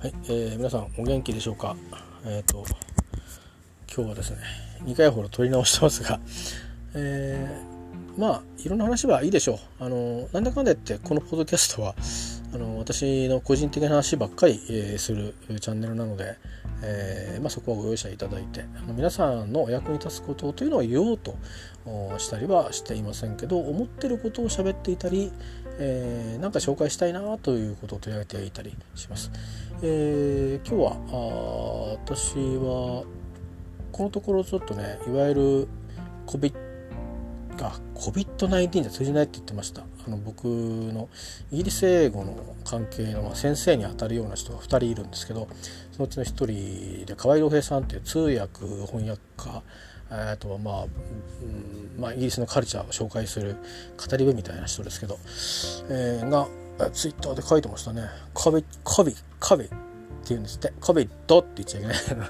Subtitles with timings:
[0.00, 1.76] はい、えー、皆さんお元気でしょうか？
[2.24, 2.64] えっ、ー、と
[3.94, 4.38] 今日はですね
[4.84, 6.18] 2回ほど撮り直してますが、
[6.96, 9.84] えー、まあいろんな話はいいでしょう。
[9.84, 11.94] あのなんだかんだ言ってこのポッドキャストは
[12.52, 16.36] あの私の個人的な話ばっかり、えー、するチャンネルなので、
[16.82, 21.36] えーまあ、そこはご容赦いただいてあの皆さんのお役に立つことというのを言おうと
[22.18, 25.30] したりはしていませんけど思ってることを喋っていたり、
[25.78, 29.30] えー、か紹介したいなということを取り上げていたりします。
[29.82, 33.04] えー、今日はあ私は
[33.92, 35.68] このところちょっとねいわゆる
[36.26, 36.54] COVID
[37.62, 41.08] あ COVID-19 じゃ通じないって言ってましたあの僕の
[41.50, 45.48] イギリス英語の関係の先生にあたるような人が2人いるんですけど
[45.92, 49.62] そのうちの1人で河合洋平さんっていう通訳翻訳家
[50.12, 53.56] えー、とまあ、うんまあ、イギリスのカルチャーを紹介する
[53.96, 55.18] 語り部みたいな人ですけど、
[55.88, 56.48] えー、が
[56.90, 58.08] ツイッターで書いてましたね。
[58.34, 59.74] カビ、カビ、カビって
[60.30, 60.72] 言うんですって。
[60.80, 62.28] カビドって言っちゃいけない。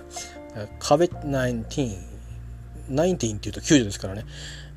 [0.78, 2.10] カビ19。
[2.90, 4.26] 19って言うと90ですからね。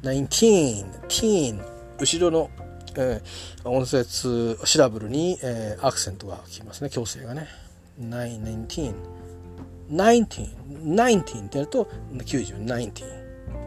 [0.04, 1.62] 19、teen、
[2.00, 2.50] 後ろの、
[2.98, 6.90] えー、音節シラブルに、えー、アクセントがきますね。
[6.90, 7.48] 強制がね。
[8.00, 8.94] 19
[9.92, 10.50] 19
[10.96, 13.24] 19ってやると90 19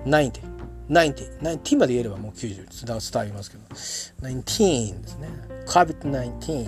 [0.07, 0.57] 90
[0.89, 3.65] 90 90まで言えればもう90伝わりますけど。
[3.75, 5.29] 19ですね。
[5.67, 6.67] COVID-19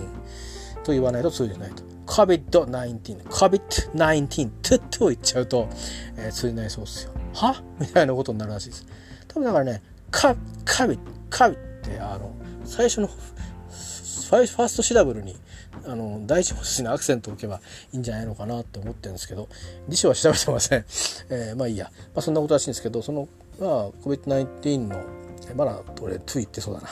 [0.83, 1.83] と言わないと通じないと。
[2.07, 5.69] COVID-19 COVID-19 とと言っちゃうと、
[6.17, 7.13] えー、通じないそうですよ。
[7.35, 7.63] は？
[7.79, 8.87] みたいなことになるらしいです。
[9.29, 10.35] 多分だからねカ
[10.65, 10.99] カビ
[11.31, 12.35] カビってあの
[12.69, 15.35] 最初のファーストシラブルに
[15.87, 17.61] あの第一文字のアクセントを置けば
[17.93, 19.49] いいんじゃないのかなって思ってるんですけど
[19.89, 20.85] 辞書は調べてません、
[21.31, 23.27] えー、まあいいや、まあ、そんなことらしいんですけどその、
[23.59, 25.03] まあ、COVID-19 の
[25.57, 26.89] まだ俺「トゥ言ってそうだな。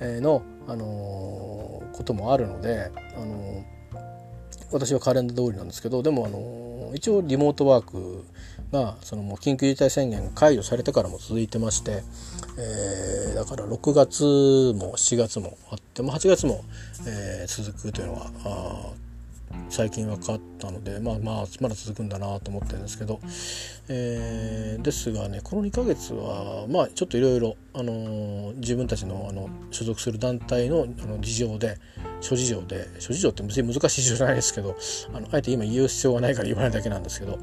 [0.20, 3.64] の、あのー、こともあるので、あのー、
[4.72, 8.24] 私はカレンダー通りなんですけどでも、あのー、一応リモートワーク
[8.72, 12.02] がそのもう緊急事態宣言解除されてからも続いてまして、
[12.58, 14.22] えー、だから6月
[14.78, 16.64] も7月もあっても8月も、
[17.06, 18.92] えー、続くというのは
[19.68, 23.20] 最近分かったのでまあまあまだ続くんだなと思ってるんですけど、
[23.88, 27.56] えー、ですがねこの2ヶ月はまあちょっといろいろ
[28.56, 31.78] 自分たちのあの所属する団体のあの事情で
[32.20, 34.76] 諸事情で諸事情って別に難しい事情じゃないですけど
[35.14, 37.38] あのあえて今言う必要がないから言わないだけなんですけど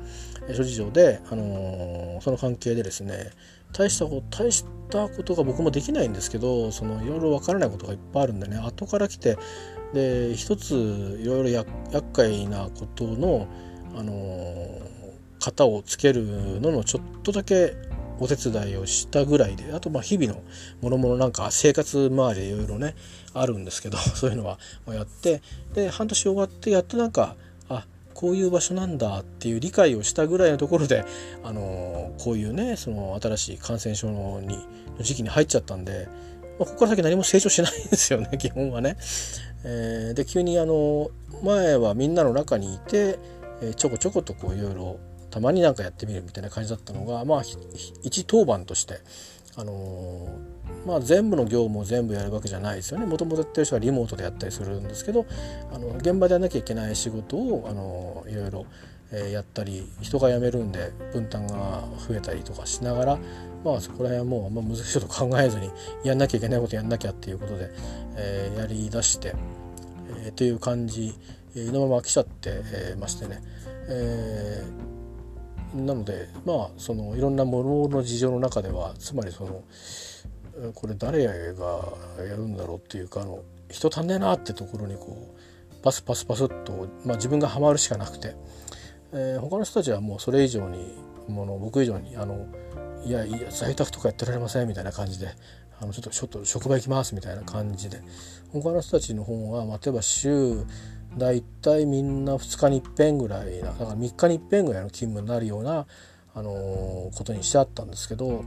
[0.53, 3.31] 諸事情で、あのー、その関係でですね
[3.73, 9.37] 大したこと大したことが僕もできないんですけどそのいろいろ分からないことがいっぱいあるんでね後から来て
[9.93, 13.47] で一ついろいろや厄介なことの、
[13.95, 14.79] あのー、
[15.39, 17.75] 型をつけるののちょっとだけ
[18.19, 20.41] お手伝いをしたぐらいであとまあ日々の
[20.81, 22.95] もろもろなんか生活周りでいろいろね
[23.33, 25.41] あるんですけど そういうのはやって
[25.73, 27.35] で半年終わってやっとなんか
[28.17, 31.05] こういう場所なんだっていう理解をしたぐらいのところで、
[31.43, 34.57] あの、こういうねその新しい感染症のに
[34.97, 36.09] の時期に入っちゃったんで、
[36.57, 38.97] まあ、ここから先何も成長しないんですよね 基本はね。
[39.63, 41.11] えー、で急にあの
[41.43, 43.19] 前はみんなの中にいて、
[43.61, 44.97] えー、ちょこちょことこういろいろ
[45.29, 47.41] たまになんかやってみるみたいな感じだったのがまあ
[48.01, 48.95] 一当番として、
[49.57, 50.27] あの、
[50.85, 53.05] まあ、全部の業務を全部やるわけじゃないですよね。
[53.05, 55.25] もともとやってる人はリモートでやったりするんですけど
[55.73, 58.65] あの現場でやらなきゃいけない仕事を、あの、いろいろ、
[59.11, 63.19] え、やったり人が辞めるんで分担が増えたりとかしながら
[63.63, 65.71] まあそこら辺はもうあんま難しいこと考えずに
[66.03, 67.69] やんなきゃいけないことやんなきゃっていうことで、
[68.17, 69.33] えー、やりだして、
[70.25, 71.17] えー、という感じ。
[71.65, 72.61] のまま来ちゃって
[72.99, 73.41] ましてね、
[73.89, 74.96] えー、
[75.85, 79.63] なのでまあそのいろんなものの事情の中ではつまりその
[80.73, 88.35] これ誰がやるんだろうっていうかあの人足んねえなってところにこうパスパスパスっと、まあ、自分がハマるしかなくて、
[89.13, 90.95] えー、他の人たちはもうそれ以上に
[91.27, 92.47] もの僕以上にあの
[93.05, 95.29] いやいや在宅とかやってられませんみたいな感じで
[95.79, 98.01] あのちょっとちょっと職場行きますみたいな感じで
[98.51, 100.65] 他の人たちの方は、まあ、例えば週
[101.17, 105.85] 大体みんな2日に一遍ぐらいなだから3日に一遍ぐらいの勤務になるような、
[106.33, 108.43] あの、ことにしてあったんですけど、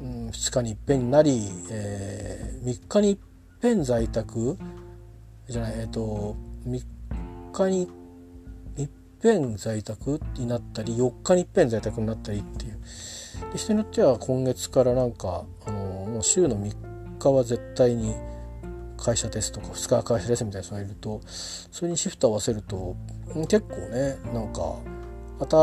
[0.00, 3.20] うん、2日に一遍になり、えー、3日に一
[3.60, 4.56] 遍在宅
[5.48, 6.36] じゃないえっ、ー、と
[6.66, 6.82] 3
[7.52, 7.90] 日に
[8.76, 8.90] 一
[9.22, 12.78] 遍在宅になったり4日に一遍在宅になったりっていう。
[13.52, 18.14] で人によっては今月からなんか、あのもう週の3日は絶対に
[18.98, 22.96] 会社ですとか2日会社ですみたいな人がいるとそれにシフト合わせると
[23.48, 24.76] 結構ねなんか
[25.38, 25.56] また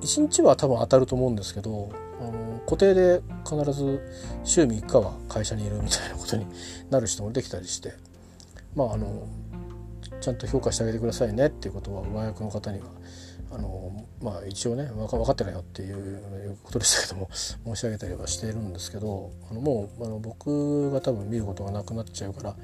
[0.00, 1.90] 1日は多分当たると思うんですけど
[2.20, 4.00] あの固定で必ず
[4.44, 6.46] 週3日は会社にいるみたいなことに
[6.90, 7.92] なる人もできたりして
[8.74, 9.26] まああの
[10.20, 12.86] ちゃんと評価してあげてくださいねっていうことは上役の方には
[13.54, 22.56] あのまあ一応ね分か分かってないよっていうことでしたけども 申し上げたりはしているんですけどあのもうあの僕が多分見ることがなくなっちゃうから、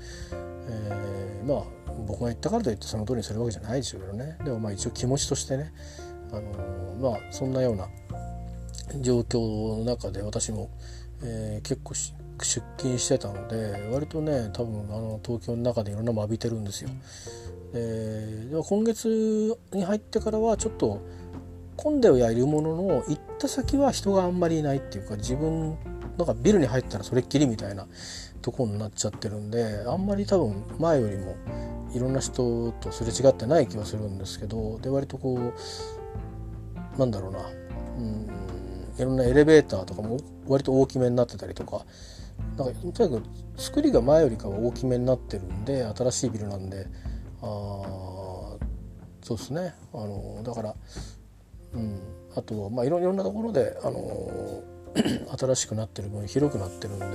[0.69, 5.73] えー、まあ僕が言ったからといってその通りにするわけじゃないですけどねでもまあ一応気持ちとしてね
[6.33, 7.89] あのまあそんなような
[9.01, 10.71] 状況の中で私も、
[11.23, 12.13] えー、結構出
[12.77, 16.91] 勤してたので割とね多分あの東京の中でいろんなも浴びてるんですよ。
[17.73, 21.01] えー、でも今月に入ってからはちょっと
[21.77, 25.79] 混んではいるものの行った先は人があんまりいないっていうか自分
[26.19, 27.87] なんかビルに入ったらそれっきりみたいな
[28.43, 31.37] とこになっちゃってるんであんまり多分前よりも
[31.95, 35.53] いろんな人とすれ違ってない気はするんですけどで割とこ
[36.97, 37.39] うなんだろうな。
[37.99, 38.31] うん
[38.99, 41.87] いろんなエレベーターとかも割と大きめになってたりとか
[42.59, 43.23] なんかとにかく
[43.57, 46.87] 作りが前よりかは大きめになってるんで新しいビルなんで
[47.43, 48.57] あ
[49.23, 49.75] そうですね。
[49.93, 50.75] あのだから、
[51.75, 52.01] うん、
[52.35, 54.63] あとは、まあ、いろんなところであの
[55.39, 57.07] 新しくなってる分広くなってるんで、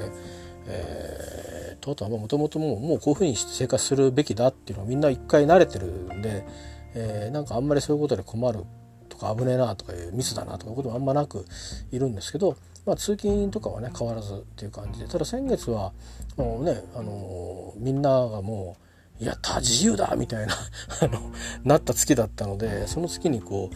[0.67, 6.45] えー、とあとはもともともうもうこういうふうにして生活するべきだっていうのはみんな一回慣れてるんで、
[6.93, 8.63] えー、なんかあんまりそういうことで困る
[9.09, 11.45] とか危ねえなとかいうミスだなとかいうこともあんまなく
[11.91, 15.93] いるんですけど、まあ、通勤とかはね変わらずっていう感じでただ先月は
[16.37, 18.84] もうね、あのみんながもう
[19.19, 20.53] やった自由だみたいな
[21.01, 21.31] あの
[21.63, 23.69] なった月だったのでその月にこ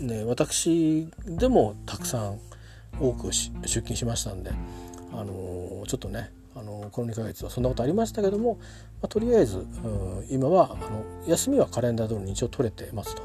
[0.00, 2.40] うね私でもたくさん
[3.00, 4.50] 多く出勤しましたんで、
[5.12, 13.22] あのちょっとね、あのこの2ヶ月はそんなことありましたけども、まあ、とりあえず、うん、今はあの休みはカレンダー通りに一応取れてますと。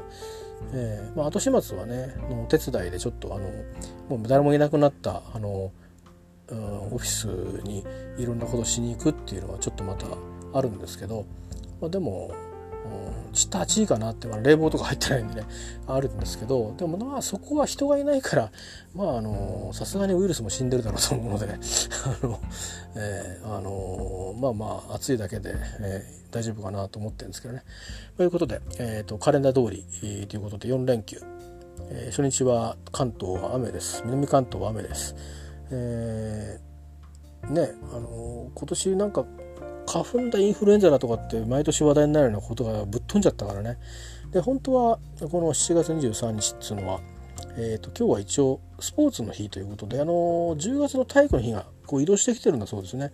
[0.72, 3.48] えーまあ、後始末はねのお手伝いでちょっとあの
[4.08, 5.72] もう誰もいなくなったあの、
[6.48, 7.26] うん、オフィス
[7.64, 7.84] に
[8.16, 10.06] いろんなことしに行くっていうのはちょっとまた
[10.54, 11.26] あるんですけど、
[11.84, 12.30] まあ、でも
[13.34, 15.46] ちった8位かなって、まあ、冷房とか入ってないんでね
[15.86, 18.50] あるんですけどでもまあそこは人がいないから
[18.94, 21.58] まああのさすがにウイルスも死んでるだろうと思うのでね
[22.22, 22.40] あの、
[22.96, 27.64] えー、あのまあまあ暑いだけで、えー、大丈夫かなと思ってるんですけどね。
[28.16, 31.20] ということで、えーと、カレンダー通り、えー、ということで4連休、
[31.90, 35.16] えー、初日は関東は雨です南関東は雨です。
[35.70, 39.24] えー、ねあの今年なんか
[39.86, 43.78] 花粉だインフルエンザだとかって毎年話題になるようなことがぶっ飛んじゃったからね。
[44.32, 44.98] で本当は
[45.30, 47.00] この7月23日っていうのは、
[47.56, 53.12] えーと、今日は一応スポーツの日ということであの10月の体育の日がこう移動してきてるんだそうですね。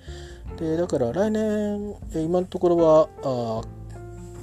[0.58, 3.62] でだから来年今のところはあ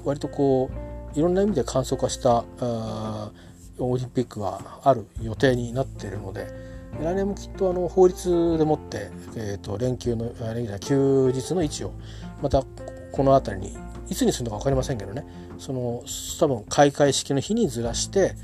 [0.03, 0.69] 割とこ
[1.15, 3.31] ういろんな意味で簡素化したあ
[3.80, 6.67] オリンピックがある予定になっているので
[7.03, 10.31] 来年もきっとあの法律でもって、えーと、連休の
[10.79, 11.94] 休日の位置を
[12.41, 12.63] また
[13.11, 13.77] この辺りに
[14.09, 15.25] いつにするのか分かりませんけどね
[15.57, 16.03] その
[16.39, 18.35] 多分開会式の日にずらして、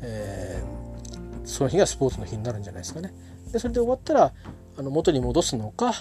[0.00, 3.14] えー、その日がスポーツの日になるんじゃないですかね。
[3.50, 4.32] でそれで終わったら
[4.78, 5.92] あの元に戻すのか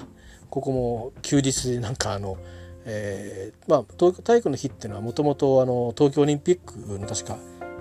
[0.49, 2.37] ここも休日でなんかあの、
[2.85, 7.37] えー、まあ体育の日っていうのはもともと東京オリンピックの確か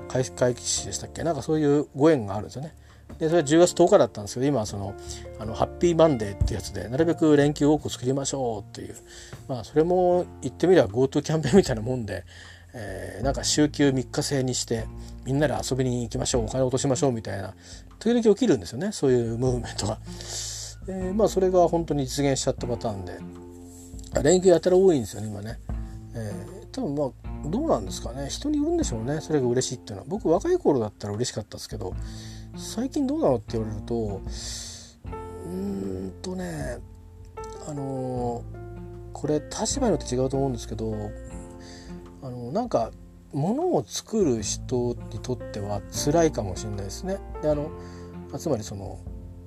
[0.09, 1.23] 開会式でしたっけ？
[1.23, 2.75] なんかそういうご縁があるんですよね。
[3.21, 4.95] でそれは10月10日だったんですけど今はその
[5.39, 8.97] あのハッピーマンデーってやつでなるべく連休多く作りましょうっていう
[9.47, 12.25] まあそれも言ってみれば GoTo キャンペーンみたいなもんで、
[12.75, 14.87] えー、なんか週休3日制にして
[15.25, 17.55] みんなで遊びに行きましょうお金落としましょうみたいな
[17.99, 19.99] 時々起きるんですよねそういうムーブメントが。
[20.89, 23.19] えー、まあそれが本当に実現しちゃったパターンで
[24.23, 25.61] 連休やたら多いんですよね今ね。
[26.15, 31.95] えー、多分まあどうなんですかね人によるんでしょうねそれが嬉しいっていうのは僕若い頃だったら嬉しかったですけど
[32.57, 34.21] 最近どうなのって言われると
[35.45, 36.79] うーんとね
[37.69, 38.45] あの
[39.13, 41.11] これ立場によって違うと思うんですけど
[42.23, 42.91] あのなんか
[43.33, 47.19] 物を作る人にとっては辛いかもしれないですね。
[47.43, 47.71] であの
[48.39, 48.99] つまりその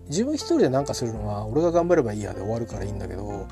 [0.07, 3.48] 自分一人で何かするのは俺が頑張ればいいやで終わるからいいんだけど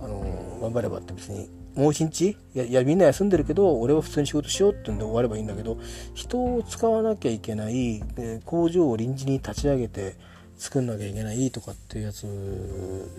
[0.00, 2.30] あの頑張ればって別にもう一日？
[2.30, 5.78] いやいやみんな休んでるけど俺は普通に仕事しようってんで終わればいいんだけど
[6.12, 8.02] 人を使わなきゃいけない
[8.44, 10.16] 工場を臨時に立ち上げて
[10.56, 12.26] 作んなきゃいけないとかっていうやつ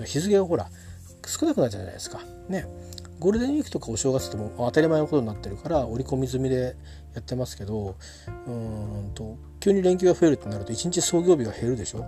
[0.06, 0.70] 日付がほら
[1.26, 2.20] 少なくなっちゃうじゃないですか。
[2.50, 2.66] ね。
[3.20, 6.78] ゴールデンウィークとかお正月っても当たり前のことになってるから織り込み済みで
[7.14, 7.96] やってますけど
[8.48, 12.06] うんと急に連休が増えるってなると1日創業日が減るでしょ。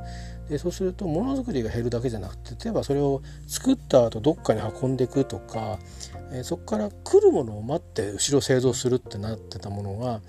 [0.49, 5.79] でそうするとものづくりが減るだけじゃなくて例えばそれを作った後どっかに運んでいくとか、
[6.31, 10.21] えー、そこから来るものを待って後ろ製造するってなってたものが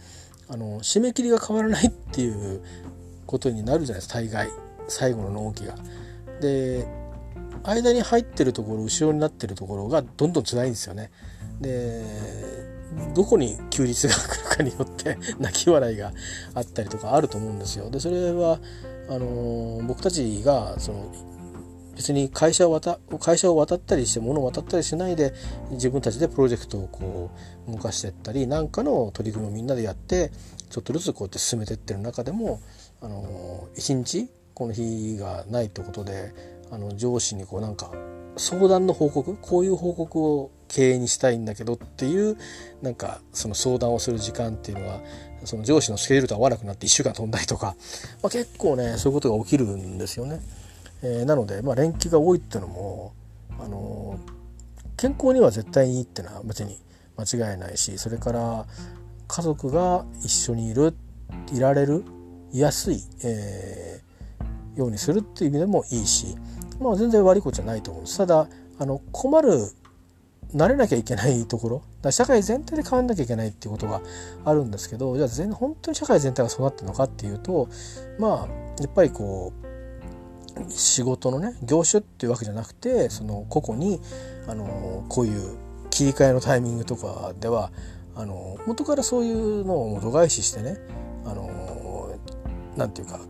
[0.49, 2.63] あの締め切りが変わらないっていう
[3.27, 4.49] ことになるじゃないですか大概
[4.89, 5.75] 最後の納期が。
[6.41, 6.87] で
[7.65, 11.11] 間に入ってるところ後ろになってるところがどんどん辛いんですよね。
[11.61, 12.03] で
[13.15, 16.13] どこに休日が来るかによって 泣き笑いが
[16.55, 17.91] あったりとかあると思うんですよ。
[17.91, 18.59] でそれは
[19.09, 21.07] あの僕たちがその
[21.97, 25.35] 別に会社を渡会社を渡ったりして物を渡ったりしないで
[25.71, 27.31] 自分たちでプロジェクトをこ
[27.69, 30.31] う動かしていったり何かの取り組みをみんなでやって
[30.71, 32.61] ちょっとずつこうやって進めていってる中でも
[33.01, 36.35] あの一日この日がないってことで
[36.71, 37.91] あの上司にこうなんか
[38.37, 42.39] 相談の報告こういう報告を経営にしたいんだけどっていう
[42.81, 45.01] なんかその相談をする時間っていうのは
[45.45, 47.77] その上司のスケジュールと合わなくなって1週間飛んだりとか、
[48.23, 50.41] まあ、結構ねそういうことが起きるんですよね。
[51.03, 53.13] えー、なので、まあ、連休が多いっていうのも、
[53.61, 56.79] あのー、健康には絶対にいいっていうのは別に
[57.17, 58.67] 間違いないしそれから
[59.29, 60.95] 家族が一緒にいる
[61.53, 62.05] いられる
[62.53, 66.37] いやすい、えー、ようにするっていう意味でもいいし、
[66.81, 68.19] まあ、全然悪いことじゃないと思うんです。
[68.19, 69.71] ただあの困る
[70.55, 74.03] 慣れなきゃいけないところだ社会全体で変わんなきゃいけないっていうことが
[74.45, 77.69] あるんですけどじゃあ全本当に社会全体がそうなってるのかっていうと
[78.19, 79.62] まあやっぱりこう
[80.69, 84.01] 仕事のね業種っていうわけじゃなくてその個々に
[84.47, 85.57] あのこういう
[85.91, 87.71] 切り替えのタイミングとかでは
[88.15, 90.79] あの元からそういうのを度外視してね
[91.25, 92.19] あの
[92.77, 93.21] なていうか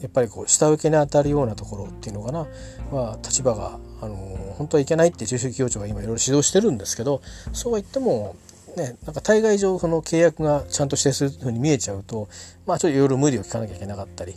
[0.00, 2.46] やっぱりこう下請けに当たるようなところっていうのかな、
[2.92, 4.14] まあ、立場があの
[4.56, 7.20] 本当はいけないって中小企業庁が今いろいろ指導してるんですけど
[7.52, 8.36] そうは言っても
[8.76, 12.28] ね、なんか対外上その契約がちゃんとしてするふうに見えちゃうと
[12.64, 14.36] まあちょっといろいろ無理を聞かなきゃいけなかったり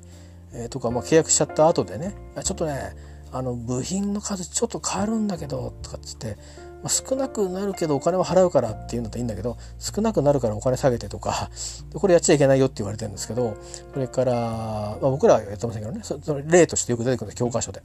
[0.53, 2.96] えー、とか、まあ、契約しちゃった後でねちょっとね
[3.31, 6.36] あの部品の数ちょっと変わるんだけどとかっつって、
[6.84, 11.50] まあ、少なくなるけどお金は払うからっていうんだったらいいんだけど少なくなるからお金下げてとか
[11.93, 13.58] これやっちゃいけないよって言われてるんですけど
[13.93, 17.81] それから、まあ、僕らはやってませんけどねその例としてよく出てくるんです教科書で。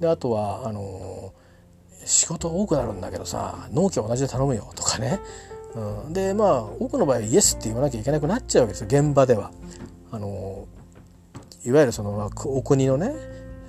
[0.00, 5.18] であとはあのー、仕事多くなるんだけどさ納期は同じで頼むよとかね、
[5.74, 9.50] うん、でまあ多くの場合イエスって言わなきゃいけなくなっちゃうわけですよ現場では。
[10.12, 10.73] あのー
[11.64, 13.12] いわゆるそのお国のね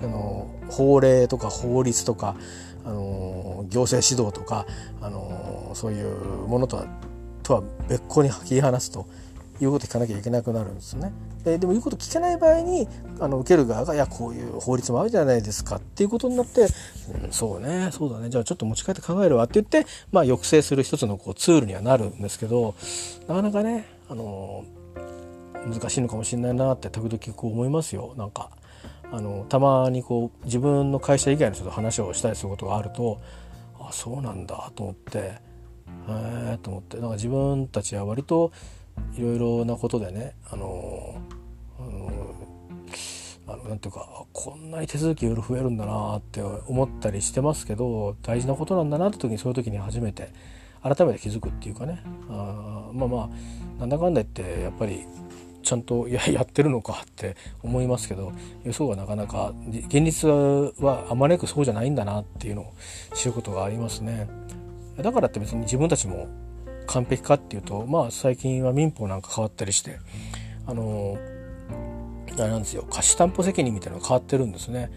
[0.02, 2.36] あの法令とか法律とか
[2.84, 4.66] あの行政指導とか
[5.00, 6.86] あのそういうものとは
[7.42, 9.06] とは別個に切り離すと
[9.60, 11.12] いうこと聞かなきゃいけなくなるんですね。
[11.44, 12.88] ででも言うこと聞けない場合に
[13.20, 16.62] あの受ける側が「いやこういう法律もあるじゃないですか」っていうことになって
[17.24, 22.74] 「うん、そうねそうだねじゃあちょっと持ち帰って考えるわ」って言って、まあ、抑制する一つのこうツールにはなるんですけど
[23.28, 24.64] なかなかねあの
[25.68, 28.14] 難しいのかもしれないなって時々こう思いますよ。
[28.16, 28.50] なんか
[29.10, 33.20] あのたまにこう自分の会社以外の人と話をしたりすることがあると
[33.78, 35.40] あそうなんだと思ってへ
[36.08, 36.98] えと思って。
[36.98, 38.52] なんか自分たちは割と
[39.16, 41.20] いろいろなことでねあの
[41.78, 41.82] あ
[43.56, 50.32] のなんていうかこんなに手続きいろいろ増えるんだなって思ったりしてますけど大事なことなんだなって時にそういう時に初めて
[50.82, 52.02] 改めて気づくっていうかね。
[52.28, 53.30] あまあま
[53.78, 55.04] あなんだかんだ言ってやっぱり
[55.66, 58.32] ちゃんとややってるのかって思いますけど
[58.64, 59.52] 予想がなかなか
[59.88, 62.72] 現実はあまねくそうじゃないんだなっていうのを
[63.14, 64.28] 知ることがありますね。
[64.96, 66.28] だからって別に自分たちも
[66.86, 69.98] 完璧かっていうとまあ最近は民法なんか変わったりして
[70.66, 71.18] あの
[72.38, 74.90] あれなんですよ貸担保責任みたいなのが変わってるんですね。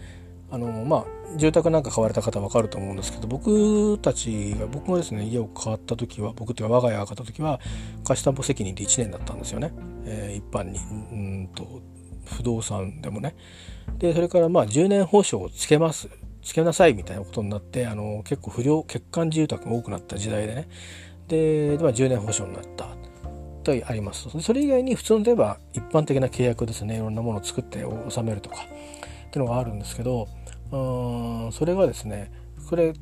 [0.50, 1.04] あのまあ
[1.36, 7.60] 住宅なんか買われた方分かると思うんですけど僕たちが僕がですね家を買った時は僕っていうか我が家が買った時は
[8.04, 9.72] 貸し担保責任って1年だったんですよね、
[10.04, 10.78] えー、一般に。
[10.78, 11.82] うんと
[12.26, 13.34] 不動産でもね。
[13.98, 16.08] でそれからまあ10年保証をつけます。
[16.42, 20.68] つけなさいみたいなことになってあの結構不良欠陥住宅が多くなった時代でね。
[21.28, 22.88] で、まあ、10年保証になった。
[23.62, 24.28] とあります。
[24.40, 26.96] それ以外に普通の例えば一般的な契約ですね。
[26.96, 30.28] いろんなものを作って納めるとかっていうのがあるんですけど
[30.72, 32.30] うんそれがですね
[32.68, 32.92] これ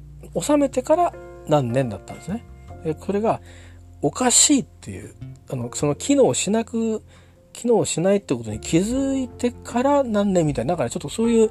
[0.40, 1.14] 収めてから
[1.46, 2.44] 何年だったんですね。
[2.84, 3.40] でこれが
[4.02, 5.14] おかしいっていう
[5.50, 7.02] あのその機能しなく
[7.52, 11.50] 機能しないってことに気づいてから何年みたいなだからちょっとそういう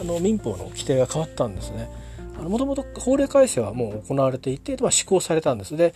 [0.00, 1.88] あの民法の規定が変わったんですね。
[2.36, 5.74] もともと法令改正はもう行われていて、まあ、施行されたんです。
[5.76, 5.94] で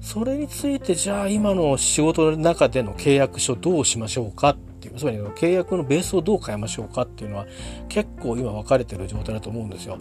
[0.00, 7.46] それについてじゃあ今の仕事の中での契約書どうしましょうかっていうつまり契約のベースをどう変えましょうかっていうのは
[7.88, 9.98] 結構今分かれてる状態だと思うんですよ。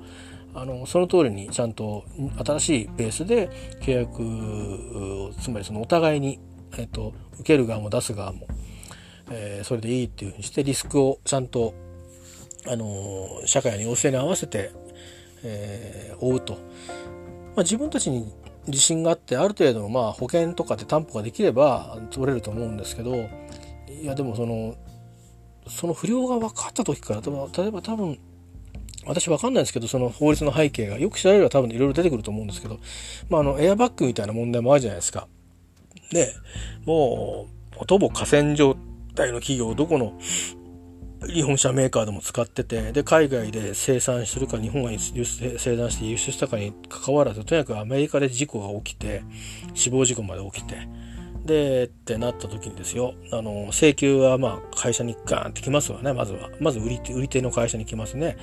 [0.53, 2.03] あのその通りにちゃんと
[2.43, 3.49] 新しいベースで
[3.81, 6.39] 契約つまりそのお互いに、
[6.77, 8.47] えっと、受ける側も出す側も、
[9.29, 11.73] えー、それでいいっていうふうにしてリスクをちゃんと、
[12.67, 14.71] あの社会の要請に合わせて、
[15.43, 18.31] えー、追うと、まあ、自分たちに
[18.67, 23.29] 自信があってある程度のまあ保険とかで担保ができれば取れると思うんですけど
[24.01, 24.75] いやでもその
[25.67, 28.17] その不良が分かった時から例えば多分
[29.05, 32.79] 私分かんないですけどその法律の背景がよく調べれば多分いろいろ出てくると思うんですけど、
[33.29, 35.27] まあ、あのエアバッグみたいな問題もあるじゃないですか。
[36.11, 36.33] で
[36.85, 38.75] もうほとぼ河川状
[39.15, 40.17] 態の企業どこの
[41.27, 44.97] 日本車メーカーでも使っててで海外で生産してるか日本が生
[45.77, 49.23] 産して輸出したかにかかわらずとにかくアメリカで事故が起きて
[49.73, 50.87] 死亡事故まで起きて
[51.51, 58.37] でってなった時にですよあの請求はまあ会社にガーンってきますわねまずはまず売り手売り手の会社に来ますね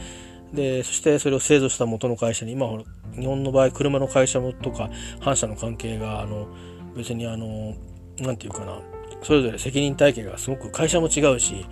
[0.53, 2.71] でそしてそれを製造した元の会社にまあ
[3.19, 6.49] 日本の場合車の会社とか反社の関係があの
[6.97, 7.75] 別にあの
[8.19, 8.81] 何て言うかな
[9.23, 11.67] それぞれ責任体系がすごく会社も違うし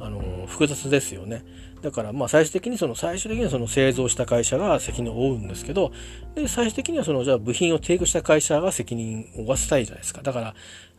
[0.00, 1.44] あの複雑ですよね。
[1.82, 5.92] だからまあ最終的にその最終的にはその製造した会社が責任を負うんですけど
[6.34, 10.22] で最終的にはそのじゃあ部品を提供した会社が責任を負わせたいじゃないですか。
[10.22, 10.54] だから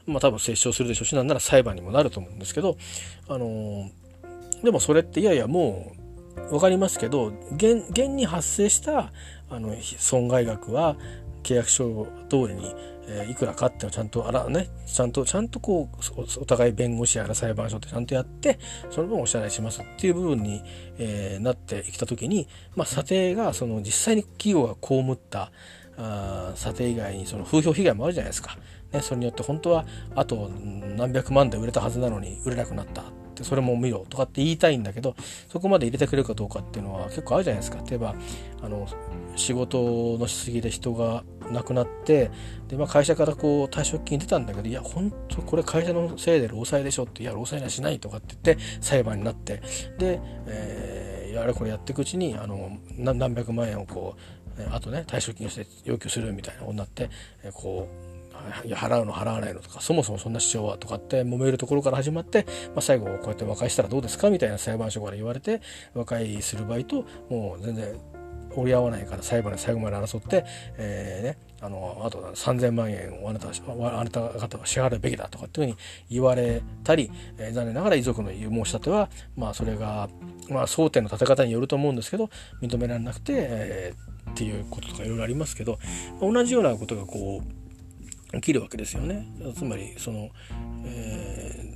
[0.05, 2.77] まあ多分折衝するでしょうしなんなら裁判にもなると思うんですけど
[3.27, 3.89] あの
[4.63, 5.93] でもそれっていやいやも
[6.47, 9.11] う分かりますけど現現に発生した
[9.49, 10.95] あの損害額は
[11.43, 12.75] 契約書通りに
[13.11, 18.59] えー、いくらかっていうのをちゃんとあらねちゃんとちゃんとこうお互い弁護士やら裁判所ってちゃんとやって
[18.91, 20.61] その分お支払いしますっていう部分に、
[20.99, 25.51] えー、なってきた時に、まあ、査定がその実際に企業が被った
[25.97, 28.57] あ査定以外にその風評被害もあるじゃないですか。
[28.93, 29.85] ね、それによって本当は
[30.15, 35.15] あと何百万で売れたはずなのに売れなくなったってそれも見ろとかって言いたいんだけど
[35.47, 38.15] そこまで入れてくれるかどうかっていうのは結構あるじゃないですか例えば
[38.61, 38.87] あの
[39.35, 42.31] 仕事のしすぎで人が亡くなって
[42.67, 49.61] で、まあ、会社からこう退職金出たんだけどいや本当これ会社のせいで労災でしょっていや労災にはしないとかって言って裁判になって
[49.97, 54.39] で、えー、やれこれやっていくうちにあの何百万円をこう
[54.71, 57.09] あとね退職金をして要求するみたいなことになって
[57.43, 58.09] えこう
[58.65, 65.61] いや払うの払わないのとかそもそもそんな主張はとかって揉めるところから始まって、まあ、最後こうやって和解したらどうですかみたいな裁判所から言われて
[65.93, 67.99] 和解する場合ともう全然
[68.55, 70.45] 折り合わないから裁判で最後まで争って、
[70.77, 75.77] えーね、あのあと3,000万円をあなたあなた方は支払うべきだとかっていうふうに
[76.09, 80.09] 言われたり、えー、残念ながら遺族の申し立ては、まあ、それが、
[80.49, 82.29] まあ、争点の立て方によると思うんですけど
[82.61, 85.79] 認められなくて、えー、っていうこととかいろいろありますけど
[86.21, 89.27] 同じようなことがこう起きるわけですよね。
[89.55, 90.29] つまりその、
[90.85, 91.73] え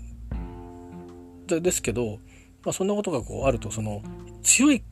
[1.48, 2.20] ー、ですけど、
[2.64, 4.04] まあ、そんなことがこうあるとその
[4.44, 4.84] 強い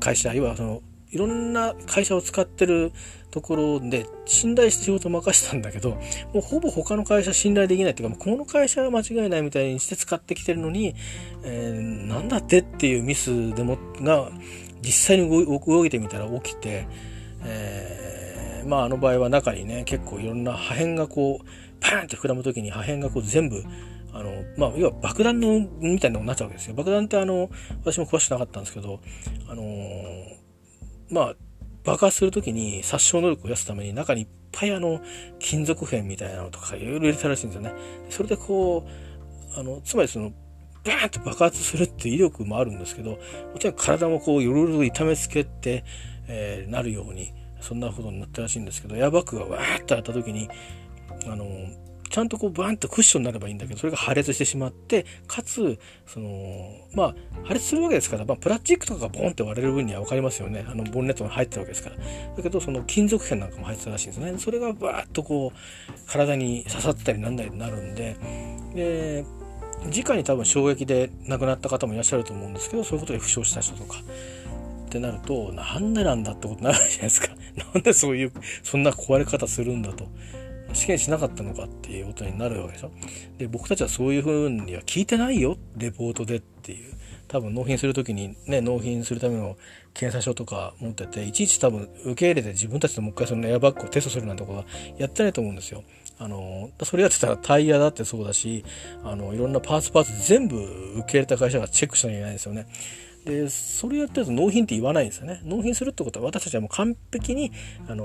[0.00, 2.92] 会社いわそのいろんな会社を使ってる
[3.30, 5.98] ところで信頼して仕事を任せたんだけど、も
[6.36, 10.94] うほぼ他の会社信頼できないっていうか、この会社は間違いないみたいにして使ってきてるのに、
[11.42, 14.30] えー、なんだってっていうミスでも、が
[14.82, 16.86] 実際に動いてみたら起きて、
[17.44, 21.46] えー、まああの場合は中にね、結構いろんな破片がこう、
[21.80, 23.64] パーンって膨らむ時に破片がこう全部、
[24.12, 26.74] あの、まあ、要は爆弾の、みたいなのになっちゃうわけですよ。
[26.74, 27.48] 爆弾ってあの、
[27.84, 29.00] 私も詳しくなかったんですけど、
[29.48, 30.39] あのー
[31.10, 31.34] まあ、
[31.84, 35.00] 爆発する時に殺傷能力を増やすために中にいっぱいあの
[35.38, 37.74] 金属片みたいなのとかいろいろ入れたらしいんですよね。
[38.10, 38.86] それでこ
[39.56, 40.32] うあのつまりその
[40.84, 43.18] バーンって爆発するって威力もあるんですけども
[43.58, 45.84] ちろん体もこういろいろ痛めつけて、
[46.26, 50.48] えー、なるようにそんなことになったらしいんですけどエアバッグがわーっとやった時に
[51.26, 51.44] あの
[52.10, 56.28] ちゃんとこうバーンとクッションになればいいんだけどそれが破裂してしまってかつその
[56.92, 60.66] まあ破裂するわけですから、まあ、プラスチックとかがボンって割れる分には分かりますよね。
[60.68, 61.96] あのボンネットに入ってるわけですから。
[62.36, 64.38] だけどその金属片なんかも入ってたらしいんですね。
[64.38, 68.16] それがバーッとこう体に刺さったりなんだりになるんで
[68.74, 69.24] で
[69.86, 73.98] 直に多分衝撃で亡くなった方もいらっしゃると思うんですけどそういうことで負傷した人とか
[74.86, 77.28] ってなるとなんでなんだってことになるじゃないですか。
[77.74, 80.08] なんでそういうそんな壊れ方するんだと。
[80.72, 82.90] 試験しなかったのかっていうことになるわけでしょ？
[83.38, 86.94] で、僕たちはそういうふうには聞いてないよ、レポートでっていう。
[87.28, 89.56] 多分納品する時にね、納品するための
[89.94, 94.64] 検査書とか持ってて、いちいち多分受け入れて自分たちでもう一回そのエアバッグをテストするなんてことは
[94.98, 95.84] やってないと思うんですよ。
[96.18, 98.64] あの、それやってたらタイヤだってそうだし、
[99.04, 102.66] あの、いろんなパーツパーツ全部受け入れた会社がチェックしなきゃいけないんですよね。
[103.24, 105.40] で、それやってると納品って言わないんですよね。
[105.44, 107.52] 納品するってことは私たちはもう完璧に、
[107.88, 108.04] あの、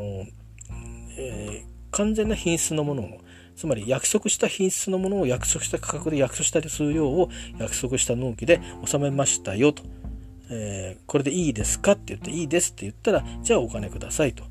[1.18, 3.22] えー完全な品質のものを
[3.56, 9.84] つまり約束した品質のものを約束した価格で約束した数量を約束した納期で納めましたよと、
[10.50, 14.44] えー、これでいいですかって言っていいですって言ったらじゃあお金くださいと。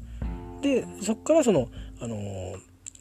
[0.63, 1.69] でそこからその、
[2.01, 2.57] あのー、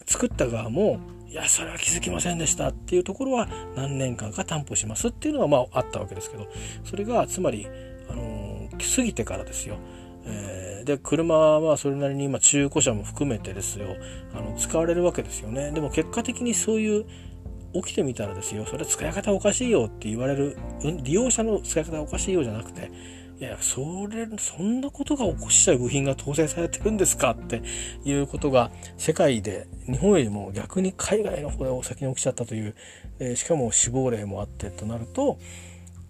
[0.05, 6.47] 作った側もいやそれは気づきませんでしたっていうところは何年間か担保しますっていうのはまああったわけですけど。
[6.83, 7.65] それがつまり、
[8.09, 9.77] あのー、過ぎてからですよ。
[10.25, 13.95] えー、で車はそれなりに今中古車も含めてですよ。
[14.33, 15.71] あの使われるわけですよね。
[15.71, 17.05] でも結果的にそういう
[17.73, 18.65] 起きてみたらですよ。
[18.65, 20.57] それ使い方おかしいよって言われる
[21.03, 22.91] 利用者の使い方おかしいよじゃなくて
[23.39, 27.61] いやそれそんなことが起こしちゃう部品が搭載されてるんですかって
[28.05, 32.75] いうことが世界で日本よりも逆に海外の方で先に起きちゃったという、
[33.19, 35.39] えー、しかも死亡例もあってとなると、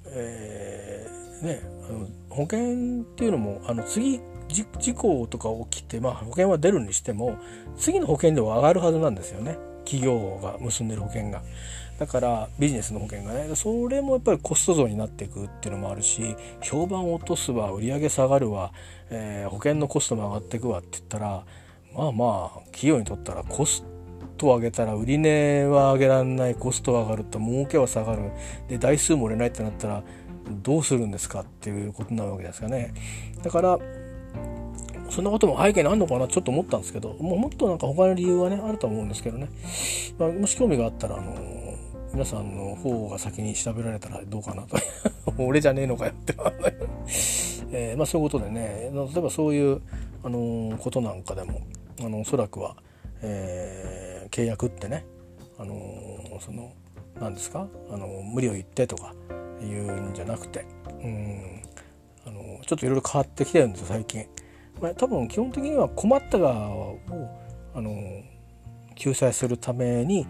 [0.08, 7.38] えー、ね、あの保険っていうのもあの次事故とか起きて、まあ、保険は出るにしても
[7.78, 9.58] 次の保険料は上がるはずなんですよね。
[9.86, 11.42] 企業が結んでる保険が。
[12.00, 13.56] だからビジネスの保険がね。
[13.56, 18.72] それもやっぱりコスト増になっていくっていうのもあるし評判を落とすわ売上下がるわ、
[19.10, 21.44] えー、保険のコストも上がっていくわって言ったら
[21.94, 23.84] まあまあ企業にとったらコス
[24.38, 28.32] トを上げたら売値は上げられないコストは上がると儲けは下がる。
[28.68, 30.04] で台数も売れないってなったら
[30.50, 32.94] どうするんですかっていうことなわけですかね。
[33.42, 33.80] だから
[35.10, 36.28] そんなことも背景にあるのかな？
[36.28, 39.50] ちょっと思ったんですけどもうもっとなんか他の理由はねあると思うんですけどね、
[40.18, 41.36] まあ、もし興味があったらあの
[42.14, 44.78] 皆さんの方が先に調べられたらどうかなと。
[45.38, 46.36] 俺じゃねえのかよって
[47.72, 48.92] えー、まあ、そういうことでね。
[48.94, 49.82] 例えばそういう、
[50.24, 51.62] あの、ことなんかでも
[52.00, 52.76] あのおそらくは、
[53.24, 55.06] えー、契約ってね、
[55.58, 55.76] あの
[56.40, 56.72] その
[57.20, 59.16] 何ですか、あの無理を言ってとか
[59.68, 61.62] 言うんじゃなくてうん
[62.26, 64.26] あのちょっといろいろ変わってきてるんですよ最近。
[64.82, 67.00] まあ、多分基本的には困った側を
[67.76, 67.92] あの
[68.96, 70.26] 救済するために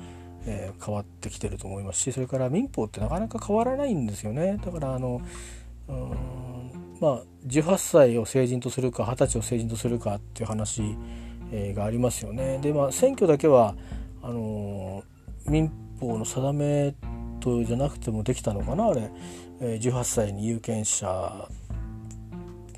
[0.46, 5.22] えー、変わってきてると思いますしそれから民法ってなかなか変わらないんですよねだからあの
[5.88, 10.82] うんまあ18歳を成人とするか20歳を成人とするかっていう話、
[11.52, 12.60] えー、がありますよね。
[12.62, 13.76] でまあ選挙だけは
[14.22, 15.04] あの
[15.46, 15.70] 民
[16.00, 16.96] 法の定め
[17.66, 19.10] じゃなくてもできたのかなあれ、
[19.60, 21.48] え、18歳に有権者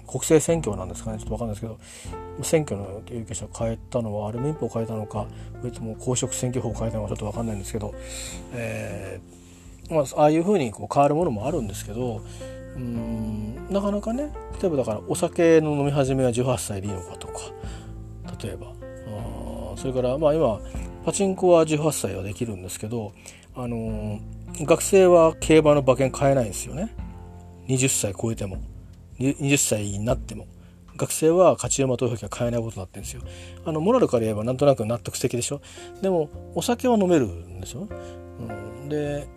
[0.08, 1.17] 国政選挙なんですかね。
[1.17, 5.28] ちょっと分かんないですけど選挙の有権者を変えたのはあれ民法を変えたのか
[5.60, 7.93] それとも公職選挙法を変えたのかちょっと分かんないんですけど、
[8.54, 12.21] えーまあ、ああいうふうにこう変わるものもあるんですけど
[12.75, 17.34] うんなかなかね例えばだからお酒の飲み始めは18歳でいいのかとか
[18.41, 18.75] 例えば。
[19.08, 20.60] あそれからまあ今
[21.06, 23.13] パチンコは18歳はできるんですけど、
[23.56, 24.19] あのー、
[24.62, 26.94] 学生は競馬の馬券買えないんですよね
[27.68, 28.58] 20歳超えても。
[29.20, 30.46] 20歳になっても
[30.98, 33.22] 学生は勝ち馬投票権買えないことになってるんですよ。
[33.65, 35.62] あのモラルから言えばなんとなく納得的でしょ
[36.02, 37.88] でもお酒は飲めるんですよ。
[38.39, 38.44] う
[38.86, 39.28] ん、で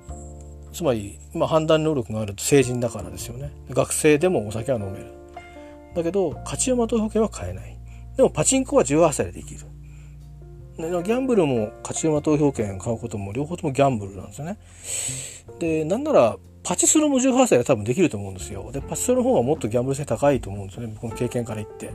[0.72, 3.52] つまり、まあ、判断能力があると成人だからですよね。
[3.70, 5.06] 学生でもお酒は飲める。
[5.94, 7.76] だけど勝ち馬投票権は買えない。
[8.16, 9.60] でもパチンコは18歳でできる。
[10.78, 14.58] ギャンブルも勝ち馬投票権買うことも両方ともギャンブルなんですよね。
[15.58, 18.70] でなんならパチスロも18歳は多分できると思うんですよ。
[18.72, 20.92] で、パチスロの方がもっとギャンブル性高いと思うんですよね。
[21.00, 21.90] 僕の経験から言って。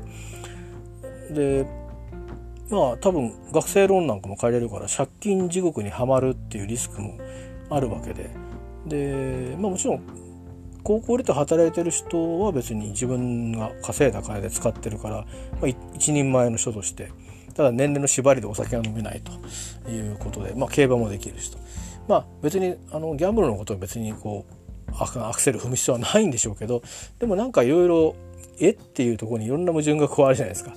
[1.31, 1.65] で、
[2.69, 7.17] まあ多分学生ローンなんかも借りれるから借金地獄にはまるっていうリスクも
[7.69, 8.31] あるわけで。
[8.87, 10.01] で、まあもちろん
[10.83, 15.25] 高校出て働いてる人は別に自分が稼いだ金で使ってるから、ま
[15.63, 17.11] あ、一人前の人として
[17.53, 21.57] ただ年齢の縛りでお酒が飲めないということで、まあ、競馬もできるしと。
[22.07, 24.53] まあ別にあのギャンブルのことを別にこう
[24.99, 26.83] アクセル踏む必要はないんでしょうけど
[27.19, 28.15] でもなんかいろいろ
[28.59, 30.73] えっていうところにいろんな矛盾が加わるじゃないですか。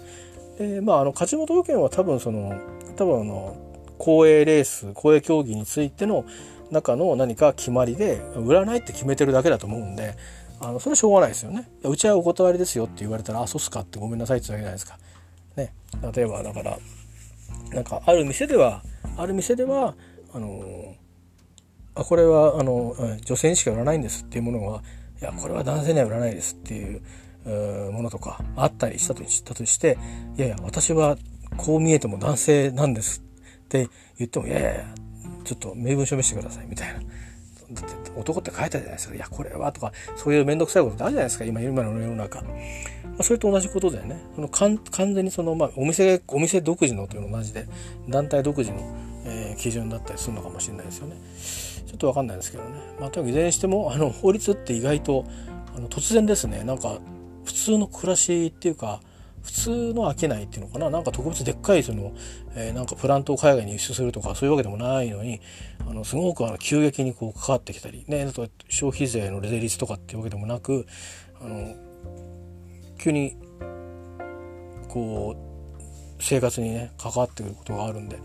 [0.59, 2.55] でまああの勝本保険は多分その
[2.97, 3.57] 多分あの
[3.99, 6.25] 公営レース公営競技についての
[6.71, 10.15] 中の何か決まりで売らないって決めてるだけだと思うんで
[10.61, 11.69] あのそれはしょうがないですよね。
[11.85, 14.99] うちはお断りですよって言われたら「あそうっすか」ってごめんなさいって言うわけじゃないですか。
[15.57, 15.73] ね、
[16.15, 16.79] 例えばだから
[17.71, 18.83] なんかある店では
[19.17, 19.95] ある店では
[20.33, 20.95] あの
[21.95, 24.83] あこれはあの女性にしか売らないんですっていうものは
[25.21, 27.03] いやこれは男性には売らないですっていう
[27.93, 29.99] ものとかあったりしたとしたとして
[30.37, 31.17] いやいや私は
[31.57, 33.23] こう見えても男性なんです
[33.65, 33.89] って
[34.19, 34.85] 言ってもいやいやいや
[35.45, 37.01] ちょっと名分証明してくださいみたいな。
[37.73, 39.15] だって男って書いたじゃないですか。
[39.15, 41.45] いや、これはとか、そういう面倒くさいことってあるじゃないですか。
[41.45, 42.43] 今、今の世の中。
[43.17, 44.21] まあ、それと同じことだよね。
[44.35, 47.67] その完全にその、まあ、お店、お店独自のというのと同じで、
[48.09, 48.79] 団体独自の、
[49.25, 51.17] えー、基準だったりするのかもしれないですよね。
[51.87, 55.25] ちょっと分かんないですけどね、まあ、とにかくいずれにしてもあの法律って意外と
[55.75, 56.99] あの突然ですねなんか
[57.45, 59.01] 普通の暮らしっていうか
[59.43, 62.13] 普通の商いっていうのかななんか特別でっかいその、
[62.57, 65.41] えー、なんかプラントを海外に輸出するとかそういうわけでもないのに
[65.89, 70.87] あのすごくあの急激にこう関わってきたりねと消費税の税率とかっていうわけでもなく
[71.41, 71.77] あの
[73.07, 73.37] 急に
[74.89, 78.19] こう生活にね関わってくることがあるんで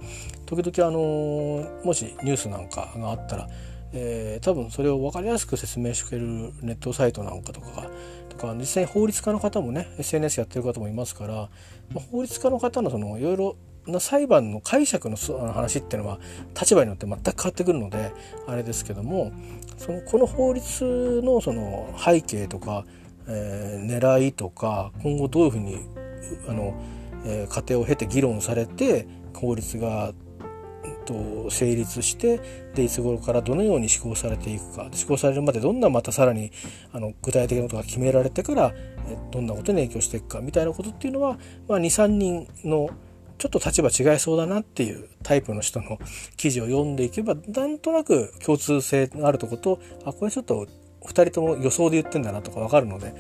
[0.48, 3.48] 時々あのもしニュースなんかがあったら、
[3.94, 7.90] えー、多分それを分かりやすく説明してくれるネットサイトなんかとかが
[8.30, 11.50] とか実際に法律家の方もね SNS やってる方もいますから、ま
[11.98, 15.18] あ、法律家の方のそのいろいろな裁判の解釈の
[15.54, 16.20] 話っていうのは
[16.60, 18.12] 立場によって全く変わってくるので
[18.48, 19.32] あれですけども
[19.78, 22.86] そのこの法律のその背景とか、
[23.32, 25.78] えー、狙いとか今後どういうふうに
[26.48, 26.74] あの、
[27.26, 30.14] えー、過程を経て議論されて法律が
[31.06, 32.40] と成立して
[32.76, 34.90] でいつ頃からどのように施行されていくか。
[34.92, 36.52] 施行されるまでどんなまたさらに
[36.94, 38.74] あの具体的なことが決められてから
[39.32, 42.90] どんなことに影響していくかみたいなことっていうのは、まあ、23人の
[43.38, 45.98] ちょっと立場違いそうだなっていうタイプの人の
[46.38, 50.68] 記事を読んでいけばなんとなく共通性があるとことあこれちょっと
[51.06, 53.14] 2人とも予想で言ってんだなとか分かるので、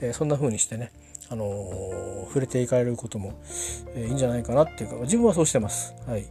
[0.00, 0.92] えー、そんな風にしてね、
[1.28, 3.34] あのー、触れていかれることも、
[3.94, 5.94] えー、いいんじゃないかなっていうか自分はそうしてます。
[6.06, 6.26] はい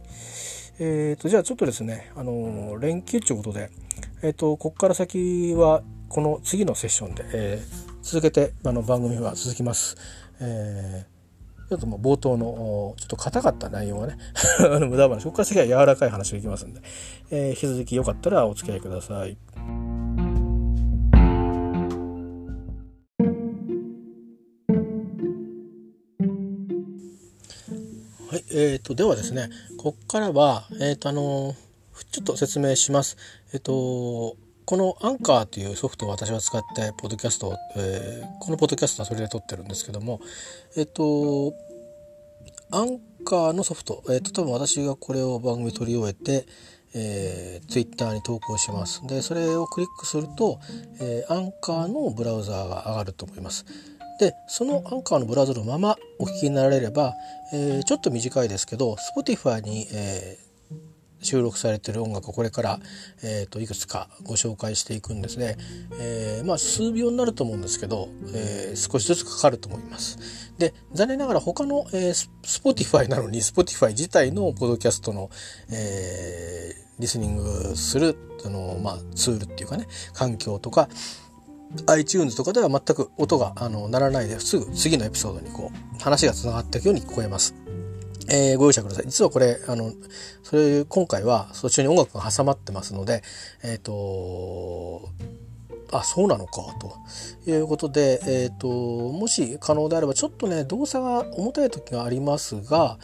[0.80, 3.70] えーと、じゃあちょっとですね、あの、連休ということで、
[4.22, 9.96] えーと、ここから先はこの次のセッションで、えー、続けてあの番組は続きます。
[10.40, 14.18] えー、ちょっともう冒頭のちょっと硬かった内容がね
[14.88, 16.80] 無駄話ここから先は柔らかい話がいきますんで、
[17.30, 19.36] えー、引き続きよかったらお付き合いください。
[28.60, 31.54] えーと、ではですね、ここからは、え、ー、と、あの
[32.10, 33.16] ちょっと説明します。
[33.52, 40.20] えっ、ー、と、このアンカーというソフトを私は使ってポッドキャストを、えー、このポッドキャストはそれで撮ってるんですけども、
[40.76, 41.54] えっ、と、
[42.72, 46.48] アンカーのソフト、えっ、と、多分私がこれを番組取り終えて、
[46.94, 49.06] えー、ツイッターに投稿します。
[49.06, 50.58] で、それをクリックすると、
[51.00, 53.64] えー、アンカーのブラウザーが上がると思います。
[54.18, 57.14] でそのアンカーのブラウザのままお聞きになられれば、
[57.52, 62.80] えー、ちょっと短いですけど Spotify に、えー、収録されてる音楽をこれから、
[63.22, 65.56] えーと、いくつかご紹介していくんですね、
[66.00, 70.18] えー、まあ数秒になると思うんですけど、えー、少しずつかかると思います。
[70.58, 75.30] で残念ながら他の、えー、Spotify なのに Spotify 自体のポッドキャストの、
[75.70, 80.88] えー、リスニングするあの、まあ、ツールっていうかね環境とか
[81.86, 87.54] iTunes とかでは全く音があの鳴らないですぐ次のエピソードにこう話が繋がっていくように聞こえます。
[88.30, 89.04] えー、ご容赦ください。
[89.06, 89.92] 実はこれ、あの、
[90.42, 93.22] それ、今回は途中に音楽が挟まってますので、
[93.62, 95.08] えっ、ー、と、
[95.90, 102.98] あ、そうなのか、ということで、えっ、ー、と、もし可能であれば、ちょっとね、動作が重たい時がありますが、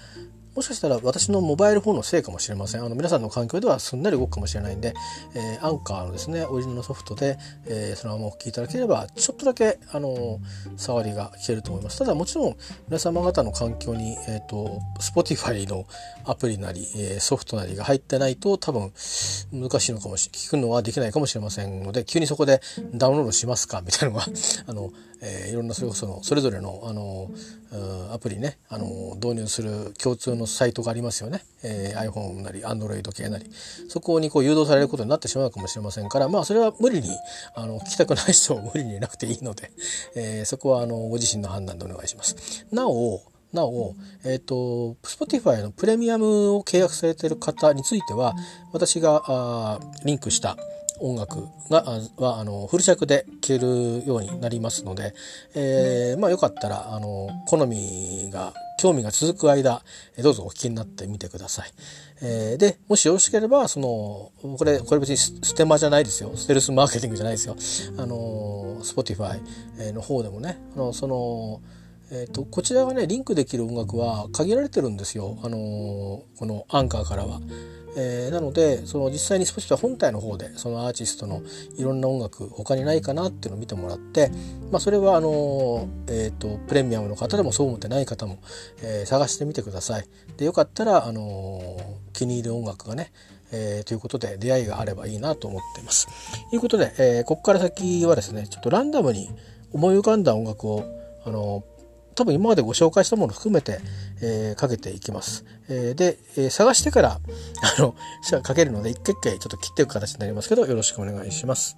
[0.55, 2.85] もしかしたら私のモバイルフォンのせいかもしれません。
[2.85, 4.95] あの皆さんの環境ではすんなり動くかもしれないんで、
[5.35, 10.39] えー、アンカーのですねオリジナルソフトで、えー、そのままお聞きいただければちょっとだけあの
[10.77, 11.99] 触りが聞けると思います。
[11.99, 12.57] ただもちろん
[12.89, 15.87] 皆様方の環境に、えーと、Spotify の
[16.25, 18.93] アプリなり、えー、ソフトなりが入ってないと多分
[19.53, 22.61] 難しいのかもし聞くのはできないかもしれませんので急にそこで
[22.95, 23.83] ダウンロードしますか？
[23.83, 24.27] みたいなのが
[24.69, 24.93] あの
[25.25, 27.31] えー、いろんなそれこそのそれぞれのあの
[28.13, 33.51] アプリねあの導入する共通のサイトがありますよね、えー、iPhone なり Android 系なり
[33.89, 37.09] そこにこう誘導されることになってしまうかもしれませんからまあそれは無理に
[37.57, 39.73] あの聞きたくない人は無理になくていいので、
[40.15, 42.67] えー、そこはあのご自身の判断でお願いします。
[42.71, 43.23] なお
[43.55, 48.35] なお、えっ、ー、と、Spotify のプレミアムを契約されている方については、
[48.73, 50.59] 私があリンクした
[51.05, 51.85] 音楽が
[52.17, 55.15] はあのフル尺で聴けるようになりますので、
[55.55, 59.83] えー、まあよかったらあの好みが興味が続く間
[60.23, 61.71] どうぞお聞きになってみてください。
[62.23, 67.57] えー、でもしよろしければそのこれこれ別にステマじゃないですよステルスマーケティングじゃないですよ。
[67.99, 69.41] あの Spotify
[69.93, 71.61] の方でもねあのその
[72.11, 77.41] えーと、こちらがねリンクできる音楽は限られてるんですよ、あのー、このアンカーからは。
[77.97, 81.43] えー、なのでその実際に Spotify 本体の方でそのアーティストの
[81.77, 84.31] いろんな音楽他にないかなっていうのを見てもらって、
[84.71, 88.39] まあ、それはあの、えーと、プレミアムの方でもそう思ってない方も、
[88.83, 90.07] えー、探してみてください。
[90.37, 91.77] でよかったら、あの
[92.13, 93.13] 気に入る音楽がね
[93.57, 96.09] えー、ということで出会いがあればいいなと思っています。
[96.51, 99.31] ということで、えー、ここから先はですねちょっとランダムに
[99.73, 100.85] 思い浮かんだ音楽を
[101.25, 101.65] あの
[102.15, 103.81] 多分今までご紹介したものを含めて、
[104.21, 105.45] えー、かけていきます。
[105.69, 107.21] えー、で、えー、探してから、
[107.79, 107.95] あの、
[108.43, 111.77] かけるので、一回一回ちょっと切っていく形になりますけど、よろしくお願いします。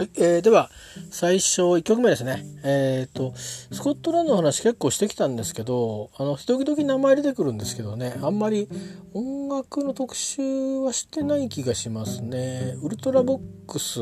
[0.00, 0.70] はい、えー、では
[1.10, 2.44] 最初1曲目ですね。
[2.62, 8.68] えっ、ー、とスコットランドの話結構してきたんですけどあの時々名前出てくるんですけどねあんまり
[9.12, 10.40] 音楽の特集
[10.78, 12.76] はしてない気がしますね。
[12.82, 14.00] ウルトラボックス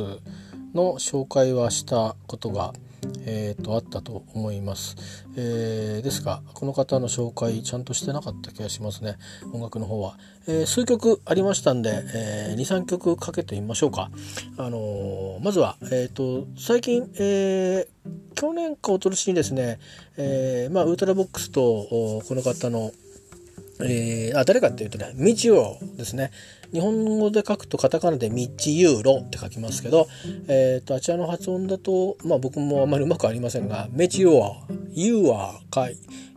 [0.74, 2.72] の紹介はしたことが
[3.26, 9.16] えーと、あったと思います、えー、ですがこの方の紹介ちゃんとしてなかった気がしますね。
[9.52, 14.10] 音楽の方は、えー、数曲ありましたんで、えー、23曲かけてみましょうか、
[14.56, 17.86] あのまずは、えーと、最近、え
[18.34, 19.78] 去年かおととしにですね、
[20.16, 22.92] えまあ、 Ultravox とこの方の
[23.80, 26.30] えー、あ誰かっていうとね、ミッジ・ユーロですね。
[26.72, 30.08] 日本語で書くとカタカナでミッジ・ユーロって書きますけど、
[30.48, 35.88] えっ、ー、と、あちらの発音だと、まあ僕もあんまりうまくありませんが、メチユーア、ユーアか、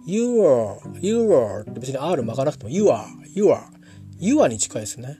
[0.06, 3.70] Ure、Ureって別に R 巻かなくても、ユーア、ユーア、
[4.20, 5.20] ユーアに近いですね。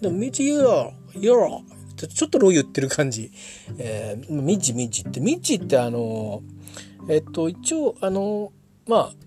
[0.00, 1.60] でも、ミチユーア、ユーア、
[1.96, 3.30] ちょっとロー言ってる感じ。
[3.78, 6.42] えー、ミッジミッジって、ミッジってあの、
[7.08, 8.52] えっ、ー、と、一応、あの、
[8.86, 9.25] まあ、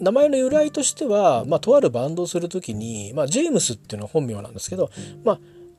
[0.00, 4.90] 名前の由来としては、まあ、とあるバンドをする時に、まあ、ジェームスっていうのは本名なんですけど、
[5.24, 5.38] まあ、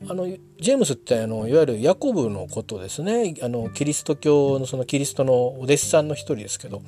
[0.09, 3.35] あのジェームスってあのいわゆるヤコブのことですね。
[3.41, 6.81] あのキリスト教のそのキリストのお弟子さんの一人ですけど、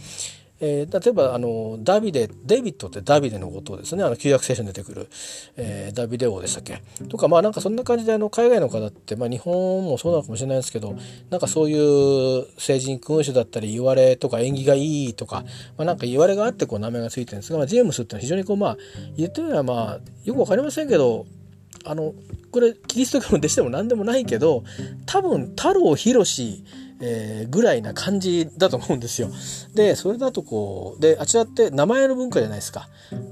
[0.60, 4.04] えー、例えばあのダビデデビットってダビデのことですね。
[4.04, 5.08] あの旧約聖書に出てくる、
[5.56, 6.82] えー、ダビデ王でしたっけ？
[7.10, 10.96] とかまあなんかそんな感じであの海外の方って、まあ、日本もそうなのかもしれないですけど
[11.30, 15.44] なんかそういう聖人君主だったり言われとか縁起がいいとか、
[15.78, 18.78] まあ、なんか言われがあってこう名前がついてるんですが、まあ、ジェームスってのは非常にこうまあ
[19.16, 21.26] 言ってみればまあよくわかりませんけど
[21.86, 22.14] あの
[22.52, 24.64] これキリスト教の弟子でも何でもないけど
[25.06, 26.26] 多分太郎博
[27.00, 29.30] えー、ぐらいな感じだと思うんですよ。
[29.76, 32.90] でそれだとこうであちらって名前の文化じゃないですか。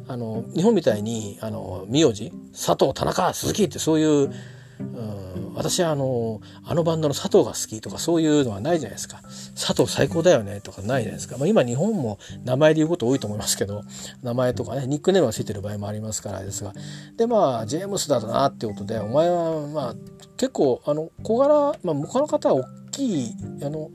[0.08, 4.32] あの日本みたいにあの名字佐藤田中鈴木ってそういう、
[4.80, 9.22] うん、私はあのあのバンドの佐藤が好きとかそういうのはないじゃないですか。
[9.56, 11.38] 佐藤最高だよねとかないじゃないですか。
[11.38, 13.84] まあ、今日本も名前で言うこと多いと思いますけど
[14.22, 16.74] 名前とかねニックネームがついてる場合もありますからですが
[17.18, 19.96] でまあジェームスだなってことでお前はまあ
[20.38, 23.90] 結構あの小柄、まあ、他の方はきいあの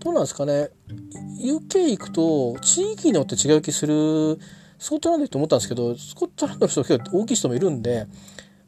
[0.00, 0.70] どうなんですかね。
[1.40, 4.38] UK 行くと地域によって違う気する
[4.78, 8.06] スコットランドと思ったんですけどスコットランドの人結構大きい人もいるんで、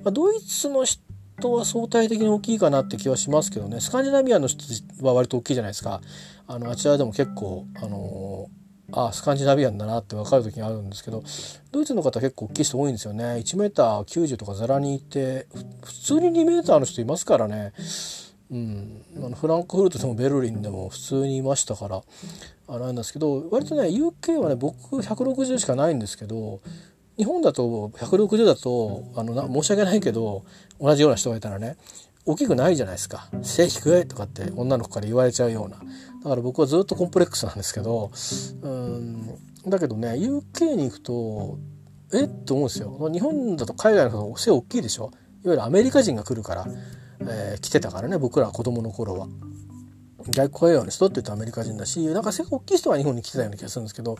[0.02, 3.80] まあ、ドイツの人は相対的に大きいかなって気はしますけどね。
[3.80, 4.62] スカンジナビアの人
[5.02, 6.00] は割と大きいじゃないですか。
[6.46, 8.48] あのあちらでも結構あの
[8.92, 11.22] ああスカンジナビアンだなって分かる時があるんですけど
[11.70, 13.24] ドイツの方結構大きい人多いんですよね。
[13.24, 15.46] 1m90 とかざらにいて
[15.84, 17.72] 普通に 2m の人いますからね。
[18.50, 22.02] うん、あのフランクフルトでもベルリンでも普通にいましたから
[22.66, 26.60] あれなんですけど割とね UK はね僕160しかないんですけど
[27.16, 30.44] 日本だと160だとあの申し訳ないけど
[30.80, 31.76] 同じような人がいたらね
[32.26, 35.76] 大きくないじゃないですか「背低い」とかって女の子から言われちゃうような。
[36.22, 38.10] だから僕はずっとコンプレックスなんですけど
[38.62, 39.38] うん。
[39.66, 41.58] だけどね UK に行くと
[42.12, 42.24] え？
[42.24, 43.10] って思うんですよ。
[43.12, 45.12] 日本だと海外の人背大きいでしょ？
[45.44, 46.66] いわゆるアメリカ人が来るから。
[47.22, 49.28] えー、来てたからね僕ら子供の頃は。
[50.28, 54.18] 外国映画の人って言うとアメリカ人だしなんか背が大きい人が日本に来てたような気がするんですけど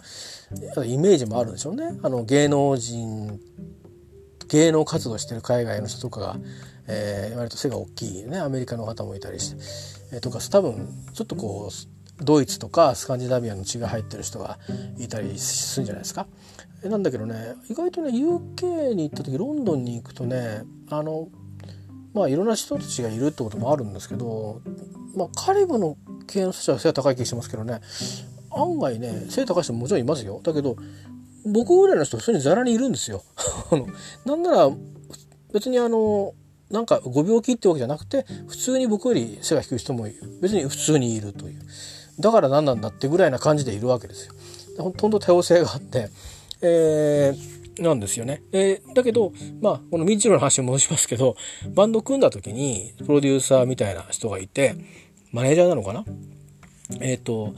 [0.84, 1.98] イメージもあるんでしょうね。
[2.02, 3.38] あの芸能人
[4.48, 6.36] 芸能活動してる海外の人とかが、
[6.88, 9.50] えー、割と背が大きいねアメリカの方もいたりし
[10.10, 14.58] て、えー、とか多分ちょっとこうドイツとかスカンジナビアの血が入ってる人が
[14.98, 16.26] いたりするんじゃないですか。
[16.82, 21.28] なんだけどね意外とね UK に行った時ロンドンに行くとねあの
[22.12, 24.60] まあいろんな人たちがいるってこともあるんですけど、
[25.16, 25.96] まあ、カリブの
[26.26, 27.80] 系の人たちは背が高い気がしますけどね。
[28.52, 30.40] 案外ね背高い人ももちろんいますよ。
[30.42, 30.76] だけど
[31.46, 33.22] 僕ぐらいの人普通にざらにいるんですよ。
[34.26, 34.70] なんなら
[35.52, 36.34] 別にあの
[36.70, 40.38] なんかご病気ってわけじゃなくて普通に僕より背が低い人もいる。
[40.40, 41.62] 別に普通にいるという。
[42.18, 44.34] だから何なんだってぐらいな感じでいるわけですよ。
[44.78, 46.10] ほとんど多様性があって、
[46.60, 48.42] えーなんですよね。
[48.52, 51.36] えー、だけど、まあ、このミッチロの話に戻しますけど、
[51.74, 54.74] バンド組んだ時に、プロデューサーみたいな人がいて、
[55.32, 56.04] マネージャーなのかな？
[57.00, 57.54] えっ、ー、と、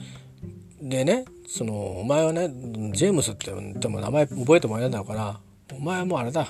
[0.81, 2.49] でね、その、お前はね、
[2.93, 5.41] ジェームスってでも名前覚えてもらえないのかな
[5.73, 6.49] お前はもうあれだ。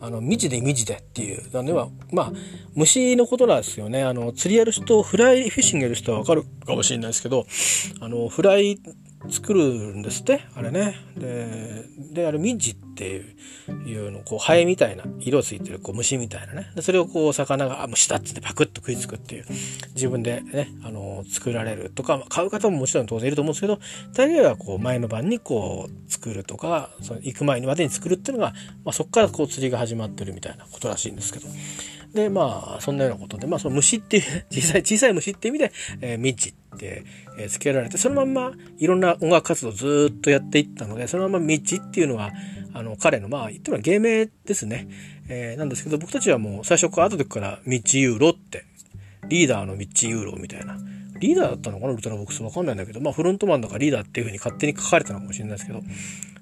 [0.00, 1.50] あの、未知で未知でっていう。
[1.52, 2.32] なのは、まあ、
[2.74, 4.04] 虫のことなんですよね。
[4.04, 7.46] あの、釣りやる人、フライフィッシングやる人はわかるかもしれないですけど、
[8.00, 8.78] あの、フライ
[9.28, 10.94] 作るんですってあれね。
[11.16, 13.24] でであれミンジって
[13.68, 16.70] いうのこうハエみたいな色ついてるこう虫みたいなね。
[16.76, 19.46] でそれをこう魚があ虫だっつってパクッと食いつくっていう
[19.94, 23.80] 自分でねあの作られるとか買う方ももちろん当然いると思うんですけど
[24.14, 28.52] 大概はこう前の晩にこう作るとかその行く前にまでに作るっていうのが、
[28.84, 31.48] まあ、そこからこう釣りが始まってるみたいなことらしいんですけど。
[32.14, 37.04] でまあそんなようなことでまあその虫っていう小さい小さい虫っていう意味で、えー、ミンチって、
[37.38, 42.30] えー、付けられてそのまんまいろんな音楽活動をずっとやっていったのでそのままミッチっていうのは
[42.74, 44.88] あの彼のまあ言ってみれば芸名ですね、
[45.28, 48.64] えー、なんですけど僕たちはもう最初から後でからミッチユーロって
[49.28, 50.78] リーダーのミッチユーロみたいな。
[51.20, 51.92] リーダーだったのかな？
[51.92, 52.44] ウルトラボックス。
[52.44, 55.82] わかんないんだけど、まあ、フロントマンだからリーダーっていうふうに勝手に書かれたのかもしれないですけど。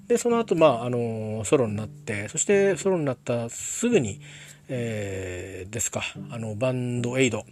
[0.06, 4.20] でその後、まああのソロになってそしてソロになったすぐに、
[4.68, 6.02] えー、ですか。
[6.30, 7.44] あのバンドエイド、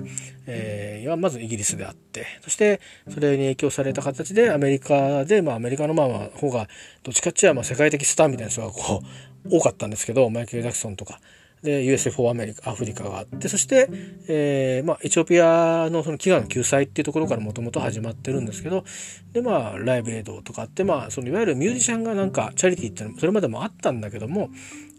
[0.47, 2.27] えー、はまずイギリスであって。
[2.43, 6.09] そしてそれに影響された形でアメリカで、まあ、アメリカのまあ
[6.39, 6.69] 方が
[7.03, 9.03] どっちかっちはまあ世界的スターみたいな人がこ
[9.47, 11.21] う多かったんですけどマイケル・ジャクソンとか。
[11.65, 13.89] で USA4 アメリカアフリカがあってそして、
[14.29, 18.85] えーまあ、エチオピアのその飢餓の救済っていうところからもともと始まってるんですけど
[19.33, 24.51] でまあライブエイドとかって、まあ、そのいわゆるミュージシャンがなんかチャリティーっていうのそれまでもあったんだけども、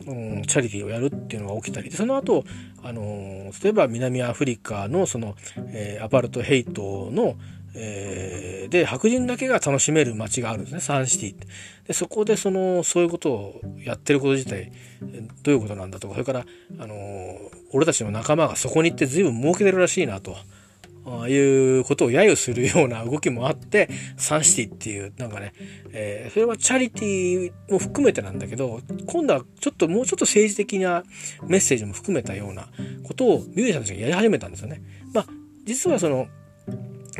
[0.07, 1.91] うん、チャリティーをやるっていうのが起きたり。
[1.91, 2.43] でその後
[2.81, 5.35] あの例えば南アフリカのその、
[5.67, 7.35] えー、アパルトヘイトの
[7.75, 11.47] え、で白人だけが楽しめる街があるんですねサンシティって
[11.87, 14.71] でそこでそのそういうことをやってること自体
[15.43, 16.45] どういうことなんだとかそれから、
[16.79, 16.95] あの、
[17.71, 20.35] 俺たちの仲間がそこに行って随分儲けてるらしいなと。
[21.07, 25.53] あいうことを揶揄するような動きもあって、サンシティっていう、なんかね、
[25.91, 31.03] えー、それはチャリティーも含めてなんだけど、今度はちょっともうちょっと政治的な
[31.43, 32.69] メッセージも含めたような
[33.03, 34.81] ことをミュージシャンたちがやり始めたんですよね。
[35.13, 35.25] まあ、
[35.65, 36.27] 実はその、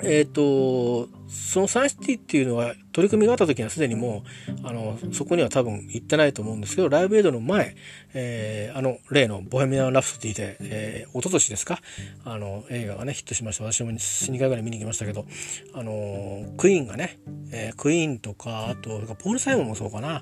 [0.04, 4.24] えっ、ー、と、そのサンシティっていうのは取り組みがあった時にはすでにも
[4.64, 7.76] う、あの、そこには多分行ってないと思うんですけど、ライブエイドの前、
[8.14, 11.80] えー、あの、例のボヘミアン・ラプソディで、えー、一昨年ですか、
[12.24, 13.64] あの、映画がね、ヒットしました。
[13.64, 15.26] 私も2回ぐらい見に行きましたけど、
[15.74, 17.20] あの、クイーンがね、
[17.52, 20.22] えー、クイーンとか、あと、ポール・サイモンもそうかな、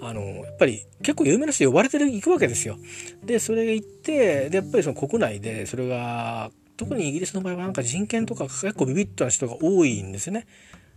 [0.00, 2.78] あの、やっぱり結構有名な人呼ばれてる、行くわけですよ。
[3.24, 10.46] で、それ行って、で、やっぱりその国内で、それが、特にイギリスの場合はなんか人権とか結構ビビッとな人が多いんですよね。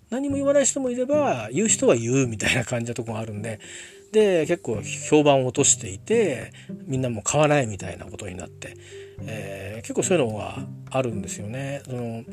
[0.10, 3.60] 何も言わない人もいれば言う人は言うみたいな感じのとこがあるんで
[4.12, 6.54] で結構評判を落としていて
[6.86, 8.78] みんなも買わないみたいなことになって、
[9.22, 10.60] えー、結構そういうのが
[10.92, 11.82] あるんですよね。
[11.86, 12.24] その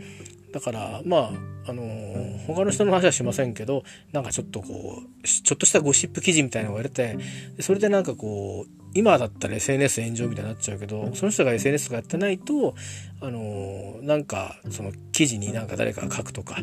[0.55, 1.31] だからまあ
[1.67, 3.83] あのー、他の人の話はしませんけど
[4.13, 7.19] なんかちょっとこうちょっとしたゴシップ記事みたいなのが言われて
[7.61, 12.77] それでなんかこう今だったら SNS 炎上みたいになっちゃうけどその人が SNS とかやってないと
[13.21, 16.59] あのなんかその記事になんか誰かが書くとか、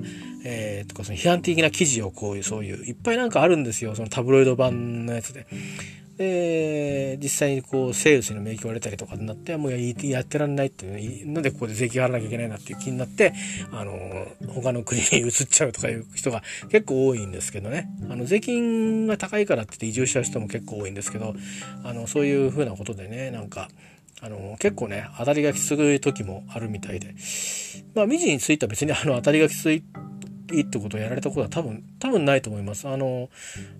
[0.45, 5.45] えー、とかその批判的な記事をこういうそういういっぱいなんかあるんですよそのタブロイド版のやつで。
[6.21, 13.33] で実際にこうセールスにも影響が出たりとかになってもうやってらんないっていうなんでここで税金払わなきゃいけないなっていう気になって
[13.71, 13.91] あの
[14.53, 21.33] 他の国に移っちゃうとかいう人が結構多いんですけどねあの税金が高いからって言って移住しちゃう人も結構多いんですけど
[21.83, 23.67] あのそういうふうなことでねなんか
[24.21, 27.15] あの結構ね当たりがきつい時もあるみたいで
[27.95, 32.87] まあ未知については別にあの当たりがきついってことをやられたことは多分多分ないと思います。
[32.87, 33.29] あの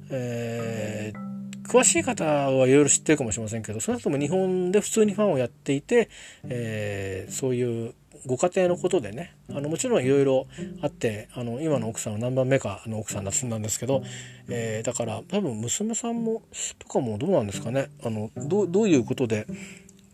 [0.09, 1.40] えー
[1.71, 6.09] 詳しい方はいろいろ知ってるかもしれませんけどその後も日本で普通にファンをやっていて、
[6.43, 7.93] えー、そういう
[8.25, 10.47] ご家庭のことでねあのもちろんいろいろ
[10.81, 14.03] あってあの今の奥さんは何番目かの奥さんだったんですけど、
[14.49, 16.41] えー、だから多分娘さんも
[16.77, 17.89] とかもどうなんですかね。
[18.03, 19.47] あのどういうことで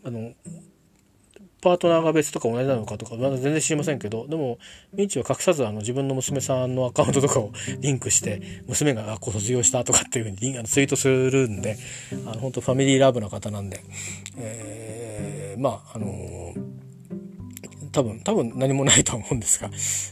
[0.06, 0.34] あの
[1.62, 4.60] パートナーが別とか同じなのかとかまだ全然知りませんけどでも
[4.94, 11.78] ミンチは隠さずあの自分の娘さんのアカウントとかをリンクして娘が学校卒業したとかっていうふうにツイートするんで
[12.26, 13.82] あの本当ファミリーラブな方なんで、
[14.38, 16.88] えー、まああのー
[17.98, 19.70] 多分、多分何もないと思うんですが、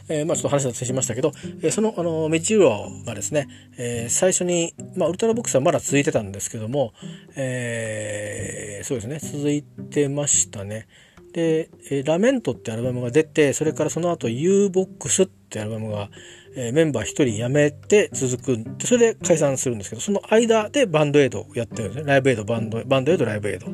[0.09, 1.31] えー、まあちょっと話脱線しましたけど、
[1.61, 6.93] えー、その、あの、メチウロがですね、えー、最初に、まあウルトラボックスはまだ続いてたんですけども、
[7.35, 10.87] えー、そうですね、続いてましたね。
[11.35, 16.09] で、えラメントってアルバムが出て、それからその後 U-BOX ってアルバムが、
[16.55, 22.09] えメンバー1人辞めて続く、それで解散するんですけど、その間でバンドエイドをやってるんですね。
[22.09, 23.67] ライブエイド、バンド、バンドエイド、ライブエイド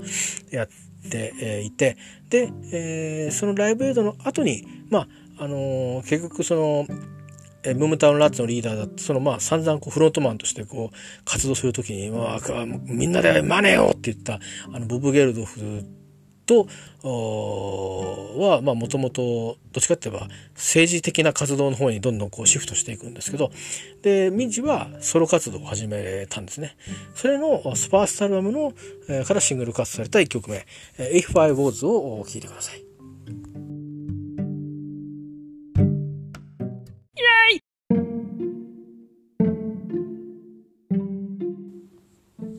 [0.50, 0.68] やっ
[1.12, 1.98] てえいて、
[2.30, 5.02] で、えー、そのライブエイドの後に、ま
[5.38, 6.88] あ、あのー、結局その、
[7.64, 14.40] えムームタウンラッツのリーダーだってそのまあ散々こうフロントマンとしてこう活動する時に、まあ、みんなでマネよって言った
[14.74, 15.86] あのボブ・ゲルドフ
[16.52, 16.68] と
[17.04, 23.52] はもともとどっちかって言えば政治的な活動の方にどんどんこうシフトしていくんですけど
[24.02, 26.76] でミンジはソロ活動を始めたんですね
[27.16, 28.74] それのスパースアルバムの、
[29.08, 30.66] えー、からシングルカットされた1曲目
[31.00, 32.84] 「If I Was」を聴いてください。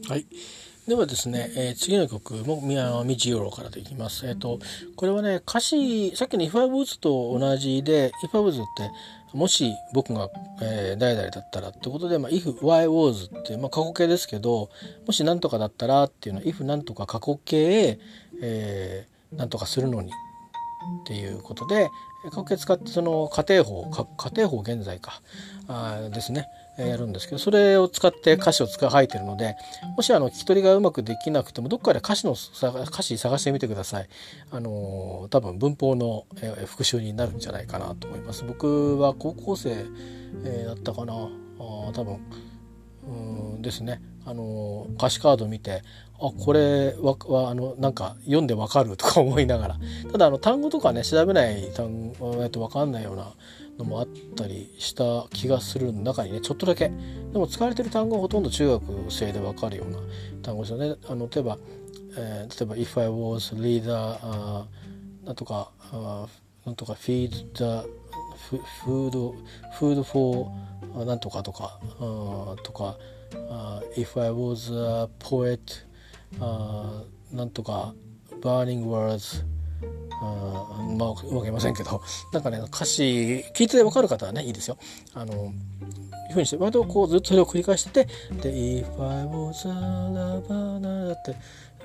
[0.09, 0.27] はい。
[0.87, 4.27] ではですね、えー、次の曲も宮道ヨロからできます。
[4.27, 4.59] えっ、ー、と、
[4.97, 8.91] これはね、歌詞、さっきの If I Was と同じで、If I Was って、
[9.33, 10.29] もし僕が、
[10.61, 14.71] えー、誰々だったらってことで、まあ、if y was って、まあ、過去形ですけど、
[15.07, 17.99] もし何とかだったらっていうのは、if 何とか過去形、
[18.43, 20.11] えー、何とかするのに
[21.03, 21.91] っていうことで
[22.31, 25.23] 過去形使ってその家庭法家庭法現在か
[25.69, 26.47] あですね
[26.79, 29.57] やるんですけどそれを使って歌詞を使い入ってるので
[29.97, 32.35] もしあの聞き取りがうまくできなくてもどっかで歌詞の
[32.87, 34.09] 歌詞探してみてください。
[34.51, 36.25] あの多分文法の
[36.67, 38.45] 復習になるんじゃないかなと思います。
[38.45, 39.85] 僕は高校生
[40.65, 41.13] だったかな。
[41.15, 42.21] あ多分
[43.07, 44.01] うんですね。
[44.25, 45.83] あの歌詞カード見て
[46.15, 49.77] あこれははあのなんか読んでわかるとか思いながら。
[50.11, 53.33] ただあの単語とかね調べない単語だと分かんないような
[53.83, 56.91] のもあったりした気がする中にねちょっとだけ
[57.33, 59.99] でも使われてる単語はほとんど中学生で分かるような
[60.43, 60.97] 単語ですよね。
[61.09, 61.59] あの例えば、
[62.17, 64.67] えー、例えば「If I was leader」あ
[65.25, 66.27] なんとかあ
[66.65, 67.89] なんとか「feed the
[68.85, 69.35] food
[69.79, 70.51] food for
[71.05, 72.99] なんとか」とかあとか
[73.97, 74.75] 「If I was
[75.05, 75.61] a poet」
[76.41, 77.03] あ
[77.33, 77.95] なんとか
[78.43, 79.45] 「burning words」
[80.21, 82.03] あまあうまく言いませんけど
[82.33, 84.77] なんかね歌詞聞いてて分かる方はねいいですよ。
[85.15, 85.37] あのい
[86.31, 88.09] うふうにして割とこうずっとそれを繰り返してて
[88.43, 88.51] で
[88.83, 89.73] 「If I was a
[90.13, 91.37] lover」だって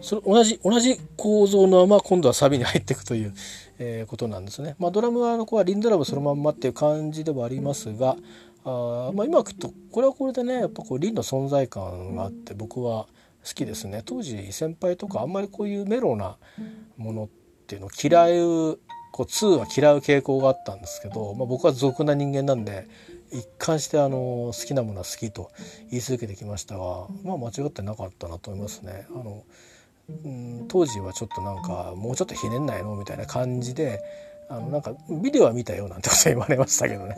[0.01, 3.33] それ同じ同じ構造のまま今度はサビに入っていくという、
[3.79, 4.75] えー、ことなんですね。
[4.79, 8.15] まあ、ドラムはあの子はリンドラムそのまんまっていう感じではありますが
[8.63, 13.07] あ、まあ、今聞くとこれはこれでねやっぱこうリンの存在感があって僕は
[13.43, 14.01] 好きですね。
[14.05, 16.37] 当時先輩とかあんまりこういうメロな
[16.97, 17.27] ものっ
[17.68, 18.80] ていうのを嫌う
[19.11, 22.88] こう2は嫌う傾向があったんですけど、まあ、僕は俗な人間なんで
[23.32, 25.51] 一貫してあの好きなものは好きと
[25.89, 29.07] 言い続けてきましたが、まあ、間違ってなかったなと思いますね。
[29.09, 29.43] あの
[30.09, 34.01] うん当時はちょっとなんかもうちょっとひねんないのみたいな感じで
[34.49, 37.15] あのなんかビデオは見たよなんてこと言われましたけどね、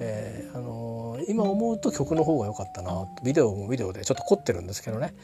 [0.00, 5.14] えー、あの今思うと曲の方が良かったなビデオもビデオでちょっと凝ってるんですけどね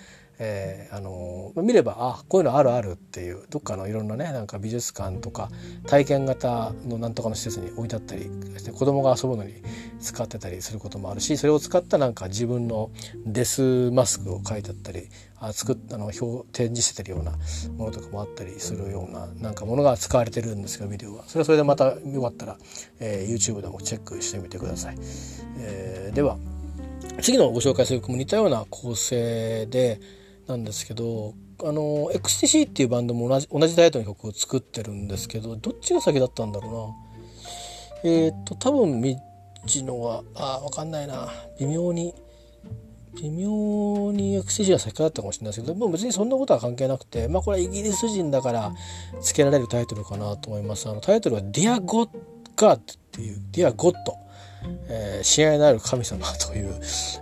[0.44, 5.50] えー、あの見ればあこういうのあるあるっていうどっかのいろんなねなんか美術館とか
[5.86, 8.22] 体験型のなんとかの施設に置いてあったり
[8.58, 9.54] して子供が遊ぶのに
[10.00, 12.90] 使ってたりすることもあるしそれを使ったなんか自分の
[13.24, 16.20] デスマスクを描いてあったりあ作ったの表
[16.52, 17.32] 展示してるような
[17.76, 22.58] ものとかもあったりするようななんかものが使われてるんですけどビデオはそれはそれでまたよかったら、
[22.98, 24.96] えー、YouTube でもチェックしてみてください。
[25.58, 26.36] えー、では
[27.20, 30.00] 次のご紹介する曲も似たような構成で
[30.46, 36.96] なんですけどあの XTC っていうバンドも同じ同じタイトルの曲を作ってるんですけどどっちが先だったんだろ
[38.04, 38.10] うな。
[38.10, 41.28] えっ、と多分ミッチのはあ分かんないな。
[41.60, 42.14] 微妙に
[43.20, 48.72] 微妙に XTC が先だったかもしれないですけどもう別にそんなことは関係なくてまあこれはイギリス人だから
[49.20, 50.88] 付けられるタイトルかなと思います。
[50.88, 52.80] あのタイトルは Dear God っ
[53.12, 53.94] ていう Dear God
[54.88, 56.74] えー、親愛なる神様という、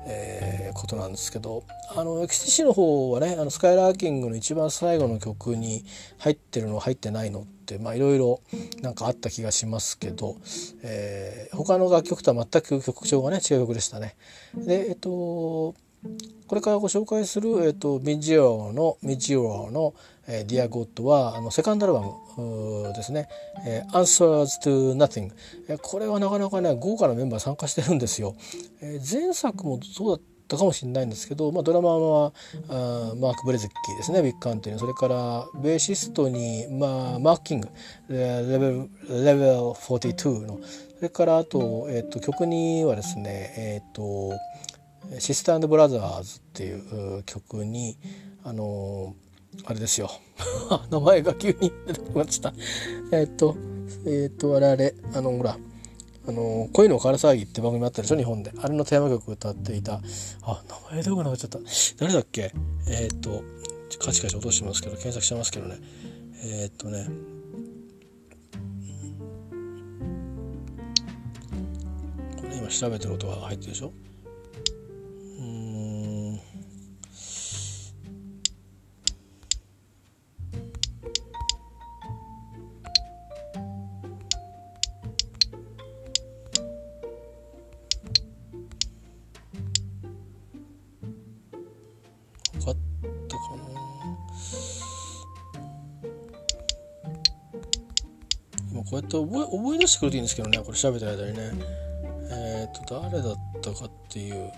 [0.06, 1.64] えー、ことなんですけど
[1.94, 5.84] あの XTC の方はねあのスカイラーキングの一番最後の曲に
[6.18, 8.40] 入ってるの入ってないのっていろいろ
[8.82, 10.36] なんかあった気がしますけど、
[10.82, 14.16] えー、他の楽曲とは全く曲調がね違う曲でしたね。
[14.54, 19.94] でえっとこれからご紹介する、えっと、ミジオのミジオの
[20.30, 23.28] 「えー、Dear God は」あのセカンドアルバムですね
[23.66, 25.32] 「えー、Answers to Nothing」
[25.68, 28.34] えー、これはなかなかね豪華なメンバー参加してるんですよ。
[28.80, 32.32] えー、前作もそうだったかもしれないんですけど、まあ、ドラマは
[32.68, 37.68] あマーク・ブレズッキーですねビッグカントリーそれからベーシストに、まあ、マーク・キング。
[38.08, 38.90] レベル
[39.24, 40.58] レベル42の。
[40.96, 44.32] それからあと,、えーと、曲にはですねえっ、ー、と
[45.18, 46.72] シスターブラザーズってい
[47.18, 47.96] う曲に
[48.44, 49.14] あの
[49.64, 50.10] あれですよ。
[50.90, 52.52] 名前が急に出てきました。
[53.12, 53.56] えっ、と
[54.06, 55.58] えっ、とあれあれあのほら
[56.26, 58.16] あの恋のから騒ぎって番組あったでしょ？
[58.16, 58.52] 日本で。
[58.58, 60.00] あれのテーマ曲歌っていた。
[60.42, 61.58] あ名前どこなくなっちゃった。
[61.98, 62.52] 誰だっけ？
[62.88, 63.42] えっ、と
[63.98, 65.76] カチカチ落としてますけど検索してますけどね。
[66.42, 67.06] えっ、とね。
[72.36, 73.92] これ今調べてる音が入ってるでしょ？
[98.90, 101.52] こうやって覚え覚え出してくれていいんですけどねこれ調べてる間にね
[102.30, 104.52] えっ、ー、と誰だったかっていう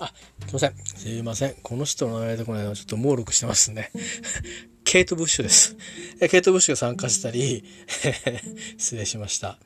[0.00, 0.12] あ
[0.46, 3.92] すいませんすいませんこの人の名前でこのちょっともうろくしてますね
[4.82, 5.76] ケイト・ブッシュです。
[6.30, 7.64] ケイト・ブッシュが参加したり
[8.76, 9.56] 失礼しました。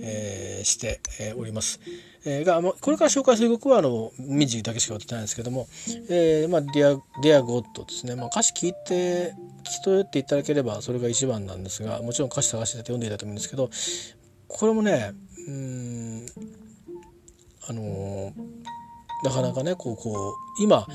[0.00, 1.78] えー、して、えー、おります。
[2.24, 5.68] えー、が、これから紹介する曲は、あの、ミッジだけしか歌ってないんですけども、
[6.08, 8.16] えー、まあ、 Dear、Dear God ですね。
[8.16, 13.70] まあ、歌詞聞いてき取っていただければそれが一番なんですがもちろん歌詞探して読んでいただいてもいいんですけど
[14.48, 15.12] これもね
[15.48, 16.26] うん
[17.68, 18.32] あのー、
[19.24, 20.86] なかなかねこうこう今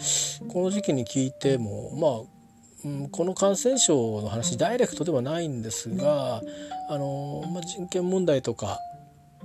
[0.49, 2.37] この時期に聞いてもまあ
[2.85, 6.43] うん、この感染症の話ダイレクトではないんですが、
[6.89, 8.77] あのまあ、人権問題とか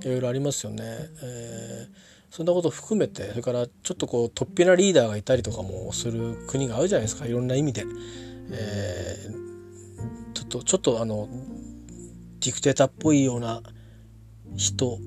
[0.01, 0.83] いろいろありますよね。
[1.23, 7.27] えーそんなこと含めてそれからちょっとこう突飛なリーダーがいたりとかもする国があるじゃないですか。
[7.27, 7.85] いろんな意味で、
[8.53, 11.27] えー、ちょっとちょっとあの
[12.39, 13.61] ディクテーターっぽいような
[14.53, 14.99] 人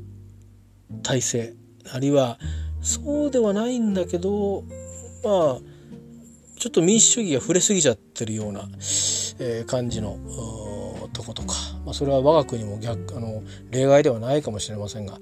[1.02, 1.54] 体制
[1.92, 2.38] あるいは
[2.82, 4.64] そうではないんだけど
[5.24, 5.58] まあ
[6.58, 8.62] ちょっと民主主義が触れすぎちゃってるような、
[9.38, 10.18] えー、感じの
[11.12, 15.18] とことか、まあ、それは我が国も逆あの例外ではないかもしれませんが。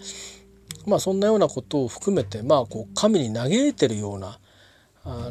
[0.86, 4.38] まあそんなようなことを含めてまあこう神に嘆いてるような
[5.04, 5.30] あ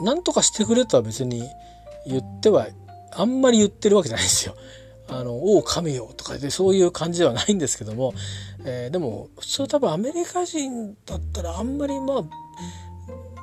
[0.00, 1.42] なんとかしてくれとは別に
[2.06, 2.66] 言っては
[3.12, 4.54] あんまり言ってるわけじゃないですよ。
[5.08, 8.14] あの、お神よとかでそういう感じではないんですけども、
[8.64, 12.22] えー、でも普通多分アメリカ人だったらあんまりまあ、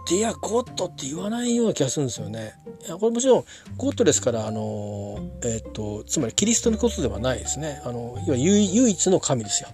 [0.09, 2.55] Dear God って言わないような気がするんですよね。
[2.85, 3.45] いやこれもちろん
[3.77, 7.81] ゴッドですから、あの、えっ、と、つまりキリストのことではないですね。
[7.85, 9.69] あの、いわゆる唯一の神ですよ。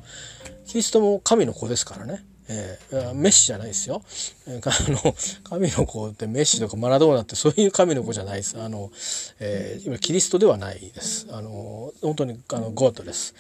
[0.65, 2.25] キリストも神の子ですからね。
[2.49, 4.01] えー、メシアじゃないですよ。
[4.47, 8.61] えー、あの、神の子ってメッシとかマラドーナってそういう神の子じゃないです。
[8.61, 8.91] あの、
[9.39, 11.27] えー、今キリストではないです。
[11.31, 13.35] あの、本当にあのゴッドです。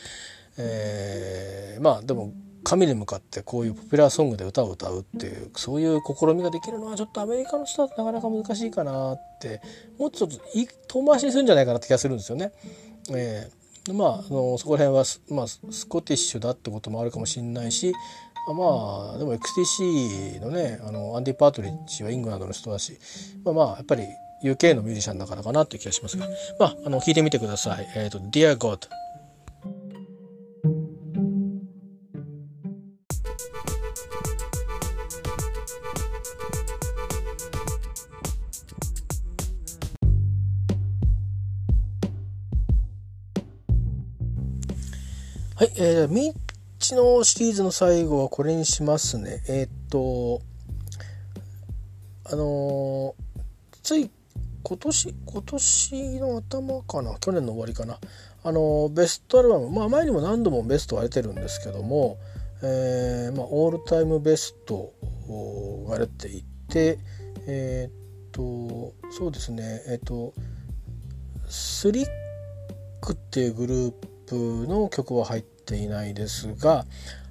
[0.57, 2.33] えー、まあでも
[2.63, 9.61] 神に向かってこういうポピュラーソングで歌を歌うっていうそういう試みができるのはちょっとアメリカの人だとなかなか難しいかなって
[9.97, 10.37] もうちょっと
[10.87, 12.51] 遠回しにするんじゃないかなって気がするんですよね。
[13.11, 13.49] え
[13.93, 17.93] まあ、あのそこら辺は、まあ、スコティッシュだってこともあるかもしれないし
[18.53, 22.97] まあでも XTC のねあのアンディ・パートリッジはイングランドの人だし
[23.43, 24.03] まあまあやっぱり
[24.43, 26.27] UK のミュージシャンだからかなっていう気がしますが
[26.59, 27.87] まああの聞いてみてください。
[27.95, 28.87] えっ、ー、と Dear God
[45.59, 46.46] はい、えー、ミッ
[46.87, 49.43] チのシリーズの最後はこれにしますね。
[49.49, 50.41] えー、っと、
[52.23, 53.13] あのー、
[53.83, 54.09] つい
[54.63, 57.99] 今年、今年の頭かな、去年の終わりかな、
[58.41, 62.19] あのー、ベストアルバム、まあ前にも何度もベストは出てるんですけども、
[62.63, 64.93] えー、まあ、オールタイムベスト
[65.89, 66.99] が出ていて、
[67.47, 70.33] えっと、そうですね、えっと、
[71.49, 72.07] スリッ
[73.01, 73.91] クっていうグルー
[74.25, 76.85] プの曲は入ってていないですが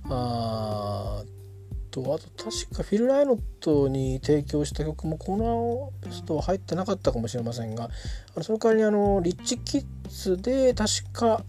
[0.09, 1.23] あ
[1.91, 7.89] とあと確かフィル・ライノットに提供した曲もこのベストは入ってなかったかもしれませんがあ
[8.37, 11.43] のその代わりにあのリッチ・キッズで確か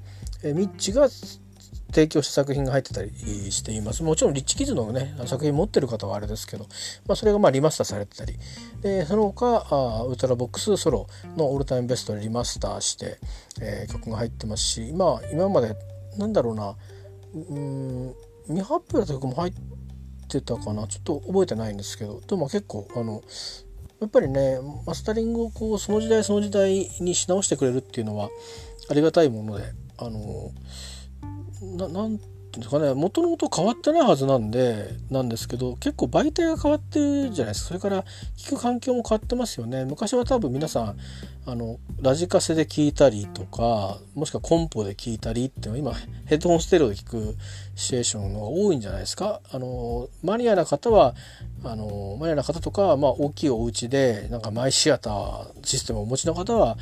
[0.43, 1.09] えミッチが
[1.91, 3.11] 提供した作品が入ってたり
[3.51, 4.03] しています。
[4.03, 6.65] もちろんリッチキッズのね作品持ってる方はあれですけど、
[7.07, 8.35] まあ、それがまあリマスターされてたり
[8.81, 13.17] でその他あウルトラボックスソロのオールタイムベストでリマスターして、
[13.61, 15.75] えー、曲が入ってますし、まあ、今まで
[16.17, 16.75] なんだろうな。
[17.33, 18.15] うん。
[18.47, 19.53] 未発表の曲も入っ
[20.27, 20.87] てたかな。
[20.87, 22.21] ちょっと覚えてないんですけど。
[22.21, 23.21] でも結構あの
[23.99, 28.29] やっぱりねマスタリングをこうその時代その時代にし直してくれるっていうのは
[28.89, 29.63] ありがたいもので
[29.97, 30.51] あの
[31.75, 37.67] ななんていうんですかねもともと変わってないはずなんでなんですけど結構媒体が変わってるじゃないですか。
[37.67, 38.03] それから
[38.37, 39.85] 聞く環境も変わってますよね。
[39.85, 40.97] 昔は多分皆さん
[41.45, 47.35] あのラジカセで聞いたりとかもしくはコンポで聞いたりっていうのは今ヘッドホンステレオで聞く
[47.75, 49.41] シチュエーションのが多いんじゃないですか。
[49.51, 51.15] あのマニアな方は
[51.63, 56.77] あのマニアな方とか、まあ、大きいお家でなんかマイシアターシステムをお持ちの方は、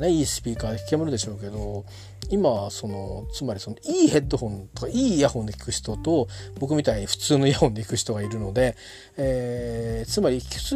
[0.00, 1.84] ね、いいスピーカーで聞けるでしょうけど
[2.30, 8.76] 今そのつまりそのいいヘッドホンとかいいイヤホンで聞く人と僕みたいに普通のイヤホンで聞く人がいるので、
[9.16, 10.74] えー、つまり普通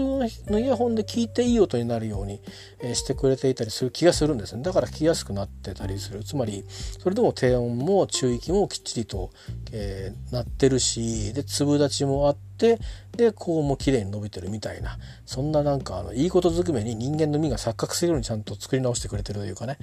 [0.50, 2.40] のイヤホンで聞いていい音になるように、
[2.80, 4.62] えしてくれていたりする気がするんですね。
[4.62, 6.22] だから聞きやすくなってたりする。
[6.22, 9.30] つまりそれでも低音も中域もきっちりと、
[9.72, 12.78] えー、なってるしで粒立ちもあってって
[13.16, 14.98] でこうも綺麗に伸びてるみたいな。
[15.24, 19.78] そんななんかあのいいことずくめに人間の身が錯覚するようにちゃんと作り直してくれてるというかね、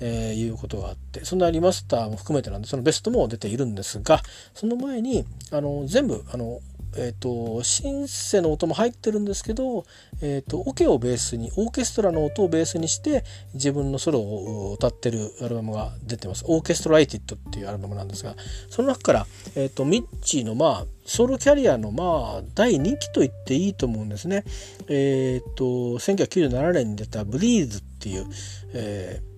[0.00, 1.24] えー、いうことがあって。
[1.24, 4.20] そんなリマスターも含めてなんでそのベストも出ているんですが
[4.54, 6.60] その前にあの全部あの
[6.96, 9.84] えーと、シンセの音も入ってるんですけど、
[10.20, 13.24] えーと、オケをベースにオーケストラの音をベースにして
[13.54, 18.36] 自分のソロを歌ってるアルバムが出てます「オーケストライティッド」っていうアルバムなんですが
[18.70, 19.26] その中から、
[19.56, 24.44] えーと、ミッチーのまあソロキャリアのまあ第2期と言っていいと思うんですね。
[24.88, 28.26] えっ、と1997年に出た「ブリーズ」ってっていう、
[28.74, 29.33] えー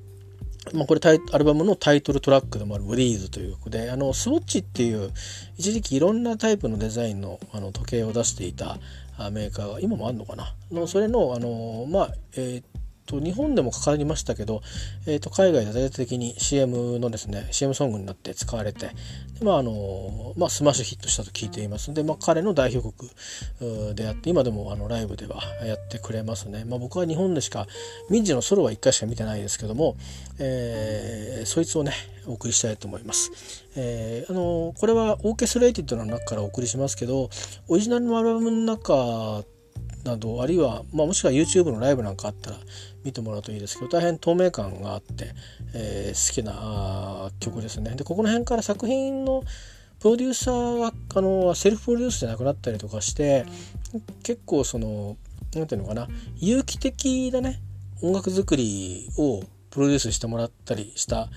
[0.74, 5.12] まあ、これタイアルバムのタイトルトラックでもある「ブリーズという曲であのスウォッチっていう
[5.56, 8.78] 一時期いろんなタイプのデザインのあの時計を出していた
[9.32, 10.54] メーカーが今もあるのかな？
[10.70, 12.62] のそれのあのまあえー、
[13.06, 14.62] と日本でもかかりましたけど、
[15.06, 18.90] えー、と海外では大々的に CM のですね CM ソングになって使われて、
[19.42, 27.66] まああのまあ、スマッシュヒットしたと聞いていますので、まあ、彼の代表曲であって今でもあのライブではやってくれますね、まあ、僕は日本でしか
[28.10, 29.96] 民事のソロは1回しか見てないですけども、
[30.38, 31.92] えー、そいつをね
[32.26, 33.30] お送りしたいと思います。
[33.76, 37.30] えー、あのこれはオーケストレイティッドの中からお送りしますけど
[37.68, 39.44] オリジナルのアルバムの中
[40.04, 42.56] などあるいは、まあ、もしくは YouTube のライブなんかあったら
[43.06, 45.32] 見てもらうといいですけど大変透明感があって、
[45.74, 47.94] えー、好きな曲ですね。
[47.94, 49.44] でここの辺から作品の
[50.00, 53.46] プロデューサーがあのセルフプロデュースじゃなくなったりとかして
[54.22, 55.16] 結構その
[55.54, 57.60] 何て言うのかな有機的なね
[58.02, 61.28] 音楽作りをプロデュースしてもらったりした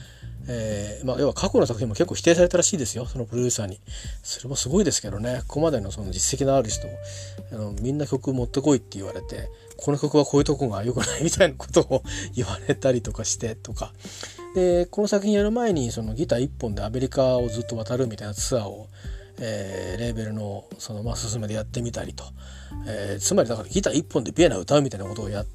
[0.52, 3.80] えー、まあ、要は過去の作品も結構否定されたらしいですよそのプロデューサーに
[4.24, 6.88] それもすごいですけどねここまでのその実績のある人
[7.52, 9.50] あのみんな曲持ってこいって言われて
[9.82, 11.24] この曲はこういうとこが良くない？
[11.24, 12.04] みたいなことを
[12.36, 13.94] 言われたりとかしてとか
[14.56, 18.88] でこの作品やる前にそのギター1本でアメリカをずっと渡るみたいなツアーを
[19.42, 22.24] えー、レーベルのそのまあ進めでやってみたりと、
[22.88, 25.46] えー、つまりだからギター1本でビエナ歌うみたいなことをやっ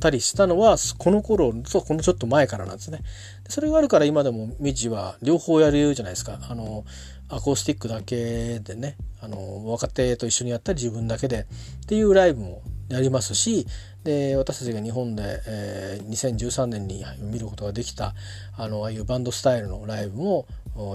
[0.00, 3.00] たりしたのはこの頃とこのちょっと前からなんですね。
[3.48, 6.38] それがあるから今でもミジは両方やるじゃないですか。
[6.48, 6.84] あの
[7.28, 11.46] アコースティックだけでねあの若手と一緒にやったり自分だけで
[11.82, 13.66] っていうライブもやりますし
[14.04, 18.14] で私たちが日本で、えー、2013年に見ることができた
[18.56, 20.46] あのああいうバンドスタイルのライブも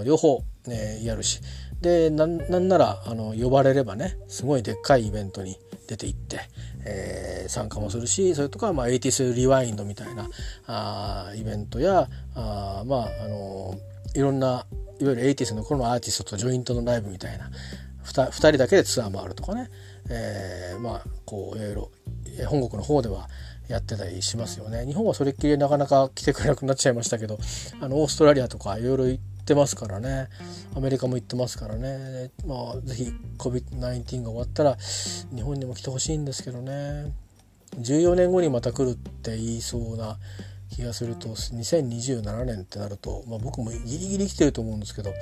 [0.04, 1.40] 両方、ね、やるし
[1.80, 5.56] でなんならあの呼ばれればねすごいでっかいイベントに
[5.88, 6.40] 出て行って、
[6.86, 10.28] えー、参加もするしそれとか、まあ、80s リワインドみたいな
[10.66, 13.74] あイベントやあまああの
[14.14, 14.66] いろんな
[15.00, 17.50] いわゆる 80s の頃のアーティストとジョイントのライブみたいな
[18.04, 19.70] 2, 人だけでツアー回るとかね、
[20.10, 21.90] えー、まあこういろいろ
[22.48, 23.28] 本国の方では
[23.68, 24.84] やってたりしますよね。
[24.84, 27.38] 日本はそれっきりなかなか来てくれなくなっちゃいましたけど
[27.80, 30.28] あのオーストラリアとかいろいろ行ってますからね。
[30.74, 32.30] アメリカも行ってますからね。
[32.44, 37.12] まあ是非 COVID-19 が終わったら日本にも来てほしいんですけどね。
[37.78, 40.18] 14年後にまた来るって言いそうな
[40.70, 45.12] 気がすると2027年ってなると、まあ、僕もギリギリ生きてると思うんですけど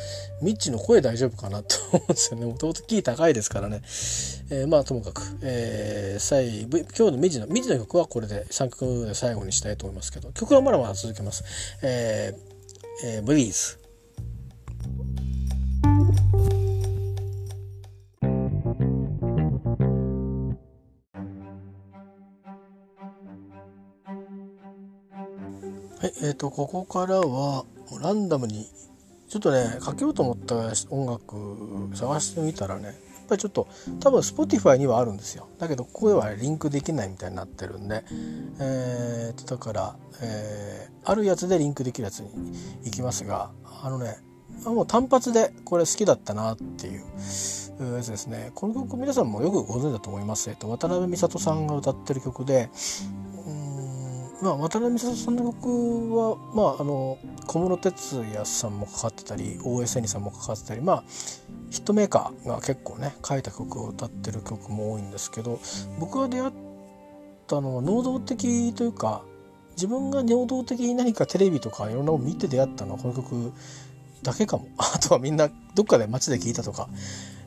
[0.43, 2.47] ミッチの声大丈夫かなと思うんですよね。
[2.47, 3.81] もともとキー高いですからね、
[4.51, 11.43] えー、まあともかく、えー、最今日のミジのミジの曲はこれで3曲で最後にしたいと思いますけど曲はまだまだ続けます。
[11.83, 13.79] えーえー、ブリーズ。
[26.01, 27.65] はい、えーと、ここからは
[28.01, 28.71] ランダムに
[29.29, 30.55] ちょっとねかけようと思った
[30.91, 32.95] 音楽探してみたらねやっ
[33.29, 33.67] ぱりちょっと
[33.99, 35.49] 多分 Spotify にはあるんですよ。
[35.59, 38.05] だけどここではリンクできないみたいになってるんで、
[38.61, 42.31] えー、だから、えー、あるやつでリンクできるやつに
[42.85, 43.51] 行きますが
[43.83, 44.19] あのね
[44.65, 47.03] もう単発でこれ好きだったなっていう
[47.97, 48.53] やつですね。
[48.55, 52.71] この曲皆さんもよくご存知だと思います、えっと、渡辺美里さんが歌ってる曲で
[54.41, 61.05] まあ、渡辺美里さんの曲は、まあ、あの小室哲哉さんもかかってたり大江千里さんもかかってたり、まあ、
[61.71, 65.59] ヒットメーカーが結構ね書いた曲を歌ってる曲も多いんですけど
[65.99, 66.53] 僕が出会っ
[67.49, 69.23] たのは能動的というか
[69.73, 73.53] 自分が能動的に何かテレビとかいろんなもの見て出会ったのはこの曲
[74.23, 74.67] だけかも。
[74.79, 76.89] あとはみんなどっかで街で聞いたとか。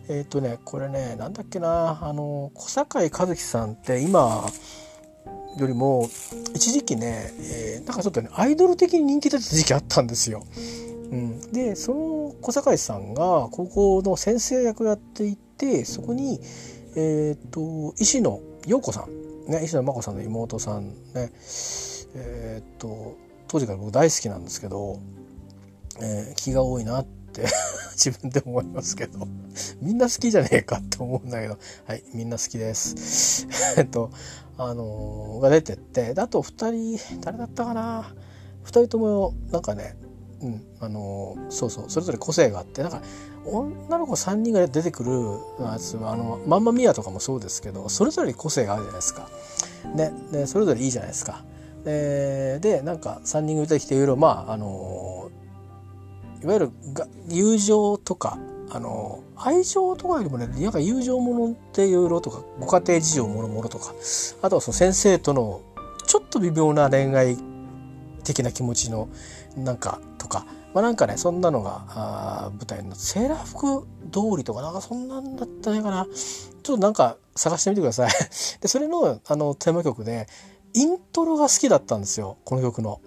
[0.08, 4.46] えっ、ー、とねこれねなんだっけなあの小堺一樹さんって今
[5.58, 6.10] よりも
[6.56, 10.44] 一時期ね、えー、なんかちょっとねアイドル的に人気出た時期あったんですよ。
[11.12, 16.40] うん、でその小堺さんが高校の先生役やっていてそこに、
[16.96, 21.32] えーと、石野陽子さん、ね、石野真子さんの妹さんね。
[22.14, 25.00] えっ、と当時から僕大好きなんですけど、
[26.02, 27.46] えー、気が多いなって
[27.96, 29.28] 自分で思いますけど。
[29.82, 31.58] みんな好きじゃねえかって思うんだけど。
[31.86, 33.48] はいみんな好きです。
[33.78, 34.12] えっと
[34.64, 38.14] あのー、が出てってあと2人誰だったかな
[38.66, 39.98] ？2人ともなんかね
[40.42, 43.02] うんあのー、そうそうそれぞれ個性があってなんか
[43.46, 45.12] 女の子3人が出てくる
[45.66, 49.30] やつはあのマンマミアとかもそうですけどそれぞれに個性があるじゃないですか。
[49.96, 51.44] ね、でそれぞれいいじゃないですか。
[51.84, 55.32] ででなんか3人が出てきていろいろまああの
[56.44, 56.72] いわゆる
[57.28, 58.38] 友情とか
[58.74, 63.94] あの愛情とかよりもねなんか友情ものっていろいろとかご家庭事情もろもろとか
[64.42, 65.62] あとはその先生との
[66.08, 67.38] ちょっと微妙な恋愛
[68.24, 69.10] 的な気持ちの
[69.58, 78.12] なんかとか、まあ、なんかねそんなのがあ舞台になってセーラー服通りとかなんかそんなんだったねかなちょっとなんか探してみてください
[78.62, 80.28] でそれのあのテーマ曲で
[80.74, 83.02] イントロが好きだったんですよこの曲の。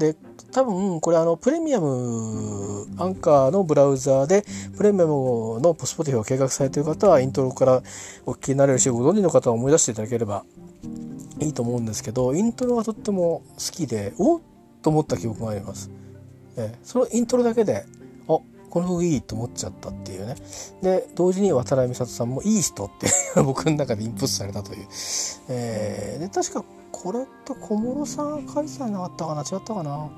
[0.00, 0.16] で
[0.50, 4.44] 多分これあのプレミアムアンカーのブラウザーで
[4.76, 7.82] プレミアムのポスポティフを計画されている方はイントロから
[8.24, 10.44] お聞きになれるしご存知の方は思い出していただければ
[11.38, 14.40] いいと思うんですけどイントロがとっても好きでおっ
[14.82, 15.90] と思った記憶があります。
[16.56, 17.84] えそのイントロだけで
[18.70, 20.36] この曲いいと思っちゃったっていうね。
[20.82, 23.08] で同時に渡辺美里さんもいい人って
[23.42, 24.86] 僕の中でインプットされたという、
[25.48, 29.42] えー、で確かこれって小室さん書いてなかったかな？
[29.42, 30.10] 違ったかな？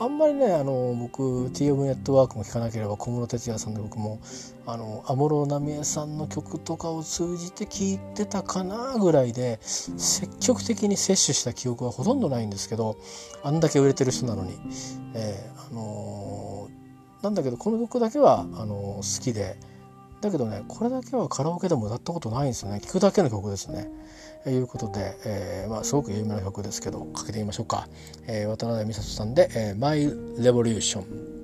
[0.00, 4.18] あんまりねあの僕 TM ネットワークも聴かなければ小室哲哉さんで僕も
[4.64, 12.96] あの安室奈美恵さんの曲とかを通じて聴いてたかなぐらいで積極的に摂取した記憶はほとんどないんですけど
[13.42, 14.58] あんだけ売れてる人なのに、
[15.14, 16.59] えー、あのー、
[17.22, 19.56] なんだけどこの曲だけはあの好きで。
[20.20, 22.80] だけどねこれだけはカラオケでも歌ったことないんですよね。
[22.80, 23.88] 聴くだけの曲ですね。
[24.48, 27.88] いうことで、えーまあ、すごく有名な曲ですけどかけてみましょうか、
[28.26, 31.39] えー、渡辺美里さんで「えー、ション・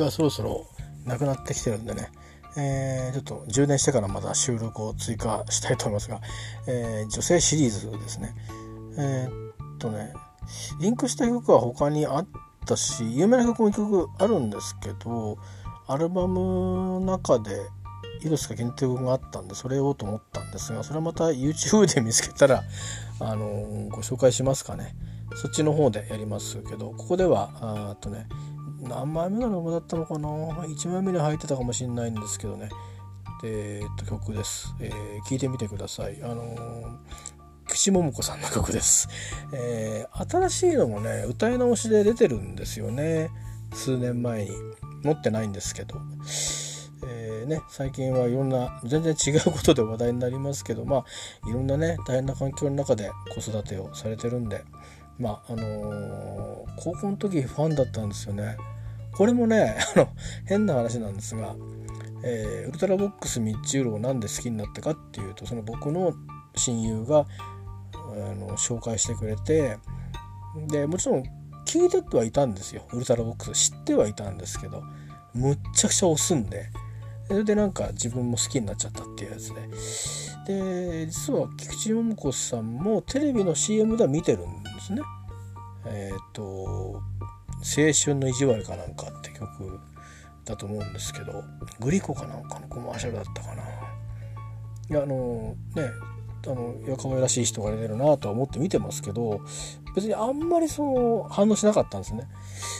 [0.00, 0.66] レボリューション」えー、電池がそろそろ
[1.04, 2.10] なくなってきてるんでね
[2.58, 6.20] えー、ちょっと充電してからまた収録を追加したいと思いますが、
[6.66, 8.34] えー、女性シリーズですね。
[8.98, 10.14] えー、っとね、
[10.80, 12.26] リンクした曲は他にあっ
[12.64, 15.36] たし、有名な曲も1曲あるんですけど、
[15.86, 17.60] アルバムの中で
[18.22, 22.64] いくつか限定曲があったんで、それをと思ったんですが、それはまた YouTube で見つけたら、
[23.20, 23.46] あの
[23.90, 24.96] ご紹介しますかね。
[25.34, 28.26] そっちの方でやりますけど、ここでは、あとね、
[28.88, 32.68] 何枚目のアルバムだったのかな？1枚目に入ってたかもしれないんですけどね。
[33.44, 36.22] えー、っと曲です、えー、聞いてみてください。
[36.22, 36.96] あのー、
[37.68, 39.08] 岸桃子さんの曲です、
[39.52, 43.30] えー、新しいのもね歌い直しで出てるんですよね。
[43.74, 44.50] 数年前に。
[45.06, 46.00] 持ってないんですけど。
[47.06, 51.04] えーね、最近はいろんな全然違うことで話題になりますけどま
[51.44, 54.64] あいろんなね大変な環境の中で子育てをされてるんで。
[55.18, 58.58] まああのー、高校の時ファンだったんですよね。
[59.16, 60.08] これもね あの
[60.44, 61.56] 変な話なんですが、
[62.22, 66.12] えー、ウルトラボックスミッチュールを何で好きになったかっていうとその僕の
[66.54, 67.26] 親友が
[67.94, 69.78] あの紹介してくれて
[70.68, 71.24] でもちろん
[71.66, 72.82] 聞いてはいたんですよ。
[72.92, 74.82] ウルトラボックス知ってはいたんですけど
[75.34, 76.70] むっちゃくちゃ押すんで。
[77.28, 79.66] それでなんか自分も好きになっちゃったっていうやつで。
[80.46, 85.02] で実は菊池桃子さんもテレビの CM では見てるんですね。
[85.86, 87.02] えっ、ー、と
[87.58, 89.80] 青春の意地悪かなんかって曲
[90.44, 91.42] だと思うんですけど
[91.80, 93.62] グリコかなんかのコマーシャルだったかな。
[94.88, 95.90] いやあのね
[96.46, 99.40] あのいや可愛らしい人が出てるなとは思って見てますけど
[99.96, 102.28] 別にあんまりその反応しなかったんですね。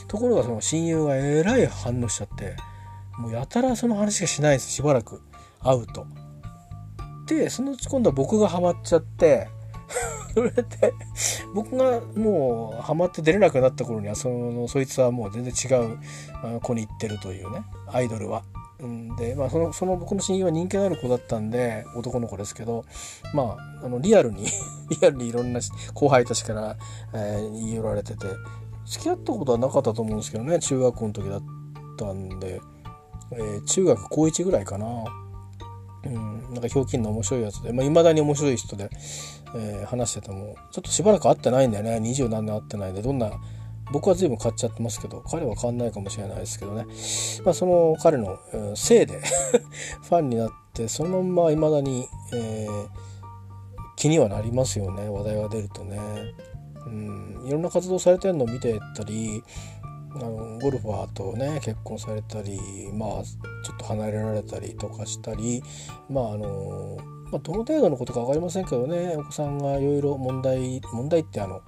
[0.07, 2.55] ところがその親友がえらい反応しちゃって
[3.17, 5.21] もうやたらその話がしないですしばらく
[5.59, 6.05] 会うと。
[7.27, 9.49] でそのうち今度は僕がハマっちゃって
[10.33, 10.63] それで
[11.53, 18.43] 僕がもうハマって出れなくなった頃にはそのそいつはもう全然違う子に行ってるというねアイドルは。
[19.17, 22.85] でまあそのその僕の親友は人気のある子だったんで男の子ですけど
[23.33, 24.45] まああのリアルに
[24.89, 25.59] リアルにいろんな
[25.95, 26.77] 後輩たちから、
[27.13, 28.27] えー、言い寄られてて
[28.85, 31.43] 付き合ったことはなかったと思うんですけどね中学校の時だっ
[31.97, 32.61] たんで、
[33.31, 34.87] えー、中学高1ぐらいかな。
[36.05, 38.89] うん、なんかひょうきんの面白いやつでい、まあ、未だに面白い人で、
[39.55, 41.99] えー、話しててもちょっとしばらく会ってないんだよね。
[41.99, 43.31] 二十何年会ってないんでどんな
[43.91, 46.85] 僕は随分買っちゃってますけど彼は変わんないかもしれないですけどね、
[47.45, 48.37] まあ、その彼の、
[48.75, 49.21] せいで
[50.03, 52.87] ファンになってそのまま未だに、えー、
[53.95, 55.09] 気にはなりますよね。
[55.09, 55.99] 話題が出るとね。
[56.85, 59.43] うん、いろんな活動されてるのを見てたり
[60.15, 62.59] あのゴルファーとね結婚されたり
[62.93, 65.61] まあちょっと離れられたりとかしたり
[66.09, 66.97] まああの
[67.31, 71.61] まあ、どの程度のことか分かりませんけどねお子さんがいろいろ問題問題ってあの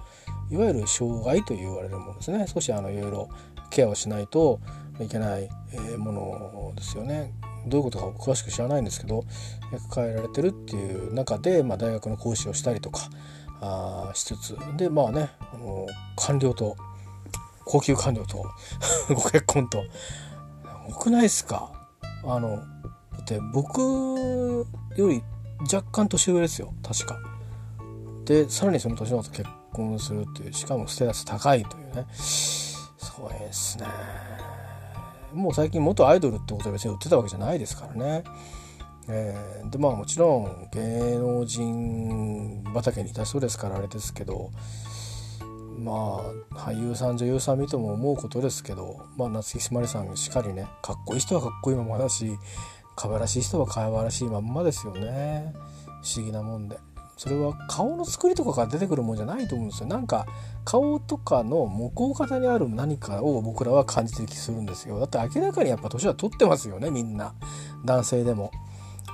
[0.50, 2.46] いわゆる障害と言われるものですね。
[2.48, 3.28] 少しあのいろいろ
[3.70, 4.58] ケアをしないと
[5.00, 5.48] いけない
[5.96, 7.32] ものですよね。
[7.66, 9.24] どういうことか詳しく知らないんですけど
[9.90, 13.02] 抱えられてるっていう中で、まあ、大学の講師をしたりとか
[13.60, 14.56] あしつつ。
[14.76, 15.86] でまあねあの
[16.16, 16.76] 官僚と
[17.64, 18.44] 高級官僚と
[19.14, 19.84] ご結婚と。
[20.88, 21.70] 多くないですか？
[22.24, 22.64] あのだ
[23.20, 23.80] って僕
[24.96, 25.22] より
[25.62, 26.72] 若干年上ですよ。
[26.82, 27.18] 確か。
[28.24, 30.52] でさらにその年の後結婚するっていう。
[30.52, 32.06] しかもステータス高いというね。
[32.12, 33.86] すごいですね。
[35.32, 38.24] もう最近元アイドルってことは別に売ってたわけじゃないですからね。
[39.08, 44.52] えー、でまあもちろん芸能人畑にいた人ですからあれですけど
[45.78, 52.38] まあ俳優さん女優さん見ても思うことですけど、まあ、夏木しまりさんしっかりねかっこいい人はかっこいいままだし
[52.96, 55.54] 可愛らしい人は可愛らしいまんまですよね
[56.02, 56.78] 不思議なもんで
[57.16, 60.26] それは顔の作りとかから出てくるもんじゃないと思うんですよなんか
[60.64, 67.34] 顔とかの向こう方にある何かを僕らは感じてる気するんですよだって明らかにやっぱ年は取ってますよねみんな
[67.84, 68.50] 男性でも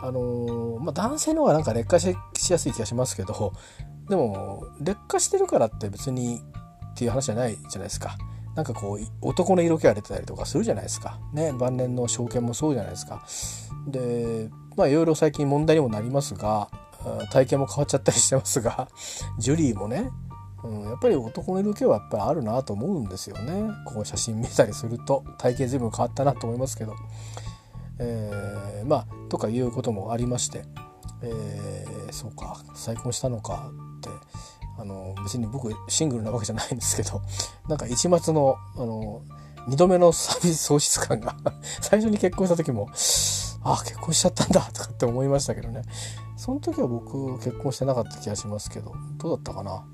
[0.03, 2.15] あのー、まあ、男性の方がなんか劣化し
[2.51, 3.53] やすい気がしますけど
[4.09, 6.43] でも劣化してるからって別に
[6.93, 8.17] っていう話じゃないじゃないですか。
[8.55, 11.19] なんかこう男の色気が出てたりとかするじゃないですか。
[11.35, 13.23] ね晩年の証券もそうじゃないですか。
[13.87, 16.69] でまあいろいろ最近問題にもなりますが
[17.31, 18.89] 体型も変わっちゃったりしてますが
[19.39, 20.11] ジュリーもね、
[20.65, 23.71] うん、やっぱり男の色気はやっぱりあるなと思うんですよね。
[23.87, 26.95] こう写真見たりすると体型随分変わったなと思いますけど。
[27.99, 30.65] えー、まあとかいうこともありまして、
[31.23, 34.11] えー、そうか再婚したのかって
[34.79, 37.23] あの別に僕シングルなわけじゃないんですけど
[37.69, 39.23] なんか一末のあの
[39.69, 41.35] 2度目のサービス喪失感が
[41.81, 42.89] 最初に結婚した時も
[43.73, 45.83] あ結婚しちゃったんだ とかって思いましたけどね
[46.37, 49.85] その時は僕結婚してなかった気がしますけどどうだったかな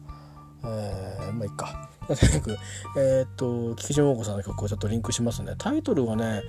[0.65, 1.91] えー、まあいいか。
[2.07, 2.59] とにかく、
[2.97, 5.55] えー、っと、菊池桃子さんの曲をちょっとリンクしますね。
[5.59, 6.43] タイトルはね、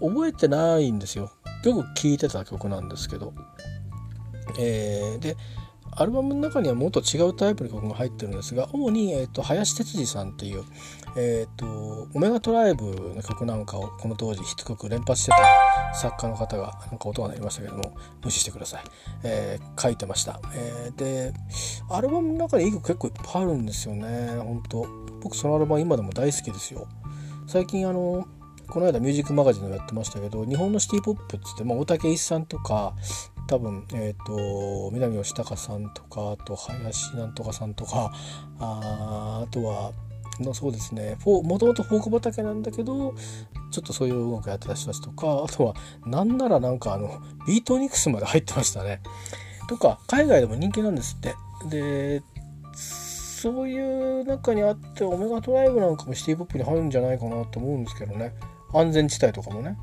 [0.00, 1.30] 覚えてないんですよ。
[1.64, 3.34] よく聴いてた曲なんですけど。
[4.58, 5.36] えー、で、
[5.96, 10.64] アルバムの中にはもっと違うタイプの曲が入ってるんですが主に、えーと、林哲司さんっていう、
[11.16, 18.84] えーと、オメガトライブの曲なんかをこの当時ヒット曲連発してた作家の方がなんか音が鳴りましたけども無視してください、
[19.22, 21.32] えー、書いてました、えー、で
[21.90, 24.36] アルバムの中にいい曲結構いっぱいあるんですよね。
[24.38, 24.86] 本当。
[25.22, 26.86] 僕そのアルバム今でも大好きですよ。
[27.46, 28.26] 最近あの
[28.68, 32.94] この間ミュージックマガジンをやってましたけど日本のシティポップっつって、まあ、大竹一さんとか
[33.46, 38.10] 多分、えーと、南吉高さんとかあと林なんとかさんとか
[38.58, 39.92] ああとは
[40.40, 43.14] のそうですねもともとフォーク畑なんだけど
[43.70, 45.74] ちょっとそういう音楽やってた人たちとかあとは
[46.06, 49.00] なんならなんかあのビートニクスまで入ってましたね。
[49.68, 51.34] とか海外でも人気なんですって。
[51.70, 52.22] で
[52.74, 58.32] そういう中にあってオメガトライブなんかもシティポップに入るんじゃないかなと思うんですけどね
[58.72, 59.76] 安全地帯とかもね。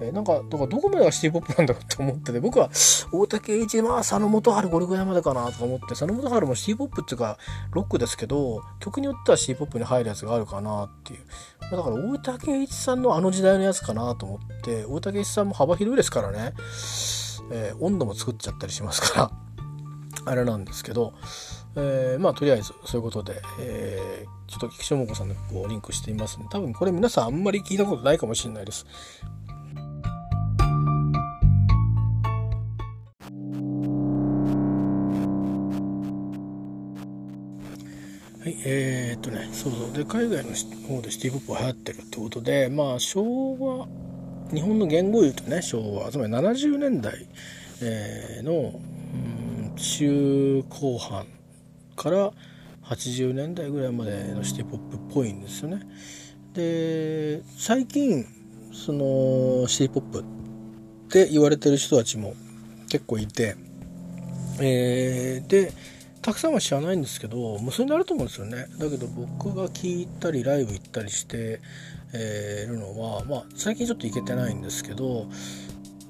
[0.00, 2.70] えー、なんか、かどこまでがシティポップなんだろうって思ってて、僕は
[3.12, 7.38] 大竹一、まあ、佐野元春これぐらいまでかなとか思って、佐野元春もシティポップっていうか、
[7.72, 11.20] ロックですけど、曲によってはシティポップに入るやつがあるかなっていう。
[11.60, 16.52] だから大竹一さんのあの時代のやつかなと思って、大竹一さんも幅広いですからね、
[17.50, 19.30] えー、温度も作っちゃったりしますから、
[20.26, 21.14] あれなんですけど、
[21.76, 26.46] えー、まあとりあえずそういうことで、えー、ちょっと菊池桃子さんの曲をリンクしていますね。
[26.50, 28.86] 多分これ皆さんあんまり聞いたことないかもしれないです。
[38.44, 39.92] はい、えー、っとね、そうそう。
[39.94, 40.50] で、海外の
[40.86, 43.88] 方でシティポップが流行ってるってことで、まあ、昭和、
[44.52, 47.26] 日本の言語を言うとね、昭和、つまり70年代、
[47.80, 51.26] えー、の、うん、中後半
[51.96, 52.32] から
[52.82, 55.80] 80年代ぐらいまでのシティポップっぽいんですよね。
[56.52, 58.26] で、最近、
[58.74, 60.22] その、シティポップ
[61.14, 62.34] って言われてる人たちも
[62.88, 63.54] 結構いて、
[64.60, 65.72] えー、で、
[66.22, 68.66] たくさんは知らないんですけど無数になると思うんですよね。
[68.78, 71.60] だけど僕が聞いたりライブ行ったりして、
[72.12, 75.28] えー、るのは、まあ、最近ちょっと行けてないんですけど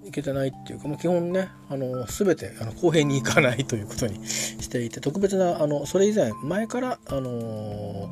[0.05, 8.11] 行けてないっていうか、まあ、基本ねあの全てあの公平に行かないということにしていて特別なあのそれ以前前からあの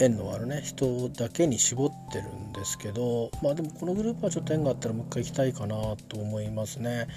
[0.00, 7.08] 縁のあるね人だけに絞ってるんですけどまあでもこのグループはちょっと縁があったらもう一回行きたいかなと思いますね。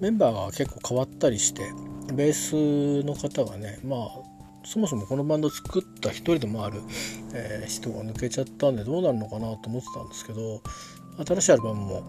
[0.00, 1.62] メンバーが結構変わったりして
[2.14, 4.30] ベースの方がねまあ
[4.64, 6.80] そもそもこのバンド作った一人でもある、
[7.34, 10.62] えー、人が抜けちゃったんでどうなるのかなと思ってたんですけど
[11.24, 12.02] 新しいアルバムも、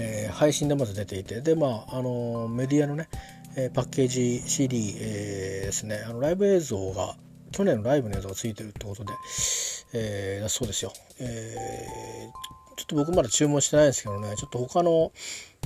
[0.00, 3.08] えー、配信でまず出ていてでまああのメディアのね、
[3.56, 7.16] えパッケージ CD、えー、ですねあのライブ映像が
[7.52, 9.12] 去年のライブの映像がついてるってことで、
[9.92, 15.12] えー、そうですよ、えー、ちょっと僕まだ注文してないんですけどねちょっと他の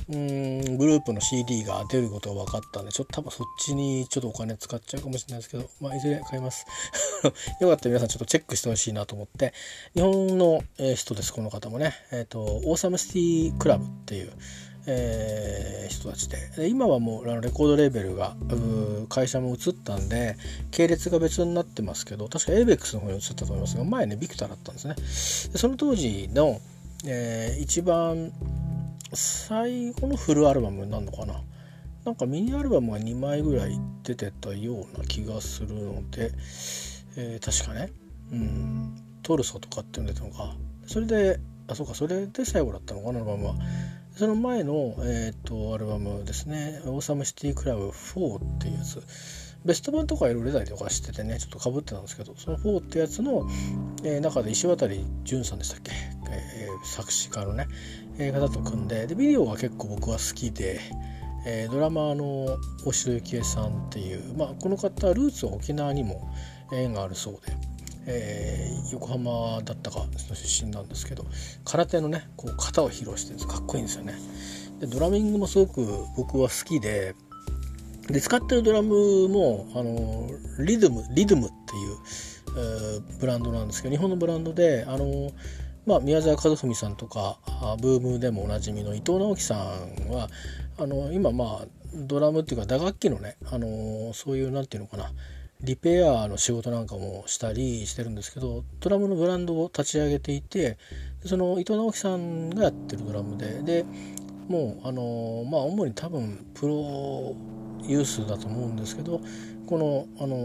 [0.08, 6.66] うんグループの CD が出ることが分かったんでちょっと多分そっちにちょっとお金使っちゃうかもしれないですけど、まあ、いずれ買います。
[7.60, 9.52] よかったら皆さんちょっとチェックしてほしいなと思って
[9.94, 10.64] 日本の
[10.96, 14.32] 人ですこの方もね、えーと、オーサムシティクラブっていう、
[14.86, 16.36] えー、人たちで。
[16.56, 18.34] で今はもうあのレコードレーベルが
[19.08, 20.36] 会社も移ったんで
[20.70, 24.94] 系列が別になってますけど確か ABEX の方に移ったと思いますが前ねビクターだったんですね。
[25.52, 26.60] でその当時の、
[27.06, 28.32] えー、一番
[29.12, 31.42] 最後のフルアルバムになるのかな。
[32.04, 36.32] なんかミニアルバムが2枚ぐらい出てたような気がするので、
[37.16, 37.92] えー、確かね、
[38.32, 40.56] うん、トルソとかって呼んでたのか。
[40.86, 43.54] それであそうかそれで最後だったのかなアルバムは。
[44.16, 49.02] その前の、えーと、アルバムですね「オーサムシティクラブ4」っていうやつ。
[49.64, 53.48] ベスト版とかいろいろ出たりとかしててねちょっとかぶってたんですけどその4ってやつの、
[54.02, 54.88] えー、中で石渡
[55.22, 55.92] 淳さんでしたっけ、
[56.30, 57.68] えー、作詞家のね、
[58.18, 60.80] え、方と組んででビデオが結構僕は好きで、
[61.46, 66.28] えー、ドラマーの大城幸恵さんっていう、まあ、この方ルーツは沖縄にも
[66.72, 67.71] 縁があるそうで。
[68.06, 71.24] えー、横浜だったかの出身なんですけど
[71.64, 74.14] 空手のねこう型を披露してるんですかっこいいんですよね。
[74.80, 75.86] でドラミングもすごく
[76.16, 77.14] 僕は好きで
[78.08, 80.28] で使ってるドラムもあの
[80.64, 81.96] リズムリズムっていう、
[82.58, 85.30] えー、ブランドなんですけど日本のブランドであの、
[85.86, 87.38] まあ、宮沢和文さんとか
[87.80, 90.28] ブームでもおなじみの伊藤直樹さんは
[90.78, 95.12] あの今まあドラムっていうか打楽器のねあのそういうなんていうのかな
[95.62, 100.76] リペアの仕事なんかもしたりしてるんですけどドラムのブランドを立ち上げていて
[101.24, 103.84] その伊藤直樹さんがやってるドラムでで
[104.48, 107.36] もうあのまあ主に多分プロ
[107.84, 109.20] ユースだと思うんですけど
[109.66, 110.36] このあの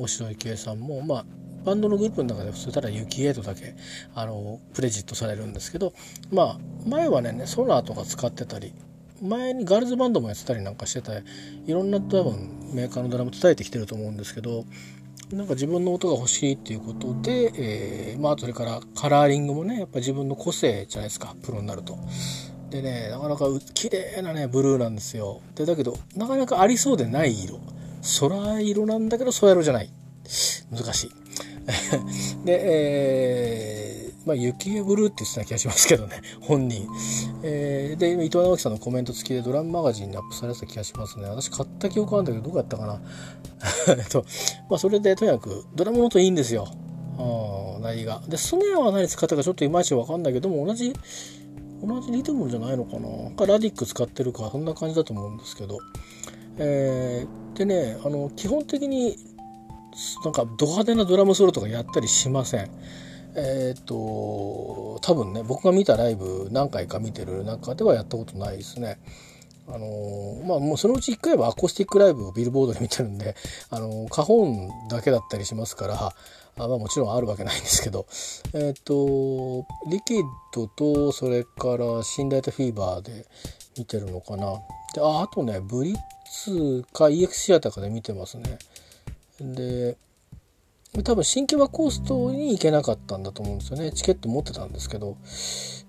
[0.00, 1.24] 大城幸恵さんもまあ
[1.64, 3.76] バンドのグループの中で普通ただ雪エイトだけ
[4.14, 5.92] あのプレジットされるんですけど
[6.32, 6.58] まあ
[6.88, 8.74] 前はねソナーとか使ってたり
[9.22, 11.22] 前にガールズバンドもやってたりなんかしてて
[11.66, 14.64] いろんな多分メーカーのドラム伝えてきてると思うんですけど
[15.32, 21.98] なんか自分の音が欲しいっていうことで、えー、まあそれからカラーリングもねやっぱ自分の個性じゃないですかプロになると。
[22.70, 25.40] でねなかなか綺麗なねブルーなんですよ。
[25.54, 27.60] でだけどなかなかありそうでない色
[28.20, 29.90] 空色なんだけど空色じゃない
[30.70, 31.10] 難しい。
[32.44, 36.86] で、えーまあ、雪ブルーって言ってた気がしますけどね、 本人。
[37.42, 41.26] えー、で、伊藤直樹さんのコメント付きでドラムマガジンにアップされてた気がしますね。
[41.26, 43.00] 私買った記憶あるんだけど、どこやったかな。
[43.96, 44.24] えっと、
[44.70, 46.68] まあ、それでとにかく、ドラムの音いいんですよ。
[47.18, 48.22] あなりが。
[48.28, 50.94] で、スネアは何使ったかちょっといまいちわかんないけども、同じ、
[51.82, 53.30] 同じリズムじゃないのかな。
[53.34, 55.78] か、ラディック使ってるか、そんな感じだと思うんですけど。
[56.58, 59.16] えー、でね、あの、基本的に、
[60.24, 62.70] なんか、ド派手なドラムソロとかやったりしません。
[63.34, 68.98] えっ、と多分ね僕が見たライブ何回か見てる中ではやったことないですね。
[69.68, 73.36] あのまあもうそのうち1回はアコースティックライブをビルボードで見てるんで、
[73.70, 76.14] あのカホンだけだったりしますからあ、
[76.56, 78.06] まあ、もちろんあるわけないんですけど。
[78.54, 80.22] えっ、ー、とリキッ
[80.52, 83.26] ドとそれからシンライトフィーバーで
[83.78, 84.60] 見てるのかな。
[84.94, 85.98] でああとねブリッ
[86.30, 88.58] ツか EX シアターかで見てますね。
[89.40, 89.96] で
[91.00, 93.92] 多分新規はコーストに行けなかったんだと思うんですよね。
[93.92, 95.16] チケット持ってたんですけど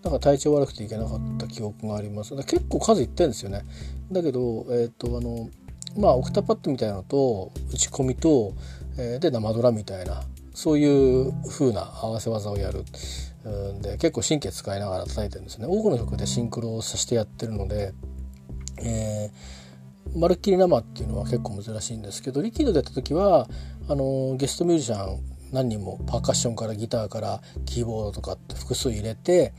[0.01, 2.33] なんか体調悪くて行けなかった記憶があります。
[2.37, 3.63] 結構数いってるんですよね。
[4.13, 5.49] だけどえっ、ー、とあの
[5.97, 8.53] まあオクタパッドみたいなのと打ち込みと、
[8.97, 10.23] えー、で生ドラみたいな
[10.53, 12.85] そういう風な合わせ技をやる。
[13.75, 15.67] んで結構神経使いながら叩いてるんですね。
[15.67, 17.93] 多くの曲でシンクロさせてやってるので、
[18.81, 19.63] えー
[20.15, 23.47] まるっきり生っていうのは結構珍しいんですけどリキッドでやった時は
[23.89, 25.19] あのゲストミュージシャン
[25.51, 29.53] 何人もパーカッションからギターからキーボードとかって複数入れて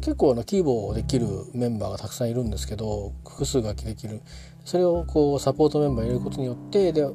[0.00, 4.20] 結構あのキーボードできるメンバーがたくさんいるんですけど複数楽器できる。
[4.64, 7.14] それをこうサポートメンバー入れることによってでも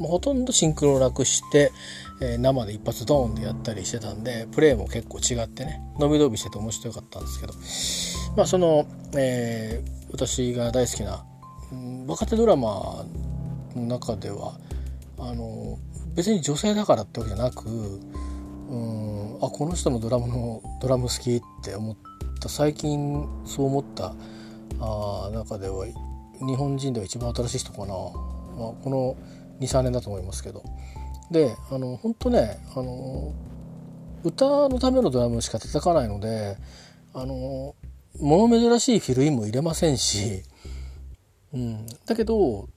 [0.00, 1.70] うほとんどシンクロなくして、
[2.22, 7.54] えー、生で一発ドーンでやったりしてたんでプレーも結構違ってね伸び伸びしてて面白かったんですけど。
[8.36, 11.24] まあその、えー、私が大好きな
[12.06, 13.04] 若手ドラマ
[13.74, 14.58] の中では
[15.18, 15.78] あの
[16.18, 21.96] 別に女性だからってわけじゃなくうんあこの人のドラムのドラム好きって思っ
[22.40, 22.48] た。
[22.48, 24.14] 最近そう思った。
[24.80, 25.86] あ中では
[26.40, 29.16] 日本人では一番新しい人かな、まあ、この
[29.60, 30.64] 23年だと思いますけど。
[31.30, 33.32] であの本当ねあの
[34.24, 36.56] 歌のためのドラムしか叩かないので
[37.14, 37.76] あの
[38.18, 40.42] 物珍しいフィルインも入れませんし。
[41.54, 42.68] うん、だけど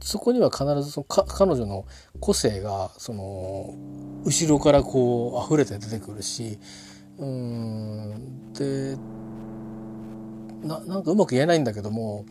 [0.00, 1.86] そこには必ずその彼女の
[2.20, 3.74] 個性がその
[4.24, 6.58] 後ろからこう溢れて出てくるし
[7.18, 8.96] うんで
[10.62, 12.24] ななんかうまく言えないんだけども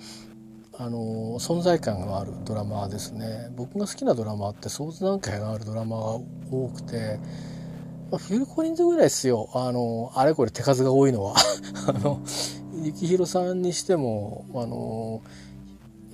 [0.79, 3.49] あの存在感があるドラマーですね。
[3.55, 6.03] 僕が好きなドラマーって相談会があるドラマが
[6.51, 7.19] 多くて、
[8.11, 9.49] まあ、フィル・コリンズぐらいですよ。
[9.55, 11.35] あのあれこれ手数が多いのは。
[11.87, 12.21] あの
[12.83, 15.23] 幸宏さんにしてもあの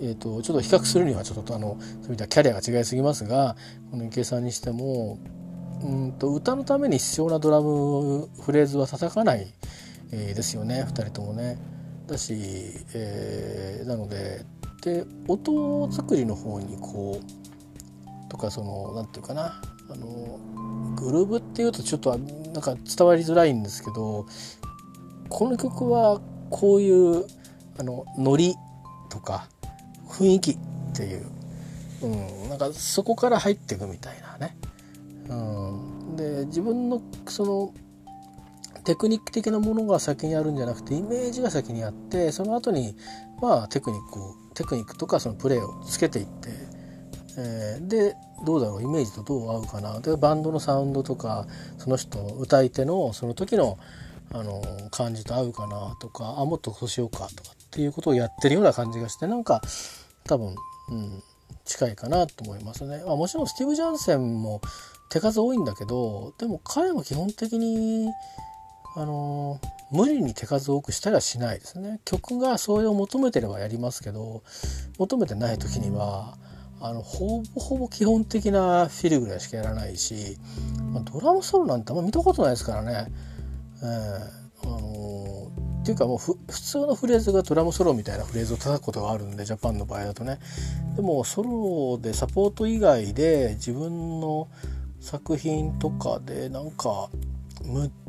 [0.03, 3.55] えーと、ちょっと比較するにはちょっとあのそういったキャリアが違いすぎますが
[3.89, 5.17] この池江さんにしても
[5.81, 9.47] うんと歌のために必要なドラムフレーズは叩かない、
[10.11, 11.57] えー、ですよね2人ともね。
[12.05, 12.33] だし、
[12.93, 14.45] えー、なので
[14.81, 20.39] で音作りの方にこうとかその何て言うかなあの
[20.97, 24.25] グルーブっていうとちょっとなんか伝わりづらいんですけど
[25.29, 26.19] この曲は
[26.49, 27.25] こういう
[27.79, 28.55] あのノリ
[29.09, 29.47] とか
[30.13, 30.57] 雰囲気っ
[30.93, 31.25] ていう、
[32.03, 32.07] う
[32.45, 34.55] ん、なんかそこから入っていくみたいなね。
[35.29, 37.73] うん、で自分のその
[38.83, 42.95] テクニック的なものが先にあるんじゃなくてイメージが先にあってその後に
[43.41, 46.49] まあテクニックをテクニックとかそのプレーをつけていって、
[47.37, 48.15] えー、で
[48.45, 48.83] どうだろう？
[48.83, 50.01] イメージとどう合うかな？
[50.01, 53.79] でバンドのサウンドとかその人歌い手のその時の
[54.33, 54.61] あの
[54.91, 55.95] 感じと合うかな？
[56.01, 57.29] とかあもっとこうしようか？
[57.33, 59.61] とかっていうことをやってるような感じがしてなんか
[60.25, 60.55] 多分、
[60.89, 61.23] うん、
[61.65, 63.03] 近いかなと思いますね。
[63.05, 64.61] まあ、もちろんスティーブ・ジャンセンも
[65.09, 68.09] 手数多いんだけどでも彼も基本的に
[68.95, 69.59] あの
[69.91, 71.99] 無理に手数多くしたりはしないですね。
[72.05, 74.43] 曲がそれを求めてればやりますけど
[74.97, 76.37] 求めてない時には
[76.81, 80.37] あのほぼほぼ基本的なフィルぐらいしかやらないし、
[80.91, 83.07] まあ、ドラムソロなんてあんま見たことないですからね。
[83.81, 85.51] えー、あの
[85.83, 90.39] っていうかもう普通のフレーズがドラムソロみたいなフレーズを叩くことがあるんでジャパンの場合だとね
[90.95, 94.47] でもソロでサポート以外で自分の
[95.01, 97.09] 作品とかでなんか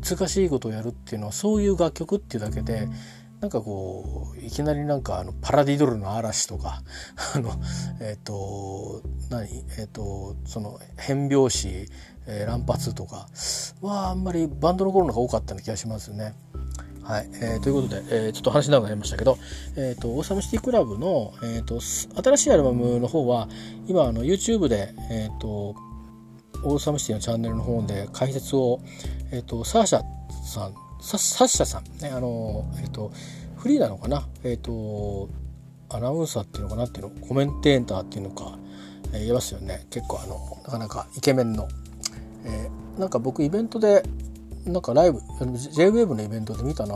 [0.07, 2.89] 難しいことをやるっていうのはそういう楽曲っていうだけで
[3.41, 6.85] なんかこういきなりなんかあのパラディドルの嵐とか
[7.35, 7.51] あの
[8.01, 9.49] えっ、ー、と何？
[9.79, 11.89] えっ、ー、とその変拍子、
[12.27, 13.27] えー、乱発とか
[13.83, 16.35] はあんまりバンドの頃の方が多かったような気がしますね。
[17.05, 19.37] はい、えー、ということで、えー、ちょっと話長くなりましたけど、
[19.77, 23.49] えーと、オーサムシティクラブの、えーと、新しいアルバムの方は
[23.87, 25.75] 今あの YouTube で、えーと、
[26.65, 28.81] オーサムシティのチャンネルの方で解説を、
[29.33, 30.03] えー、とサーシャ
[30.47, 33.13] さんササッシャさんねあの、えー、と
[33.59, 35.29] フリーなのかな、えー、と
[35.91, 38.59] アナウンサーっていうのかなっていうのコメンテーターっていうのか、
[39.13, 39.87] えー、言いますよね。
[39.91, 41.69] 結構あのなかなかイケメンの、
[42.47, 44.03] えー、なんか僕イベントで
[44.67, 46.95] なんかライブ JWAVE のイベントで見たな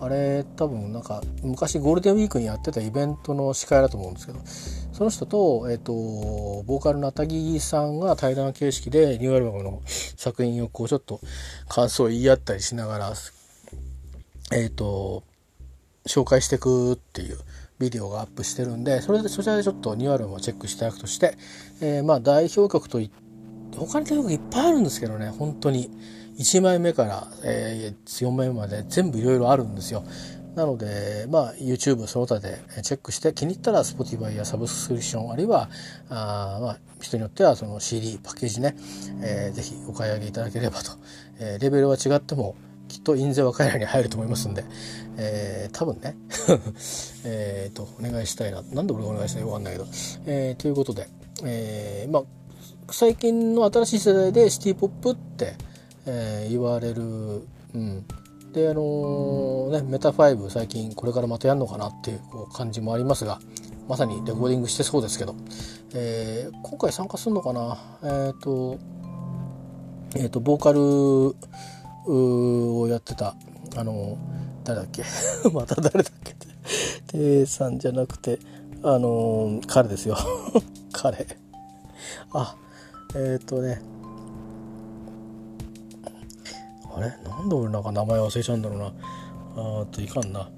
[0.00, 4.40] あれ多分なんか昔ゴールデンウィークにやってたイベントの司会だと思うんですけど
[4.92, 5.92] その人と,、えーと、
[6.64, 11.20] ボーカルのタギさんが対談形式でニューアルバムの作品をこうちょっと
[11.68, 13.12] 感想を言い合ったりしながら
[14.52, 15.22] えっ、ー、と
[16.06, 17.38] 紹介していくっていう
[17.78, 21.36] ビデオがアップしてるんでそれでそちらでちょっとニューアルバムをチェックしていただくとして、
[21.80, 23.12] えー、まあ代表曲とい
[23.76, 25.90] 他に代表曲いっぱいあるんですけどね本当に。
[26.42, 30.04] 1枚目から、えー、4枚目まで全部いろいろあるんですよ。
[30.56, 35.70] なので、まあ、YouTube その他でチェックして気に入ったら Spotify やサブスクリプションあるいは
[36.10, 38.76] あ、まあ、人によってはその CD パッケージね、
[39.22, 40.92] えー、ぜひお買い上げいただければと、
[41.38, 42.54] えー、レベルは違っても
[42.88, 44.64] きっと印税は彼らに入ると思いますんで、
[45.16, 46.16] えー、多分ね。
[47.24, 48.60] えっとお願いしたいな。
[48.60, 49.86] なんで俺がお願いしたいか分かんないけど、
[50.26, 51.08] えー、ということで、
[51.42, 52.22] えー、まあ
[52.90, 55.54] 最近の新しい世代でシティポップって
[56.06, 58.04] えー、言われる、うん、
[58.52, 62.20] であのー、ねメタ5最近これからまたやるのかなっていう
[62.52, 63.40] 感じもありますが
[63.88, 65.34] まさにレコーディングしてそうですけど、
[65.94, 67.78] えー、今回参加するのかな？
[68.02, 68.78] えっ、ー、と
[70.16, 71.34] えっ、ー、とボーカル
[72.06, 73.34] をやってた
[73.76, 74.16] あの
[74.64, 75.02] 誰だっけ？
[75.52, 76.34] また誰だっけ？
[77.08, 78.38] テさんじゃなくて
[78.82, 80.16] あの彼ですよ。
[80.92, 81.26] 彼。
[82.32, 82.56] あ
[83.14, 83.82] えっ、とね
[86.94, 87.08] あれ？
[87.28, 88.86] なんで俺なんか名前忘れちゃうんだろうな。
[88.86, 90.48] あーっといかんな。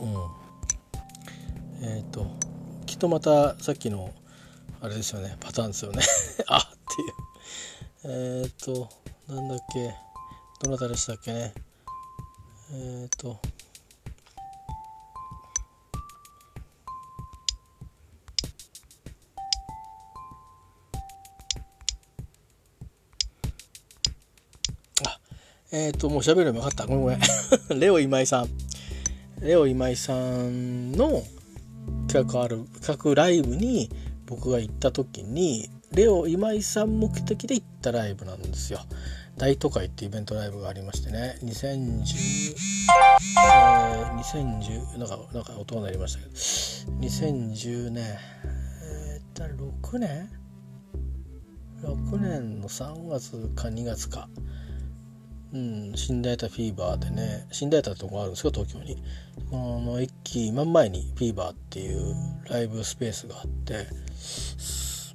[0.00, 0.36] うん。
[1.82, 2.26] えっ、ー、と
[2.86, 4.10] きっとまたさっきの
[4.80, 5.36] あれですよね。
[5.40, 6.02] パターンですよね。
[6.48, 8.42] あっていう。
[8.42, 8.88] えっ、ー、と
[9.28, 9.94] なんだっけ。
[10.62, 11.52] どなたでしたっけね。
[12.72, 12.74] え
[13.06, 13.38] っ、ー、と
[25.72, 26.86] えっ、ー、と、もう喋るの分かった？
[26.86, 27.20] ごめんごめん。
[27.80, 28.48] レオ今井さん。
[29.40, 31.22] レオ今井さんの
[32.06, 33.90] 企画ある、企画ライブに
[34.26, 38.80] 僕が行った時に、レオ今井さん目的で行ったライブなんですよ。
[39.36, 42.54] 大都会ってイベントライブがありましてね、2010、
[43.44, 46.32] えー、2010、なんか、なんか音が鳴りましたけど、
[47.06, 50.30] 2010年、えー、6年
[51.82, 54.28] ?6 年の3月か2月か。
[55.56, 59.02] うん、新大田フィーバーでね新大田ってとこあるんですよ東京に。
[59.50, 62.14] この駅真ん前にフィーバーっていう
[62.50, 63.86] ライブスペースがあって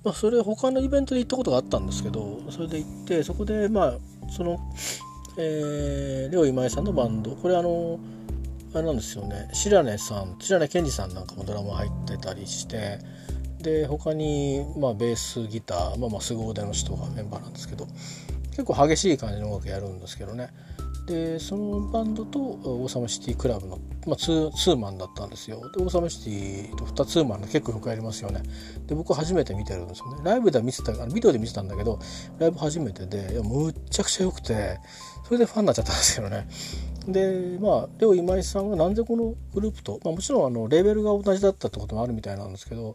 [0.03, 3.97] まあそれ他のイベントで行ったことがあったんですけどそれで行ってそこでまあ
[4.31, 4.59] その
[5.38, 7.99] えー、レオ今井さんのバンドこれあの
[8.73, 12.99] あれなんですよね白根さん白根健二さんなんかもドラマ入ってたりして
[13.59, 17.88] で他に、まあ、ベースギター、まあ、まあ凄腕の人がメンバーなんですけど
[18.62, 20.50] 結構激しい感じの音楽やるんですけどね。
[21.08, 25.60] でそのバンドとオーサムシティクラブの、まあ、ツーツーマンだったんですよ。
[25.76, 28.44] でオーサムシティと2ツーマンで結構よくやりますよね。
[28.86, 30.22] で僕初めて見てるんですよね。
[30.24, 31.98] ライブでは見てたあのビデオで見てたんだけど
[32.38, 34.80] ライブ初めてでいやむっちゃくちゃ良くて
[35.26, 36.48] それでファンになっちゃったんですけどね。
[37.08, 42.94] でまあレオ今井さんがなんでこのグループと、まあ、もちろんあのレベルが同じだったってこともあるみたいなんですけど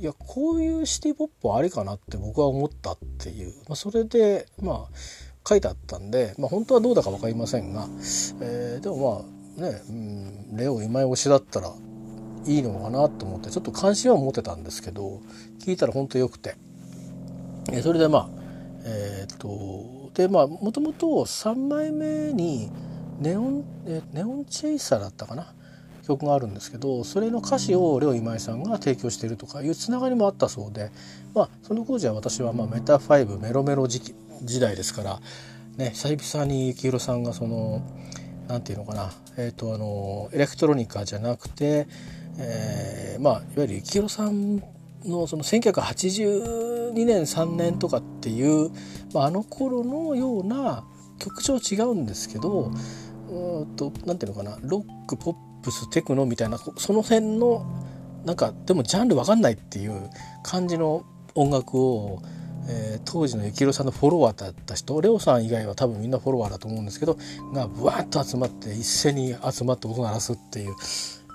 [0.00, 4.96] いやこういうシティ・ポップはありかなって僕は思ったっていう、まあ、それでまあ
[5.46, 7.86] 書いてあったんで、まあ、本当はどうだか分かりませんが、
[8.40, 9.26] えー、でも
[9.58, 11.74] まあね、うん、レオ今井推しだったら
[12.46, 15.20] いいのかなと思ってちょっと関心は持てたんですけど
[15.58, 16.56] 聞いたら本当良くて、
[17.70, 18.28] えそれでまあ
[18.84, 22.70] えー、っとでまあもともと3枚目に
[23.18, 25.52] ネオンえネオンチェイサーだったかな。
[26.10, 30.90] 曲があるんですけどそれの歌詞をレオ今井さんが提供しているとかいうつながりもあったそうで、
[31.34, 35.20] まあ、その当時は私はまあメタ5メロメロ時期時代ですから、
[35.76, 37.82] ね、久々に幸宏さんがその
[38.48, 41.86] 何て言うのかな、えーと、あのエレクトロニカじゃなくて、
[42.38, 44.58] えー、まあいわゆる幸宏さん
[45.04, 48.70] のその1982年3年とかっていう、
[49.14, 50.84] まあ、あの頃のような
[51.18, 52.72] 曲調違うんですけど
[53.30, 57.66] うんと何て言うのかなロックポップステクノみたいなその辺の
[58.24, 60.10] なんかでもジャンル分かんないっていう
[60.42, 61.04] 感じの
[61.34, 62.22] 音楽を、
[62.68, 67.16] えー、当時の幸宏さんのフォロワーだった人レオさん以外は多分みんなフォロワーだと思うんですけど
[67.54, 70.74] がブワッと集まって一斉に集まって音鳴らすっていう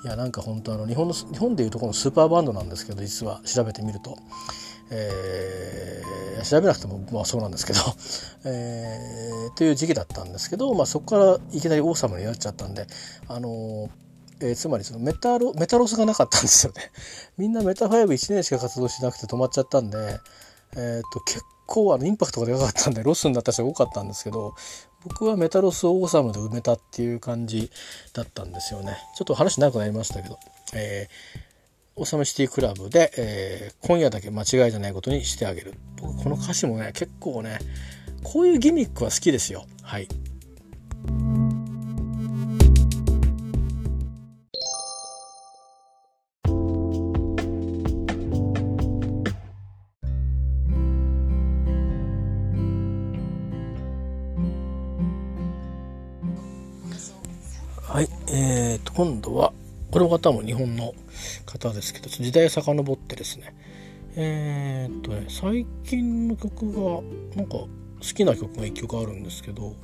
[0.03, 4.17] いやなんか本当あの日本の日本でいうとこのスーパーバンドなんですけど実は調べてみると。
[4.91, 7.79] えー、調べなくてもまあそうなんですけど、
[8.45, 12.85] えー、という時期だったんですけど、まあ、そこからいきなり王様になっちゃったんで、
[13.27, 13.89] あの
[14.41, 16.91] えー、つまりそのメタロメタロスがなかったんですよね。
[17.37, 20.19] みんなメタ51年しか活動しなくて止まっちゃったんで、
[20.75, 24.55] えーと、結構あのインパクトがでかかったんでロスになった人が多かったんですけど
[25.03, 27.71] 僕はメタロスをオーサムで埋めたっていう感じ
[28.13, 28.97] だったんですよね。
[29.15, 30.39] ちょっと話長くなりましたけど。
[30.73, 31.45] えー
[31.97, 35.75] オサムシティクラブで、えー、今夜だけ間違いじゃないことにしてあげる。
[36.01, 37.57] 僕この歌詞もね、結構ね、
[38.21, 39.65] こういうギミックは好きですよ。
[39.81, 40.09] はい、
[58.93, 59.53] 今度は、
[59.91, 60.93] この方も日本の
[61.45, 63.55] 方ですけど、時代遡ってですね、
[64.15, 67.01] えー、っとね、最近の曲が、
[67.35, 67.69] なんか好
[68.01, 69.75] きな曲が1曲あるんですけど、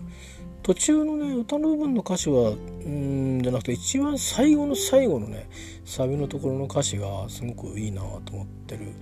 [0.63, 2.53] 途中のね、歌の部分の歌詞は、う
[2.89, 5.49] んじゃなくて、一番最後の最後のね、
[5.85, 8.93] サビのところの歌詞がすごくいいなと思ってる、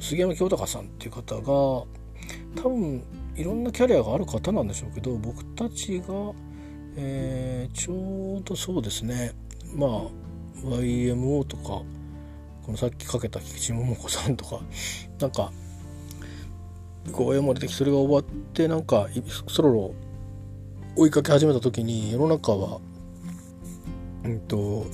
[0.00, 1.88] 杉山清隆さんっていう方が、多
[2.64, 3.02] 分
[3.34, 6.32] いろんなキャリアがある方なんでしょうけど、僕たちが、
[6.96, 9.32] えー、ちょうどそうですね。
[9.74, 9.90] まあ
[10.64, 11.84] YMO とかこ
[12.68, 14.60] のさっきかけた菊池桃子さんとか
[15.20, 15.52] なんか
[17.12, 19.94] こう絵も出てきてそれが終わってなんかそろそろ
[20.96, 22.80] 追いかけ始めた時に世の中は
[24.24, 24.86] うんと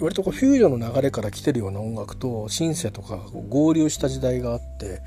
[0.00, 3.16] 割とこうフュージョンの流れから来てるような音楽とシンセとか
[3.48, 5.02] 合流した時代があって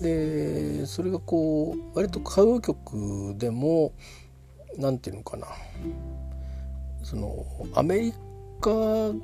[0.00, 3.92] でそれがこう割と歌謡曲でも
[4.78, 5.46] 何て言うのかな。
[7.02, 8.14] そのアメリ
[8.60, 8.70] カ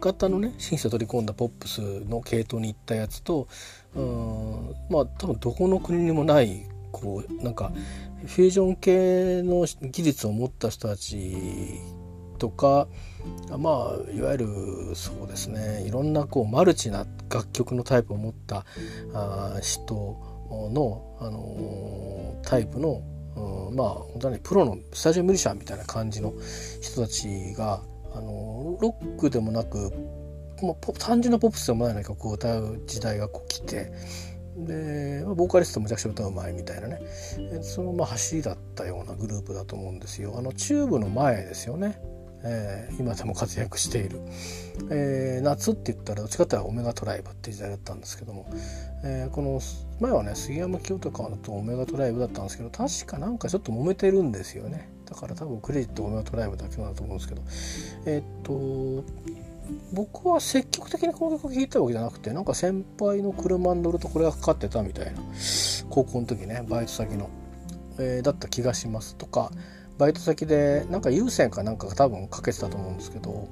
[0.00, 3.48] 型のねシンセ取り込んだポップスの系統に行ったやつと
[3.94, 7.72] うんまあ多分どこの国にもないこうなんか
[8.26, 11.80] フュージョン系の技術を持った人たち
[12.38, 12.86] とか
[13.58, 14.46] まあいわゆる
[14.94, 18.64] そうですねいろんなこうマルチな楽曲のタイプを持った
[19.14, 19.94] あ人
[20.72, 23.02] の、あのー、タイプの
[23.36, 26.32] うん、まあ本当にプロのスタジオミュージシャンみたいな感じの
[26.80, 27.82] 人たちが
[28.14, 29.92] あのロックでもなく
[30.60, 33.92] もう単純なポップスでもない曲を歌う時代がこう来て
[34.56, 37.00] で、まあ、ボーカリストもめちゃくちゃ歌うまいみたいなね
[37.62, 40.34] そのまあ走りだったようなグループだと思うんですよ。
[40.36, 42.00] あのチューブの前ですよね。
[42.44, 44.20] えー、今でも活躍している、
[44.90, 48.50] えー、夏って言ったらどっちかっていうとオメガトライブっていう時代だったんですけども、
[49.04, 49.60] えー、この
[50.02, 54.90] 前はね杉山清隆とオメガトライブだったんですけど確かなんかちょっと揉めてるんですよね。
[55.06, 57.42] だから多分クレジットオメガトライブだけだと思うんですけど。
[58.06, 59.04] えっと
[59.92, 65.22] 僕は積極的にこの曲聴いたわけじゃなくてなんか先輩の車に乗るとこれがかかってたみたいな。
[65.88, 67.30] 高校の時ねバイト先の、
[67.98, 69.52] えー、だった気がしますとか
[69.98, 73.48] バイト先でなんか有線かなんかが多分かけてたと思うんですけど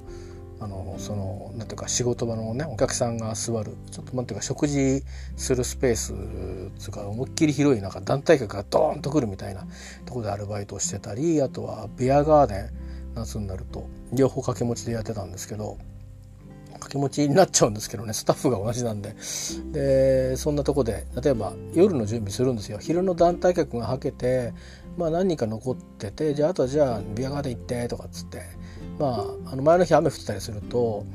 [0.61, 5.03] あのそのなんていうか仕事場のねお客さんが座るちょっとなんていうか食事
[5.35, 6.13] するスペース
[6.77, 9.65] つうか思いっきり広いなんか団体客がドーンと来るみたいな
[10.05, 12.69] とこでアルバイトをしてたりあとはビアガーデン
[13.15, 15.79] 夏になると両方掛け持ちでやってたんですけど
[16.73, 19.15] 掛け持ちになっちゃうんですけどねスタッフが同じなんで。
[19.71, 22.77] でそんなとこで例えば夜の準備するんですよ。
[22.79, 24.53] 昼の団体客がはけて
[24.97, 28.41] まあ何人か残っててじゃああとはじゃあビアガーデン行ってとかっつって
[29.01, 31.05] まああの前の日雨降ってたりすると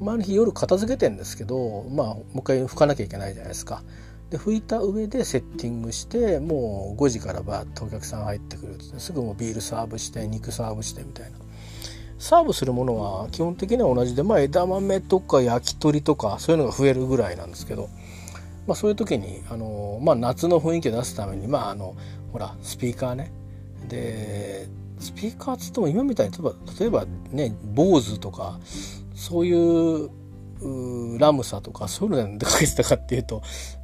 [0.00, 3.82] 前の日夜片付けてんですけどまあもう一回拭かなきゃいけないじゃないですか。
[4.28, 11.38] で拭いた上でセッティングしてもう5時からバーッとお客さん入ってくるすぐもうビールサーブして肉サーブしてみたいな
[12.20, 17.88] サーブするものは基本的には同じで、まあ、枝豆とか焼き鳥とかそういうのが増えるぐらいなんですけど、
[18.68, 21.96] まあ、そういう時にあの、まあ、夏の雰囲気を出すために、まあ、あの
[22.30, 23.32] ほらスピーカーね
[23.88, 24.68] で
[25.00, 26.34] スピーカーっつっても今みたいに
[26.78, 28.60] 例えばね坊主とか
[29.14, 30.10] そういう
[31.18, 33.42] ラムサとかそういうのでかけてたかっていうと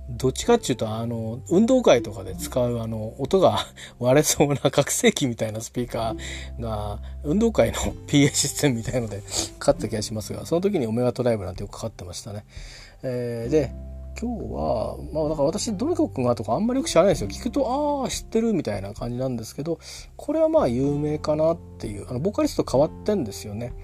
[0.08, 3.58] どっちかっていうとあの運動会とかで使うあの音が
[3.98, 9.22] 割れそうな拡声器みたいなスピーカーが運動会の PA システムみたいので
[9.58, 12.44] かかった気がしますがその時にオメガトライブなんてよくかかってましたね。
[13.02, 13.72] えー、で
[14.18, 17.28] 今日はまあだから私どの曲がとかあんまりよく知らないですよ。
[17.28, 19.78] 聞くとああ知ってるみたいな感じなんですけど
[20.16, 23.74] これはまあ有名かなっていうあのボーカリスト変わってんですよね。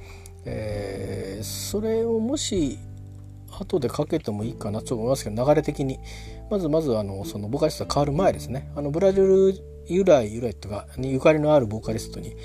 [0.44, 2.78] えー、それをもし
[3.50, 5.98] 後でかけてもいいかなと思いますけど流れ的に。
[6.50, 8.70] まずまずあのそのボーカリストが変わる前ですね。
[8.76, 9.54] あのブラジル
[9.92, 12.36] 由来由来とかにゆかりのあるボーカリストに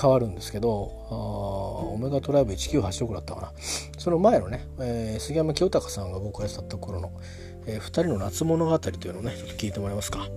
[0.00, 3.52] 変わるんですけどオメガトライブ1986だったかな
[3.98, 7.12] その前のね、えー、杉山清隆さんがボーカリストだった頃の
[7.66, 10.28] 「えー、2人の夏物語」というのをねちょっと聞いてもらえますか。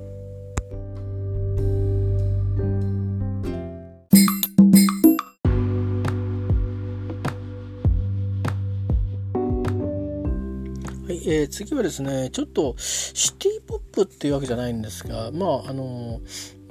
[11.30, 16.22] えー、次はですねちょっとシティポップっていうわけじゃないんですがまああの、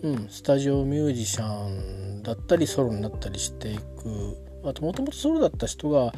[0.02, 4.36] うん、スタジオミュージシャンだったりソロになったりしていく。
[4.64, 6.12] あともともとソロだった人が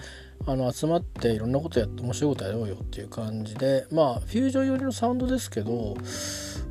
[0.46, 5.96] あの集まっていろんなことやって面白いことやろうよっていう感じでまあフュージョン寄りのサウンドですけど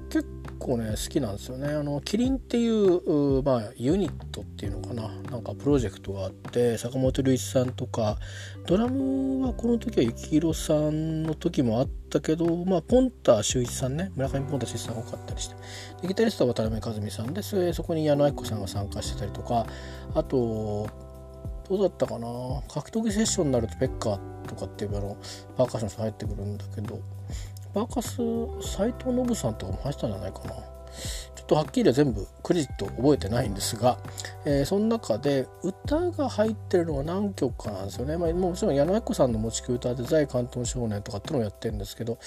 [0.10, 0.26] 結
[0.58, 1.68] 構ね好きなんですよね。
[1.68, 5.08] あのキリンっていうまあ、ユニットっていうのかな。
[5.30, 8.18] なんかプロジェクトがあって坂本龍一さんとか
[8.66, 15.56] ドラムはこの時は幸宏さんの時もあったけど、まあ、ポンタ秀一さんね村上ポンタ秀一さんが多かったりして。
[16.04, 19.66] ギタリストは渡辺和美さんでそこに矢野愛子さんが参加してたりとか。
[20.14, 20.88] あと
[21.70, 22.28] どうだったかな。
[22.74, 25.18] 格闘技セッションになるとペッカーとかっていうあの
[25.58, 27.00] パーカッションの人入ってくるんだけど。
[27.74, 28.16] バーカス
[28.74, 30.56] 斎藤信さんとかも入ってたんじゃないかな。
[31.36, 34.00] ちょっとはっきりは全部クレジット覚えてないんですが、
[34.46, 42.18] えー、その中で歌が入ってるのは何曲かなんですよね、まあ、もちろん矢野明子さんの持ちき歌で「在関東少年」とかってのをやってるんですけど。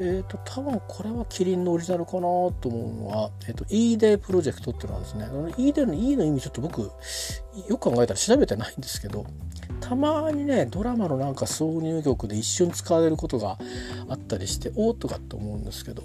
[0.00, 5.26] えっ、ー、と多分これはキリンのオリジナルかなと思うのは、えーと、E デープロジェクトっていうのなんですね
[5.58, 6.90] E デーの E の意味ちょっと僕よ
[7.68, 9.26] く考えたら調べてないんですけど
[9.80, 13.58] たまにねドラマのなんか挿入曲で一瞬使われることが
[14.08, 16.04] あったりしておおとかって思うんですけど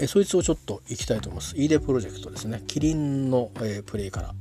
[0.00, 1.54] えそいつをちょっといきたいと思います。
[1.56, 2.62] E デプロジェクトですね。
[2.66, 4.34] キリンの、えー、プレイから。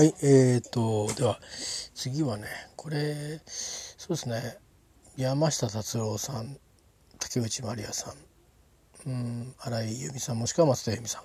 [0.00, 1.38] はい、えーと、では、
[1.94, 4.56] 次はね、これ、そうですね、
[5.18, 6.56] 山下達郎さん、
[7.18, 8.14] 竹内まりやさ
[9.06, 11.22] ん、うん、新井由美さん、もしくは松田由美さん。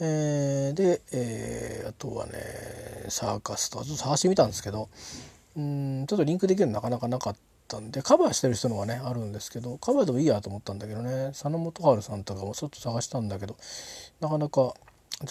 [0.00, 2.32] えー、で、えー、あとはね、
[3.10, 4.88] サーカスと、ちょっと探してみたんですけど、
[5.56, 7.36] うん、ちょっとリンクできるのなかなかなかっ
[7.68, 13.56] たんで、カバーしてる人のはね、あるんですけど、カバーでもいいやと思ったんだけどね、佐野元春さんとかもちょっと探したんだけど、
[14.18, 14.74] なかなかちょ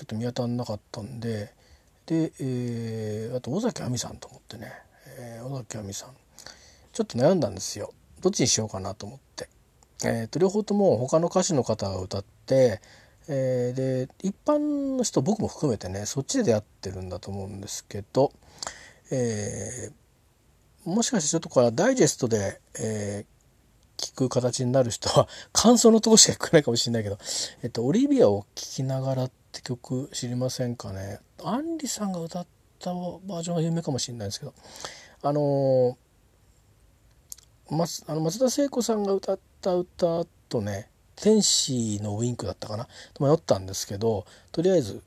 [0.03, 1.59] っと見当たらなかったんで、
[2.10, 4.73] で、えー、あと尾崎亜美さんと思ってね、
[5.19, 6.10] えー、尾崎亜美さん。
[6.91, 7.94] ちょっと悩んだんですよ。
[8.19, 9.48] どっちにしようかなと思って、
[10.03, 12.81] えーと、両方とも他の歌手の方が歌って、
[13.27, 18.31] えー、で一般の人僕も含めてねそっちで出会ってるんだと思うんですけど、
[19.11, 19.91] え
[20.84, 27.19] もしかしてちょっとこれはダイジェストで、えー、聞く形になる人は感想のとこしか聞かないかもしれないけど、
[27.61, 31.19] えっと、オリビアを聴きながらって曲知りませんかね。
[31.43, 32.47] アンリさんが歌っ
[32.79, 34.53] たバージョンが有名かもしれないですけど
[35.21, 35.97] あの、
[37.69, 42.87] 松あの松田聖子さんが歌った歌とね「天使のウインク」だったかな？
[43.19, 45.03] 迷ったんですけどとりあえず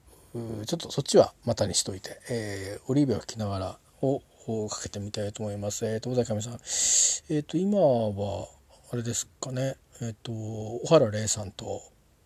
[0.67, 5.87] ちょっとそっちはまたにしといて、えー、オリーブを聴きながらをかけてみたいと思います。
[5.87, 6.55] えっ、ー、と、尾崎上さん。
[6.55, 8.49] えっ、ー、と、今は、
[8.93, 11.83] あれですかね、えっ、ー、と、小原玲さんと、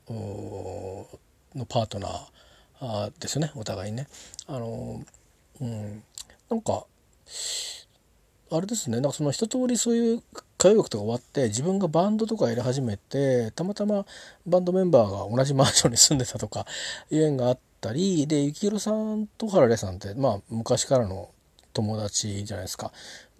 [0.08, 2.26] のパートナー
[2.80, 4.06] あですね、お互いね。
[4.46, 5.02] あの、
[5.60, 6.02] うん、
[6.50, 6.84] なんか、
[8.50, 10.22] あれですね、なんかその一通りそういう
[10.58, 14.06] 歌謡曲とか終わって自分がバンドとかやり始めてたまたま
[14.46, 16.64] バンドメンバーが同じマンションに住んでたとか
[17.10, 21.30] いう縁があったりで幸宏さんと原玲さんってまあ昔からの
[21.72, 22.90] 友達じゃないですか。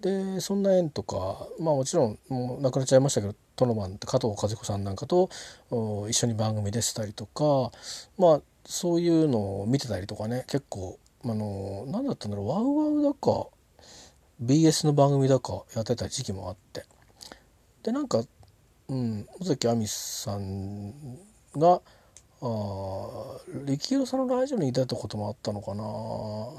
[0.01, 5.31] でそんな縁とかまあもちろんもう亡くなっちゃいましたけどトノマンって加藤和彦さんなんかと
[6.07, 7.71] 一緒に番組出てたりとか
[8.19, 13.47] まあそういうのを見てたりとかね結構あの何だったんだろうワウワウだか
[14.43, 16.85] BS の番組だかやってた時期もあって。
[17.83, 18.23] でなんか
[18.89, 20.93] うん尾崎亜美さん
[21.55, 21.81] が
[22.41, 25.83] あ力宏さんのラジオにいたこともあったのかな。
[25.83, 25.85] あ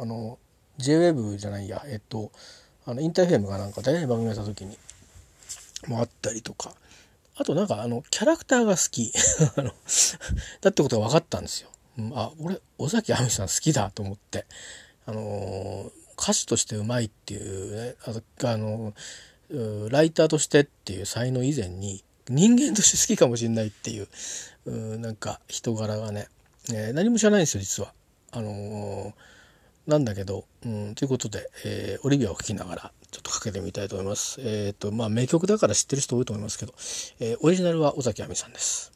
[0.06, 0.38] の
[0.78, 2.32] JWEB じゃないやえっと
[2.86, 4.78] あのインターフェームがなんか大変番組やった時に
[5.86, 6.72] もあったりとか。
[7.36, 9.12] あとなんかあのキャラクターが好き。
[10.62, 11.68] だってことが分かったんですよ。
[12.14, 14.46] あ俺尾崎亜美さん好きだと思って
[15.06, 17.94] あの歌手としてうまいっていうね
[18.44, 18.92] あの
[19.90, 24.08] ライターとしてっていう才能以前に人間として好きかもしれないっていう
[24.66, 26.28] うなんか人柄がね、
[26.72, 27.92] え、何も知らないんですよ実は。
[28.30, 29.12] あのー、
[29.86, 34.38] なんだけど、うん、ということで、えー、オリビアを聴きながらちょっとかけてみたいと思います。
[34.42, 36.74] えっ、とまあ名曲だから知ってる人多いと思いますけど、
[37.20, 38.92] えオリジナルは尾崎亜美さんです。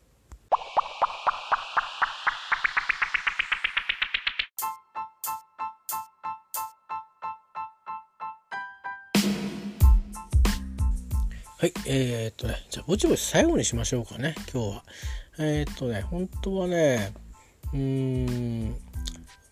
[11.62, 14.84] はい、えー、っとね、じゃあ、ぼちぼち最後にしましょうかね、今日は。
[15.38, 17.14] えー、っとね、本当はね、
[17.72, 18.70] うーん、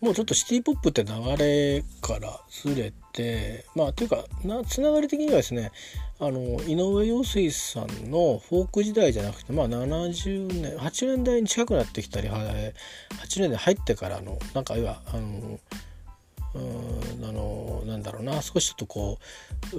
[0.00, 5.70] もうちょっとシティポップって流れからずれて、まあ、というか、な、つながり的にはですね、
[6.18, 12.72] あの、井上陽水さんのフォーク時代じゃなくて、まあ、70年、80年代に近くなってきたり、8
[13.36, 15.60] 年代入ってからの、なんか、要は、あの、
[16.54, 18.40] うんあのなんだろうな。
[18.40, 19.18] 少しちょっとこ
[19.72, 19.76] う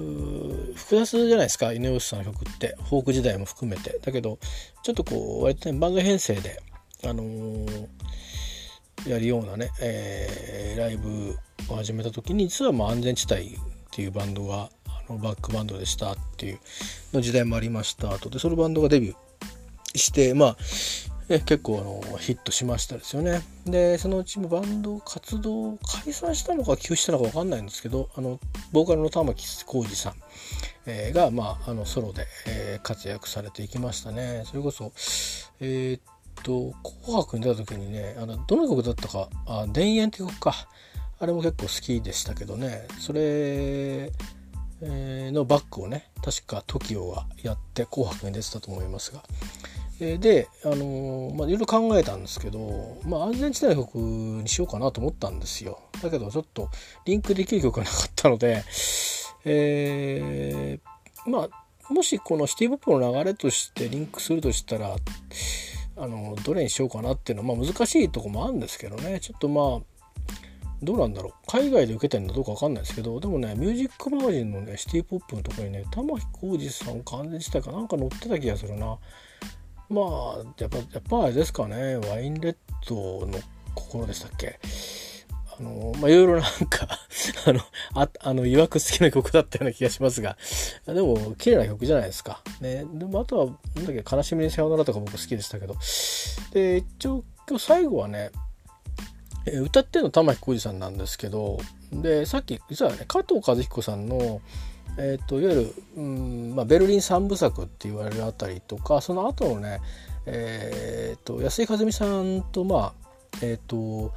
[0.74, 1.72] 複雑じゃないですか。
[1.72, 2.76] 井上さんの曲って。
[2.88, 3.98] フォーク時代も含めて。
[4.00, 4.38] だけど
[4.82, 6.62] ちょっとこう割とねバンド編成で、
[7.04, 7.88] あのー、
[9.08, 11.36] やるようなね、えー、ライブ
[11.68, 13.48] を始めた時に実はまあ安全地帯っ
[13.90, 16.60] ていうバンドがあのバックバンドでしたっていう
[17.12, 18.18] の時代もありました。
[18.18, 20.56] とでそのバンドがデビューしてまあ
[21.34, 23.40] え結構あのヒットしましたですよね。
[23.64, 28.38] でそのうちバンド活動を解散したのか休止したのか分かんないんですけどあの
[28.70, 30.14] ボーカルの玉木浩二さん、
[30.84, 34.42] えー、が、まあ、あのソロで、えー、活躍されていきましたね。
[34.44, 34.92] それこそ
[35.60, 36.00] えー、っ
[36.42, 40.68] と「紅白」に出た時にねあのどの曲だったか「あ田園」って曲か
[41.18, 44.12] あれも結構好きでしたけどねそれ
[44.82, 49.22] のバックをね確か TOKIO がやって「紅白」に出てたと思いますが。
[50.18, 55.80] で、あの、まあ、いろいろ考えたんですけど、まあ、安全地帯の曲にしようかなと思ったんですよ。
[56.02, 56.68] だけど、ちょっと
[57.04, 58.64] リンクできる曲がなかったので、
[59.44, 64.96] えー、まあ、もしこのシティポップの流れとしてリンクするとしたら、
[65.96, 69.92] あの、どれにしようかなっていうのは、まあ、難しいとこもあるんですけどね、ちょっとまあ、
[70.82, 71.32] どうなんだろう。
[71.46, 78.98] 海外で受けてるのどうか分かんないですけどでもねミュージックマガジンのねシティポップのとこにね玉置浩二さん完全地帯かなんか載ってた気がするな。
[79.92, 81.96] まあやっぱやっぱあれですかね。
[81.96, 82.56] ワインレッ
[82.88, 83.38] ドの
[83.74, 84.58] 心でしたっけ？
[85.58, 86.88] あのまあいろいろなんか
[87.46, 87.60] あの
[87.94, 90.38] ああの曰く好きな曲だったような気がしますが。
[90.86, 92.42] でも綺麗な曲じゃないですか。
[92.62, 92.86] ね。
[92.94, 95.76] でもあとはなんだっけ悲しみにさよならとか僕好きでしたけど。
[96.52, 98.30] で一応今日最後はね
[99.44, 101.58] 歌ってるの玉置浩二さんなんですけど。
[101.92, 104.40] でさっき実はね加藤和彦さんの
[104.98, 109.80] えーと、いわゆる、うんまあ、ベルリン三部作って言われるあたりとかその後のね、
[110.26, 112.92] えーと、安井和美さんとまあ
[113.42, 114.12] えっ、ー、と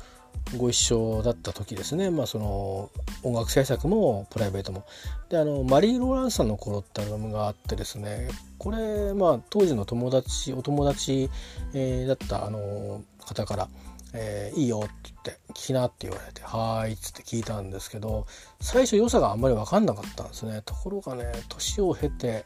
[0.58, 2.92] ご一緒だった時ですね、まあ、その
[3.24, 4.86] 音楽制作もプライベートも。
[5.30, 8.30] であのマリー・ローランさんの頃ってアルバムがあってですね
[8.60, 11.30] これ、まあ、当時の友達お友達、
[11.74, 13.68] えー、だったあの方から
[14.16, 18.26] えー、いいよって言って聞きなって言われてはいっつって聞いたんですけど
[18.62, 22.46] 最初良さがあんまり分かんなかったんですねところがね年を経て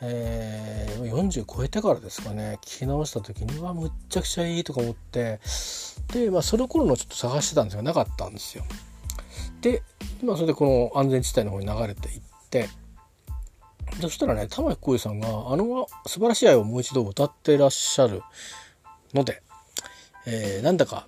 [0.00, 5.40] えー、40超えてからですかね聞き直した時にはむっちゃくちゃいいとか思って
[6.12, 8.64] で、まあ、その頃のちょっと探してたんですがなかったんですよ。
[9.60, 9.82] で、
[10.22, 12.68] まあ、それでこの安全地帯の方に流れていって
[14.00, 18.22] そしたらね玉置浩二さんがあの素晴らしい愛をもう一度歌ってらっしゃる
[19.14, 19.42] ので、
[20.26, 21.06] えー、なんだか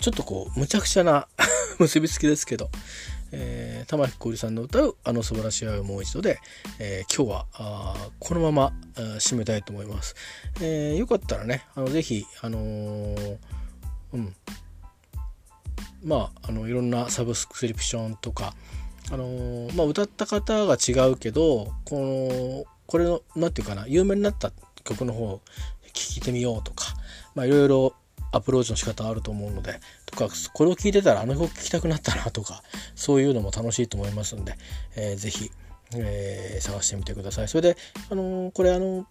[0.00, 1.28] ちょっとこうむちゃくちゃな
[1.78, 2.70] 結びつきですけど
[3.32, 6.38] えー、玉置浩二さんの歌う「あの素晴らしい愛をもう一度で」
[6.78, 8.72] えー、今日はあこのまま
[9.18, 10.14] 締めたいと思います。
[10.60, 13.38] えー、よかったらねあのぜひあのー、
[14.12, 14.34] うん
[16.04, 18.54] まああのいろんなサブスクリプションとか
[19.10, 24.52] あの、まあ、歌った方が違うけどこのこれの何て言うかな有名になった
[24.84, 25.40] 曲の方
[25.92, 26.94] 聴いてみようとか
[27.34, 27.94] まあいろいろ
[28.32, 32.62] アプローチの仕方あると思うのでとかこれを聞いてたらあの曲聴きたくなったなとか
[32.94, 34.54] そういうのも楽しいと思いますんで、
[34.96, 35.50] えー、ぜひ、
[35.94, 37.48] えー、探してみてください。
[37.48, 37.76] それで、
[38.10, 39.06] あのー、これあの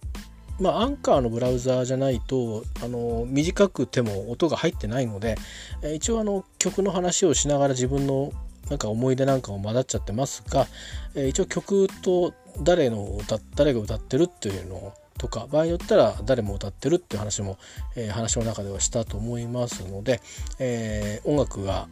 [0.57, 5.35] まあ、アンカーのブラウザーじゃないとあの短くても音が入ってないので、
[5.81, 8.31] えー、一応あの曲の話をしながら自分の
[8.69, 10.65] なんか思い出なんかも混ざっちゃってますが、
[11.13, 17.57] えー、一応曲と誰の歌誰が歌ってるっていうのをとか場合によったら誰も歌ってるっていう話も、
[17.95, 20.21] えー、話の中ではしたと思いますので、
[20.59, 21.87] えー、音楽が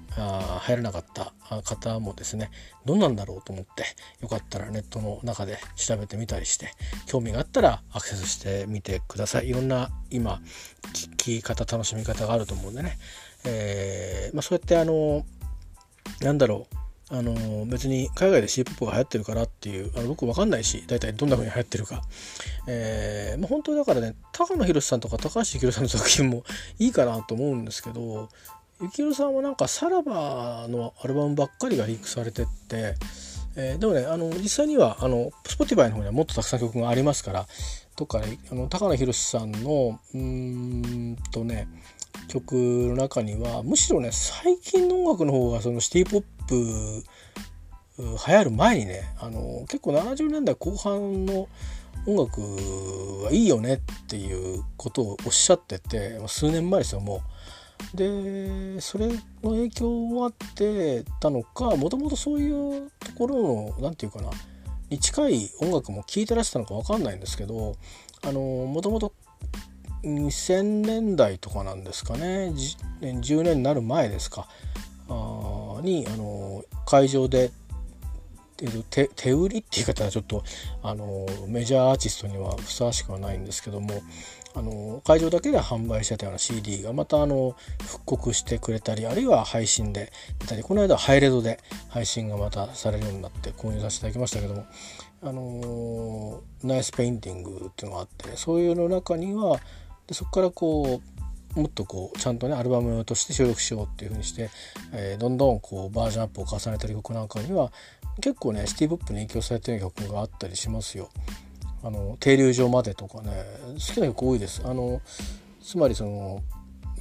[0.59, 1.33] 入らなかった
[1.63, 2.51] 方もですね
[2.85, 3.85] どんなんだろうと思って
[4.21, 6.71] よかったらネットの中で調べてみたりして
[7.05, 9.47] 興味があったらアクセスしてみてください。
[9.47, 10.41] いろんな今
[10.93, 12.97] 聞き方楽しみ方があると思うんでね、
[13.45, 15.25] えーまあ、そうやってあの
[16.21, 16.82] なんだろう
[17.13, 22.01] あの別に海外で C ポップが流行ってるからっていうあの僕分かんないし大体どんな風に流行ってるか、
[22.67, 26.43] えーまあ、本当だからね高野宏さんとか高橋幸宏さんの作品も
[26.79, 28.29] いいかなと思うんですけど
[28.79, 32.95] 幸宏さんはなんかさらばのアルバムばっかりがリークされてって、
[33.55, 37.45] えー、でもねあの実際にはあの Spotify の方にはもっとたくさん曲がありますから
[37.95, 41.67] とか、ね、あの高野宏さんのうんとね
[42.27, 47.03] 曲の中にはむしろね最近の音楽の方がそのシティ・ポップ
[47.97, 51.47] 流行る前にねあの結構70年代後半の
[52.05, 52.41] 音楽
[53.23, 57.97] はいいよねっていうことをおっしゃってて数年前ですよもう。
[57.97, 64.29] でそれの影響もあってたのかもともとそういうところの何て言うかな
[64.89, 67.75] に近い音楽も聴いてらしたのか分かんないんですけど
[68.23, 69.13] もともと
[70.03, 72.53] 2000年代とかなんですかね。
[73.01, 74.47] 10年になる前ですか。
[75.09, 77.51] あにあの会場で
[78.89, 80.43] 手手売りっていう方はちょっと
[80.81, 84.01] あのメジャーアーティストにはふさわしくはないんですけども
[84.55, 91.59] あの会場だけで販売してたような CD がまたあの復刻してくれたりあるいは配信で出たりこの間ハイレドで
[91.89, 94.65] 配信がまたされるようになって購入させていただきましたけども
[95.23, 99.57] あのナイスペインティングっていうのがあって、そういうの中には
[100.07, 101.01] でそこからこ
[101.55, 104.49] うもっとこうちゃんとねアルバムとして収録しようっていう風にして、
[104.91, 107.71] えー、どんどんこうバージョンアップを重ねてる曲なんかには
[108.21, 111.09] 結構ねシティ・ポップに影響されてる曲があったりしますよ。
[111.83, 113.31] あの停留所までとかね
[113.73, 114.61] 好きな曲多いです。
[114.65, 115.01] あの
[115.61, 116.41] つまりその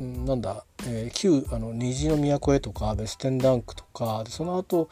[0.00, 4.88] なんだ、えー、旧あの虹の都へとかベステンダンクとかでその後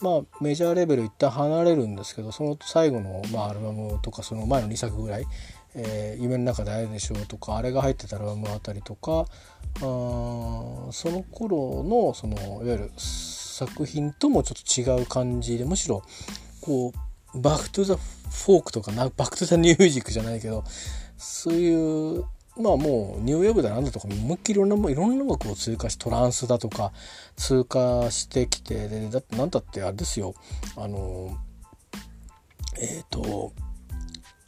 [0.00, 5.26] まあメジャーレベル一旦離れるんですけどその最後の、まあ、アルバムとかその前の2作ぐらい
[5.76, 9.26] えー、夢の中で会えるでしょうとかあれが入ってたアルバムあたりとか
[9.76, 16.02] あその頃のそのいわゆる作品ともちょっと違う感じでむしろ
[16.60, 16.92] こ
[17.34, 20.62] うバック・トゥ・ザ・フォークとかバック・トゥ・ザ・ミュージックじゃないけど
[21.16, 22.24] そういう
[22.56, 26.92] まあもうニューウェーブだなんだとか思いっきりいろんないろんな音楽を通過しトランスだとか
[27.36, 30.34] 通過してきてでだって何だってあれですよ
[30.76, 31.36] あの
[32.78, 33.52] えっ、ー、と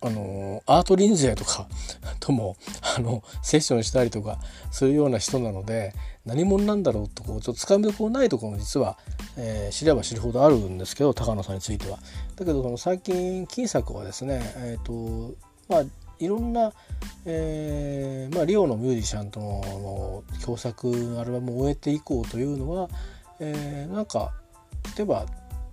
[0.02, 1.66] あのアートリンゼとか
[2.20, 2.56] とも
[2.96, 4.38] あのセッションしたりとか
[4.70, 8.98] するような人なので何者なんだろうとこうちょっとつかみどころないところも実は、
[9.36, 11.98] えー、知れば知るほどあるんですけど高野さんについては。
[12.36, 15.34] だけどその最近金作はですねえっ、ー、と
[15.68, 15.84] まあ
[16.18, 16.72] いろんな、
[17.24, 22.88] えーまあ、リオのミュージシャンとの共作アルバムを終えていこうというのは、
[23.40, 24.32] えー、なんか
[24.96, 25.26] 例えば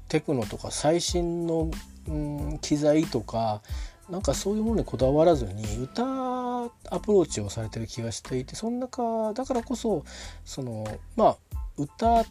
[0.07, 1.71] テクノとか最新の、
[2.07, 3.61] うん、機材とか
[4.09, 10.03] なんかそういうものにこだわらずに歌アプローチをされてる気がしていてその中だからこそ
[10.43, 11.37] そのまあ
[11.77, 12.25] 歌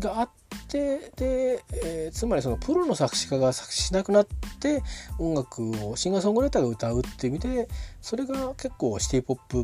[0.00, 0.30] があっ
[0.68, 4.26] てで、えー、つまりそのプロの作詞家が作詞しなくなっ
[4.60, 4.82] て
[5.18, 7.68] 音楽をシンガーソングライターが歌うっていう意味で
[8.00, 9.62] それが結構シティ・ポップっ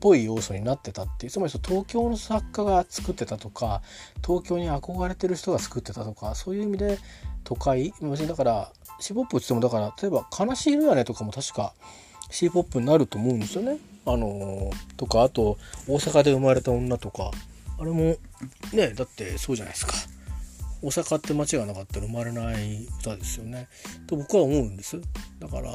[0.00, 3.82] ぽい要素になってたっていうつまりその東京の作家が作ってたとか
[4.26, 6.98] 東京に憧れてる人が作ってたとかそういう意味で
[7.44, 11.74] 都会別にだからシーポップって言ってもだから例えば「悲しい色やね」とかも確か
[12.30, 13.78] シーポップになると思うんですよね。
[14.06, 17.30] あのとかあと大阪で生まれた女とか
[17.80, 18.16] あれも
[18.72, 19.92] ねだってそうじゃないですか。
[20.82, 23.68] 大阪って街がなかったら生まれない歌ですよね。
[24.06, 24.98] と僕は思うんです。
[25.38, 25.70] だから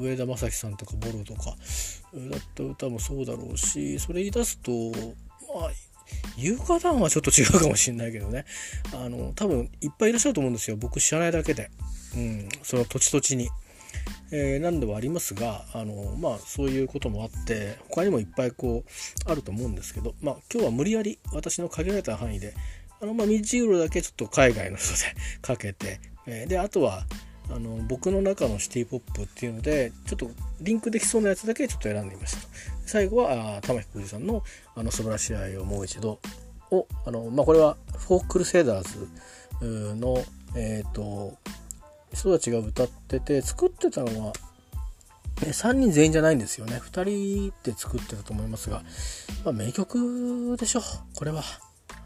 [0.00, 1.56] 上田正樹さんとかボロとか
[2.30, 5.70] だった歌もそうだろうしそれ言い出すとまあ
[6.36, 8.44] 優香団はちょっと違うかもしれないけどね
[8.94, 11.70] あの多分いっぱいいらっしゃると思うんですよ僕知らないだけで、
[12.14, 13.48] うん、その土地土地に。
[14.32, 22.54] えー、何ではありますがあの、まあ、そういうこともあって他にもいっぱいこうあると思うんですけど、まあ、今日は無理やり私の限られた範囲で
[23.00, 24.98] あの、まあ、ミジユーロだけちょっと海外の人で
[25.42, 27.04] かけて、えー、であとは
[27.48, 32.48] あの僕の中のシティポップっていうのでちょっとリンクできそうなやつだけちょっと選んでみました。
[32.86, 34.42] 最後は玉置浩二さんの
[34.74, 36.18] 「あの素晴らしい愛をもう一度
[36.70, 39.08] を」あのまあ、これはフォークルセイダー
[39.60, 40.24] ズの
[40.56, 41.36] えっ、ー、と
[42.16, 44.32] 人たちが歌ってて作ってたのは
[45.36, 46.80] 3人全員じゃないんですよね。
[46.82, 48.82] 2人で作ってたと思いますが、
[49.44, 50.80] まあ、名曲でしょ。
[51.14, 51.42] これは。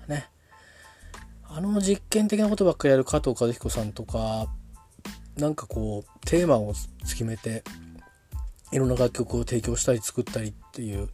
[0.09, 0.28] ね。
[1.49, 4.47] あの実験的なことばっかりやる加藤和彦さんとか
[5.37, 6.74] なんかこうテーマを
[7.05, 7.65] 決めて
[8.73, 11.09] いろんな楽曲を提供したり作ったりっていう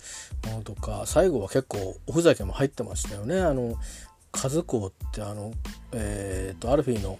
[0.47, 3.41] ものとか最後は結構おふざけも入ってましたよね。
[3.41, 3.77] あの
[4.33, 5.53] 和光ってあの
[5.93, 7.19] えっ、ー、とアルフィーの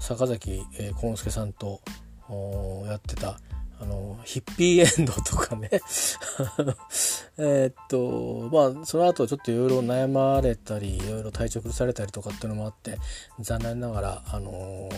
[0.00, 0.62] 坂崎
[0.94, 1.80] 幸之助さんと
[2.86, 3.38] やってた
[3.78, 5.68] あのヒッピーエンドとかね
[7.38, 12.98] えっとまあその後ちょっといろいろ悩まれたりいろいろ体調崩されたりとかっていうのもあって
[13.38, 14.88] 残念ながら、あの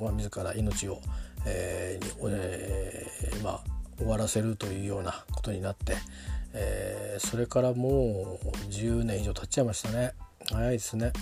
[0.00, 1.00] ー、まあ、自ら命を、
[1.44, 3.64] えーえー、まあ、
[3.98, 5.96] 終わらせるというようなことになって、
[6.52, 10.12] えそれからもう10年以上経っちゃいましたね
[10.52, 11.12] 早いですね。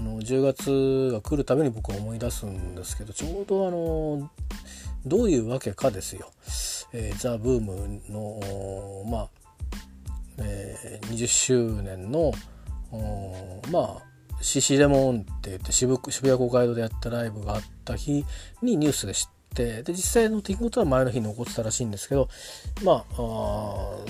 [0.00, 4.30] あの10月が来るために僕は思い出すんですけどちょうどあの
[5.04, 6.30] どういうわけかですよ。
[6.94, 9.28] えー、ザ・ブームのまあ、
[10.38, 12.32] えー、20周年の
[13.70, 18.24] まあシシレモンって言って渋渋谷公会堂でやったライブがあった日
[18.62, 22.30] にニュースで知ってで実際の出来事は前の日に起こってたらしいんですけど
[22.82, 23.16] まあ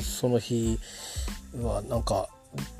[0.00, 0.78] その日
[1.60, 2.28] はなんか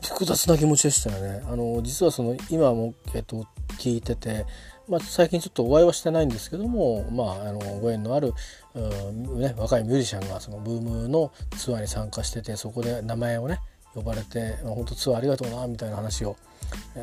[0.02, 1.42] 複雑な気持ちでしたよね。
[1.47, 3.47] あの実はその今も、えっと、
[3.78, 4.44] 聞いてて、
[4.88, 8.34] まあ、最近ちょっとお会いはしてないんですけども、まあ、あのご縁のある、
[8.74, 13.60] ね、若いミュージシャンがそのブームのツアーに参加しててそこで名前をね
[13.94, 16.36] 呼ばれて「本当ツアーありがとうな」みたいな話を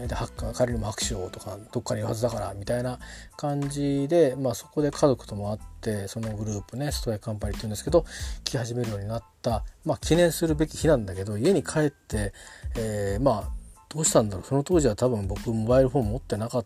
[0.08, 3.00] でハッカー彼にも拍手をとかどっかにいるはずだからみたいな
[3.38, 8.08] 感じで、まあ、そこで家族とも会ってそのグループねストライクカンパニーっていうんですけど聴
[8.44, 12.34] き始めるようになった、まあ、記念するべき日なんだけど家に帰って、
[12.78, 13.58] えー、まあ
[13.90, 14.46] どうしたんだろう。
[14.46, 16.64] その当時は多分僕モバイルフォン持ってなかっ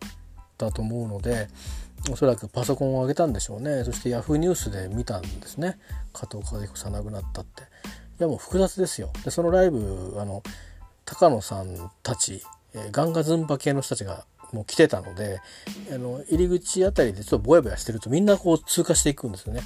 [0.58, 1.48] たと思うので
[2.10, 3.84] おそらくパソコンを上げたんでしょうね。
[3.84, 5.78] そして Yahoo ニュースで見たんですね。
[6.12, 7.62] 加藤和彦さん亡くなったって。
[7.62, 7.64] い
[8.18, 9.10] やもう複雑ですよ。
[9.24, 10.42] でそのライブあの
[11.04, 12.42] 高野さんたち
[12.74, 15.40] えガンガズンバ系の人たちがもう来てたので
[15.92, 19.62] あの入り口あたりでちょっとぼやぼやしてるとみんなこう通過していくんですよね。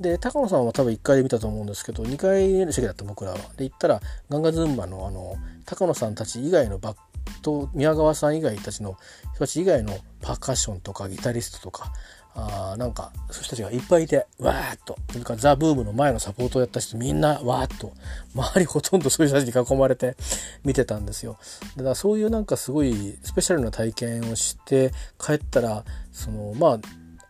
[0.00, 3.38] で高野さんは多分1回で見たと思うんですけど2階の席だった僕らは。
[3.56, 5.36] で行ったらガンガズンバのあの
[5.66, 6.96] 高野さんたち以外のバッ
[7.42, 8.96] と宮川さん以外たちの
[9.34, 11.92] 人たち以外のパーカッションとかギタリストとか
[12.40, 14.96] あなんかそういう人たちがいっぱいいてわーっと。
[15.10, 17.92] それからザ・ブームの前のサポートをやった人みんなわーっと。
[18.34, 20.16] 周りほとんどそういう人たちに囲まれて
[20.64, 21.36] 見てたんですよ。
[21.76, 26.78] だからそういうなんかすごいスペシャルな体験をして帰ったらそのま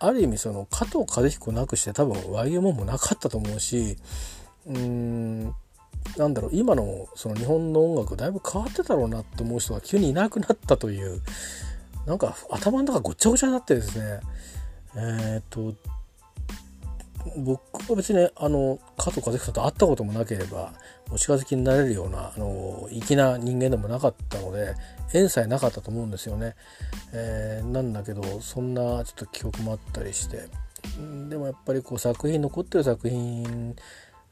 [0.01, 3.97] あある意味その加藤和彦なくして多分 YMO もなかったと思うし
[4.67, 5.55] うーん
[6.17, 11.23] なんだろう今のその日本の音楽だいぶ変わってたろうなって思う人が急にいなくなったという
[12.07, 14.21] なんか頭の中ごちゃごちゃになってですね。
[14.99, 15.75] えっ、と
[17.37, 20.73] 僕は別にあの加藤和彦さんと会ったこともなければ
[21.11, 24.75] お近づきになれるようなあの粋な人間でもなかったので
[25.13, 26.55] 縁さえなかったと思うんですよね。
[27.13, 30.49] えー、なんだけどそんなちょっと記憶もあったりして
[31.29, 33.75] でもやっぱりこう作品残ってる作品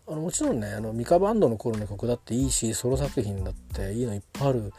[0.09, 4.73] あのもちろんねあのミカバンドの頃の曲だっていいしソロ作品だっていいのいっぱいある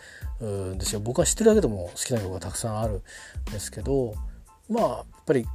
[0.74, 3.02] んですよ僕は知ってるだけでも好きな曲がたくさんある
[3.50, 4.14] んですけど
[4.70, 5.46] まあやっぱり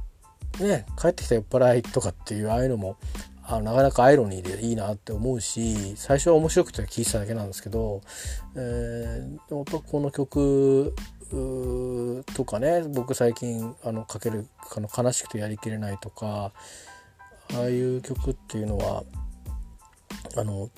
[0.59, 2.97] ね帰ってきた酔っ払いとかっていうああいうのも
[3.45, 8.01] あなかなかアイロニーでいいなって思うし最初は面白くて聴いてただけなんですけど、
[8.55, 10.95] えー、やっぱこの曲
[12.35, 16.51] とかね僕最近あのかけるあの悲しくてやりきれないとか
[17.55, 19.03] ああいう曲っていうのは
[20.37, 20.69] あの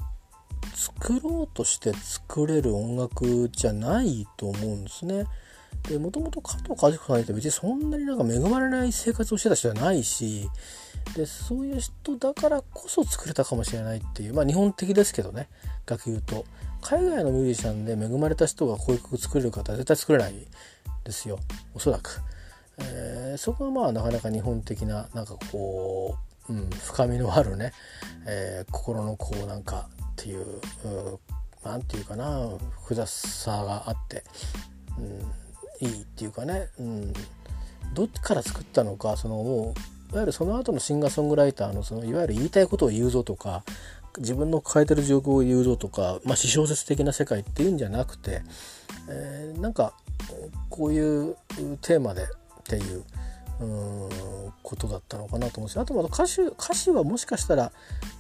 [0.74, 5.26] 作ろうとして作れる音楽じゃないと思うんですね。
[5.88, 10.50] でもともと加藤和彦さんって別にそんなになんか恵まれない生活をしてた人じゃないし
[11.16, 15.48] でそういう人だからこそ作れたかもしれないっていうまあ日本的ですけどね
[15.86, 16.46] 楽言うと。
[16.88, 20.36] 海外のミュージシャンで恵まれた人がこういう曲作れる方は絶対作れない
[21.04, 21.40] ですよ。
[21.74, 22.22] おそらく、
[22.78, 26.16] えー、そこはまあなかなか日本的ななんかこ
[26.48, 27.74] う、うん、深みのあるね、
[28.28, 30.46] えー、心のこうなんかっていう
[31.64, 32.52] 何て言うかな
[32.84, 34.24] 複雑さがあって、
[35.00, 35.45] うん、
[35.80, 37.14] いいっていうかね、うん、
[37.94, 39.74] どっちから作ったのかそのも
[40.12, 43.64] ういわゆるその後のシンガーソングライターのそのいわゆる言いたいことを言うぞとか
[44.18, 48.42] 自分の抱えてる状況を言うぞとか、まあ、私小説的な世界っていうんじゃなくて、
[49.10, 49.94] えー、なんか
[50.70, 51.36] こういう
[51.82, 52.28] テーマでっ
[52.64, 53.04] ていう
[53.60, 54.10] うん
[54.64, 57.72] ことだったのかなと思うんですあと歌詞歌詞はもしかしたら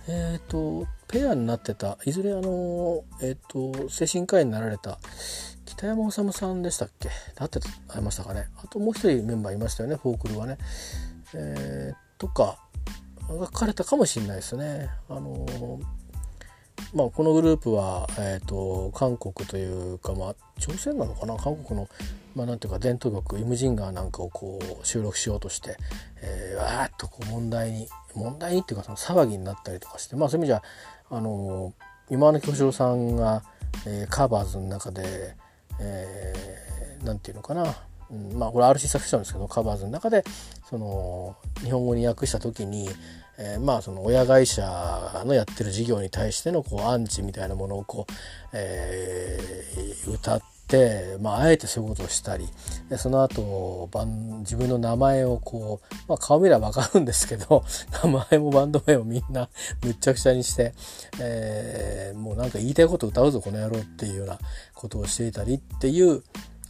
[0.07, 4.99] えっ、ー、とペアになってたいずれあのえっ、ー、と精神科医になられた
[5.65, 7.09] 北山治さんでしたっけ？
[7.39, 7.59] なって
[7.89, 8.47] ありましたかね？
[8.63, 10.57] あともう一人メンバーいましたよねフォークルはね。
[11.33, 12.59] えー、とか
[13.27, 14.89] 書かれたかもしれないですね。
[15.09, 15.45] あの
[16.93, 21.35] まあ、このグループは、えーと、韓国というか、まあ、朝鮮なのかな？
[21.35, 21.89] 韓国の、
[22.35, 25.77] まあ、なんていうか伝統曲「イムジンガー」なんかをこう収録しようとして、
[26.21, 30.61] えー、わーっとこう問題に問題にっていうかその騒ぎになったりとかして、まあ、そういう意味じゃ
[31.09, 31.73] あの
[32.09, 33.43] 今の京志郎さんが、
[33.87, 35.35] えー、カバーズの中で、
[35.79, 37.75] えー、ていうのかな。
[38.11, 40.23] うん、まあこれ RC 作詞したんですけどカバーズの中で
[40.69, 42.87] その日本語に訳した時に、
[43.39, 48.13] えー、まあその親会社のやってる事業に対してのこうアンチみたいなものをこう、
[48.53, 50.54] えー、歌って、
[51.21, 52.47] まあ、あえてそういうことをしたり
[52.89, 53.89] でその後
[54.39, 57.63] 自分の名前をこう、まあ、顔見れば分かるんですけど
[58.03, 59.47] 名前もバンド名もみんな
[59.83, 60.73] むっちゃくちゃにして、
[61.19, 64.39] えー、もうなんか言いたいこと歌うぞこの野郎っていうような
[64.73, 66.23] ことをしていたりっていう、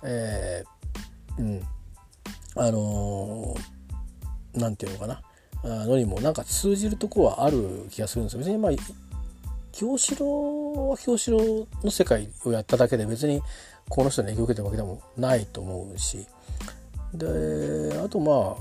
[0.04, 1.64] えーうん、
[2.56, 5.22] あのー、なんていうのかな。
[5.64, 8.40] のにもなんか通じるとこはある気がするんですよ。
[8.40, 8.72] 別にまあ
[9.72, 13.42] 京志郎は京志郎の世界をやっただけで別に
[13.90, 16.26] この人に影響を受けてるわけでもないと思うし。
[17.14, 18.58] であとま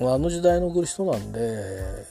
[0.00, 2.06] ああの時代の人なんで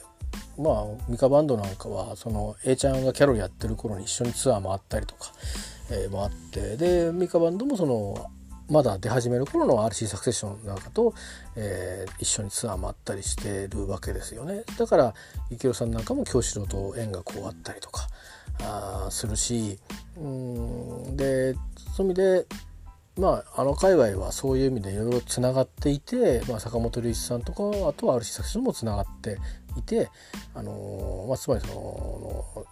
[0.58, 5.32] まあミカバンドなんかはその A ちゃんがキャロルやってる頃に一緒にツアー回ったりとか、
[5.90, 8.30] えー、もあってでミカバンドもその
[8.68, 11.14] まだ出始める頃の RC サクセッションなんかと、
[11.54, 14.64] えー、一緒にツアーもあったりしてるわけですよね。
[14.76, 15.14] だから
[15.50, 18.08] 池尾さんなんかも京志郎と縁がこうあったりとか
[18.60, 19.78] あするし
[20.16, 21.54] うんで
[21.96, 22.46] そういう意味で
[23.18, 29.38] まああの界隈はそういう意味でいろいろつながっていて、まあ、坂本龍一さんとかあとは RC サクセッションもつながって
[29.78, 30.10] いて、
[30.54, 32.66] あのー、まあ、つまりその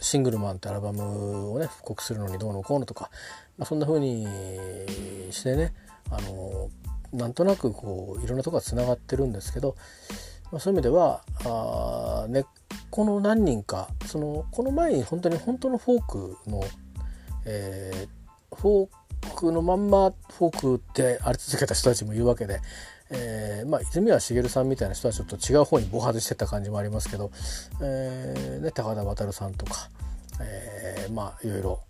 [0.00, 3.10] シングルマンってアルバムをね復刻するのにどうのこうのとか、
[3.56, 4.26] まあ、そんな風に
[5.30, 5.72] してね
[6.10, 6.68] あの
[7.14, 9.76] なんとなくこういろんなとこがつながってるんですけど、
[10.52, 12.44] まあ、そういう意味ではあ根っ
[12.90, 16.62] この何人かそのこの前に本当に本当のフォークの、
[17.46, 18.17] えー、
[18.54, 22.60] フォークのまんまフォークってあり続けた人たちもいるわけで、
[23.10, 27.30] えー、まあ、泉谷しげるさんみたいな人はちょっと違う方に暴発してた感じもありますけど、
[27.82, 29.88] えーね、高田渉さんとか、
[30.40, 31.80] え、まあいろいろ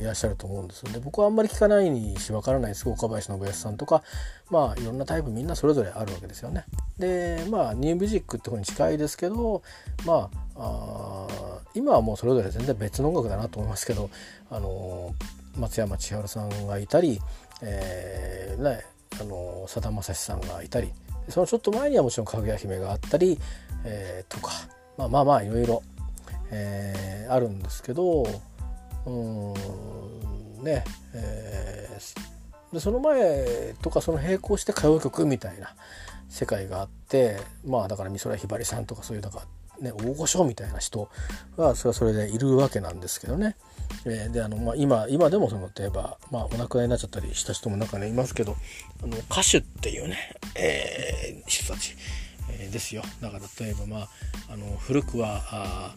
[0.00, 4.04] いらっしゃると思うんですよね僕はあんまり聞かないにし分からないです岡林信康さんとか
[4.50, 6.64] まあいろんなタイプみんなそれぞれあるわけですよね。
[6.98, 9.62] でまあニューミュージックって方に近いですけど
[10.04, 14.10] まあ今はもうそれぞれ全然別の音楽だなと思いますけど
[14.48, 15.12] あの
[15.56, 17.20] 松山千春さんがいたり、
[17.62, 18.84] えーね、
[19.20, 20.92] あのさだまさしさんがいたり
[21.28, 23.38] そのちょっと前にはもちろんかぐや姫があったり、
[23.84, 24.52] えー、とか
[24.96, 25.82] まあまあまあいろいろ、
[26.50, 28.26] えー、あるんですけど
[29.06, 29.54] うん
[30.62, 30.84] ね
[31.14, 35.74] えー、でその前とかその並行して歌謡曲みたいな
[36.28, 39.42] 世界があってまあだから美空ひばりさんとかそういうだか
[39.80, 41.08] ね大御所みたいな人
[41.56, 43.56] はそれはそれでいるわけなんですけどね。
[44.04, 48.56] えー、であの、まあ、今今でもその例えば、まあ、お亡くなりになっちゃったりした人も中にいますけど
[49.02, 50.16] あの歌手っていうね、
[50.54, 51.96] えー、人たち、
[52.50, 54.08] えー、ですよだから例えば、まあ、
[54.50, 55.94] あの古くはあ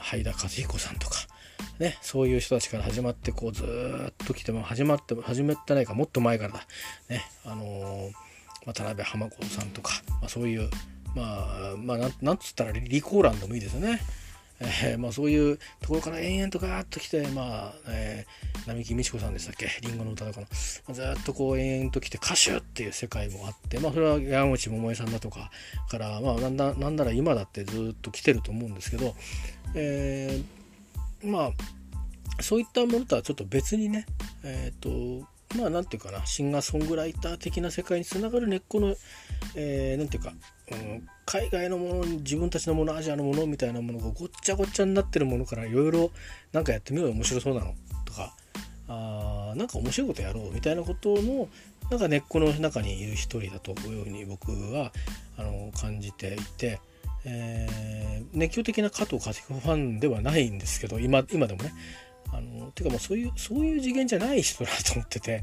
[0.00, 1.16] 灰田和彦さんとか、
[1.78, 6.66] ね、そういう人たちから始まってこうずっと来ても始まって始めてないかもっと前からだ、
[7.08, 8.10] ねあの
[8.66, 10.68] 渡辺浜子さんとか、まあ、そういう
[11.14, 14.00] まあまあななんつったらリコーランでもいいですよね。
[14.60, 19.68] えー、まあ、そういうところから延々とガーッと来て、まあえー、並木美智子さんでしたっけ？
[19.80, 20.46] りんごの歌とかの、
[20.86, 25.50] まあ、ずっとこう延々と来て歌手っていう世界もあって、まあ、それは山口百恵さんだとか
[25.88, 29.14] から、まあ、なんだなんなら今だってずっと来てると思うんですけど、
[29.74, 30.42] え
[31.24, 31.50] まあ
[32.42, 34.06] そういったものとはちょっと別にね
[34.44, 35.26] えっ、ー、と
[35.56, 38.94] まあなんていうかなシンガーソングライター的な世界につながる根っこの、
[39.56, 40.32] えー、ていうか、
[40.72, 46.10] うん、海外のもの自分たちのものアジアのものみたいなものがごっちゃごっちゃになってるものからいろいろ
[46.52, 47.74] なんかやってみようよ面白そうなの
[48.04, 48.34] とか
[48.88, 51.48] あなんか面白いことやろうみたいなことの
[51.90, 54.92] なんか根っこの中にいる一人だというふうに僕は
[55.36, 56.80] あの感じていて。
[57.24, 61.74] えー、熱狂的な加藤和彦ファンではないんですけど今今でもね
[62.32, 65.42] あのていうかもうそういうそういう次元じゃない人だと思ってて、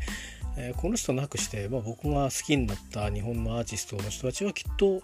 [0.58, 5.02] えー、この人なくして、まあ、僕が好きになった日本のアーティストの人たちはきっと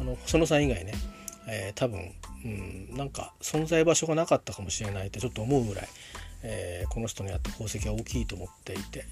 [0.00, 0.92] あの細野さん以外ね、
[1.48, 2.12] えー、多分、
[2.44, 5.88] うん、なんか存在場所がなかったかもしれないってちょっと思うぐらい、
[6.42, 9.04] えー、この人にあった功績は大きいと思っていて、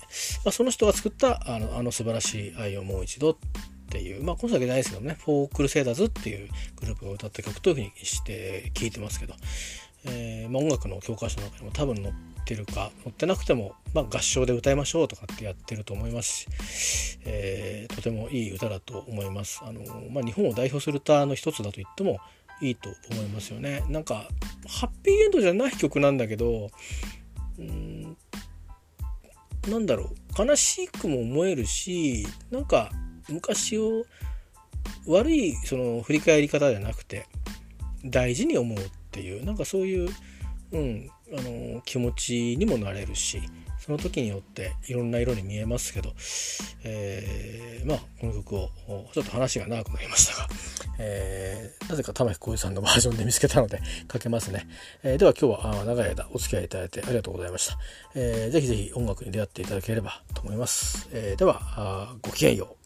[0.45, 3.37] まあ、その人が作ったあのあの素晴らしい愛をもう一度っ
[3.91, 6.49] ていう、まあ、この人だけじゃないですけどね、フォークルセイダーズっていう
[6.81, 9.35] グループが歌った曲というふうにして聴いてますけど、
[10.07, 19.61] えーまあ、音楽の教科書の中にも多分載ってるか載ってなくても、まあ、合唱で歌いましょうとかってやってると思いますし、えー、とてもいい歌だと思います。
[19.65, 22.19] あのまあ、日本を代表する歌の一つだと言っても
[22.61, 23.85] いいと思いますよね。
[23.89, 24.27] なんか
[24.67, 26.71] ハッピーエンドじゃない曲なんだけど
[27.59, 28.17] うん
[29.69, 32.91] なんだろう悲しくも思えるしなんか
[33.29, 34.05] 昔を
[35.07, 37.27] 悪いその振り返り方じゃなくて
[38.05, 40.09] 大事に思うっていうなんかそういう、
[40.73, 43.41] うん、あの気持ちにもなれるし
[43.79, 46.13] その時によっていろんな色に見えますけど、
[46.85, 48.71] えー、まあこの曲を
[49.13, 50.49] ちょっと話が長くなりましたが、
[50.99, 54.67] えー、なぜか玉置浩二さんのバージョンで見つけたのでかけますね、
[55.03, 57.79] えー、では今日は長い間お付き合いいただいてありがとうございました、
[58.15, 62.78] えー、ぜひぜひ音楽に出会っていただければと思います、えー、ではごきげんよう。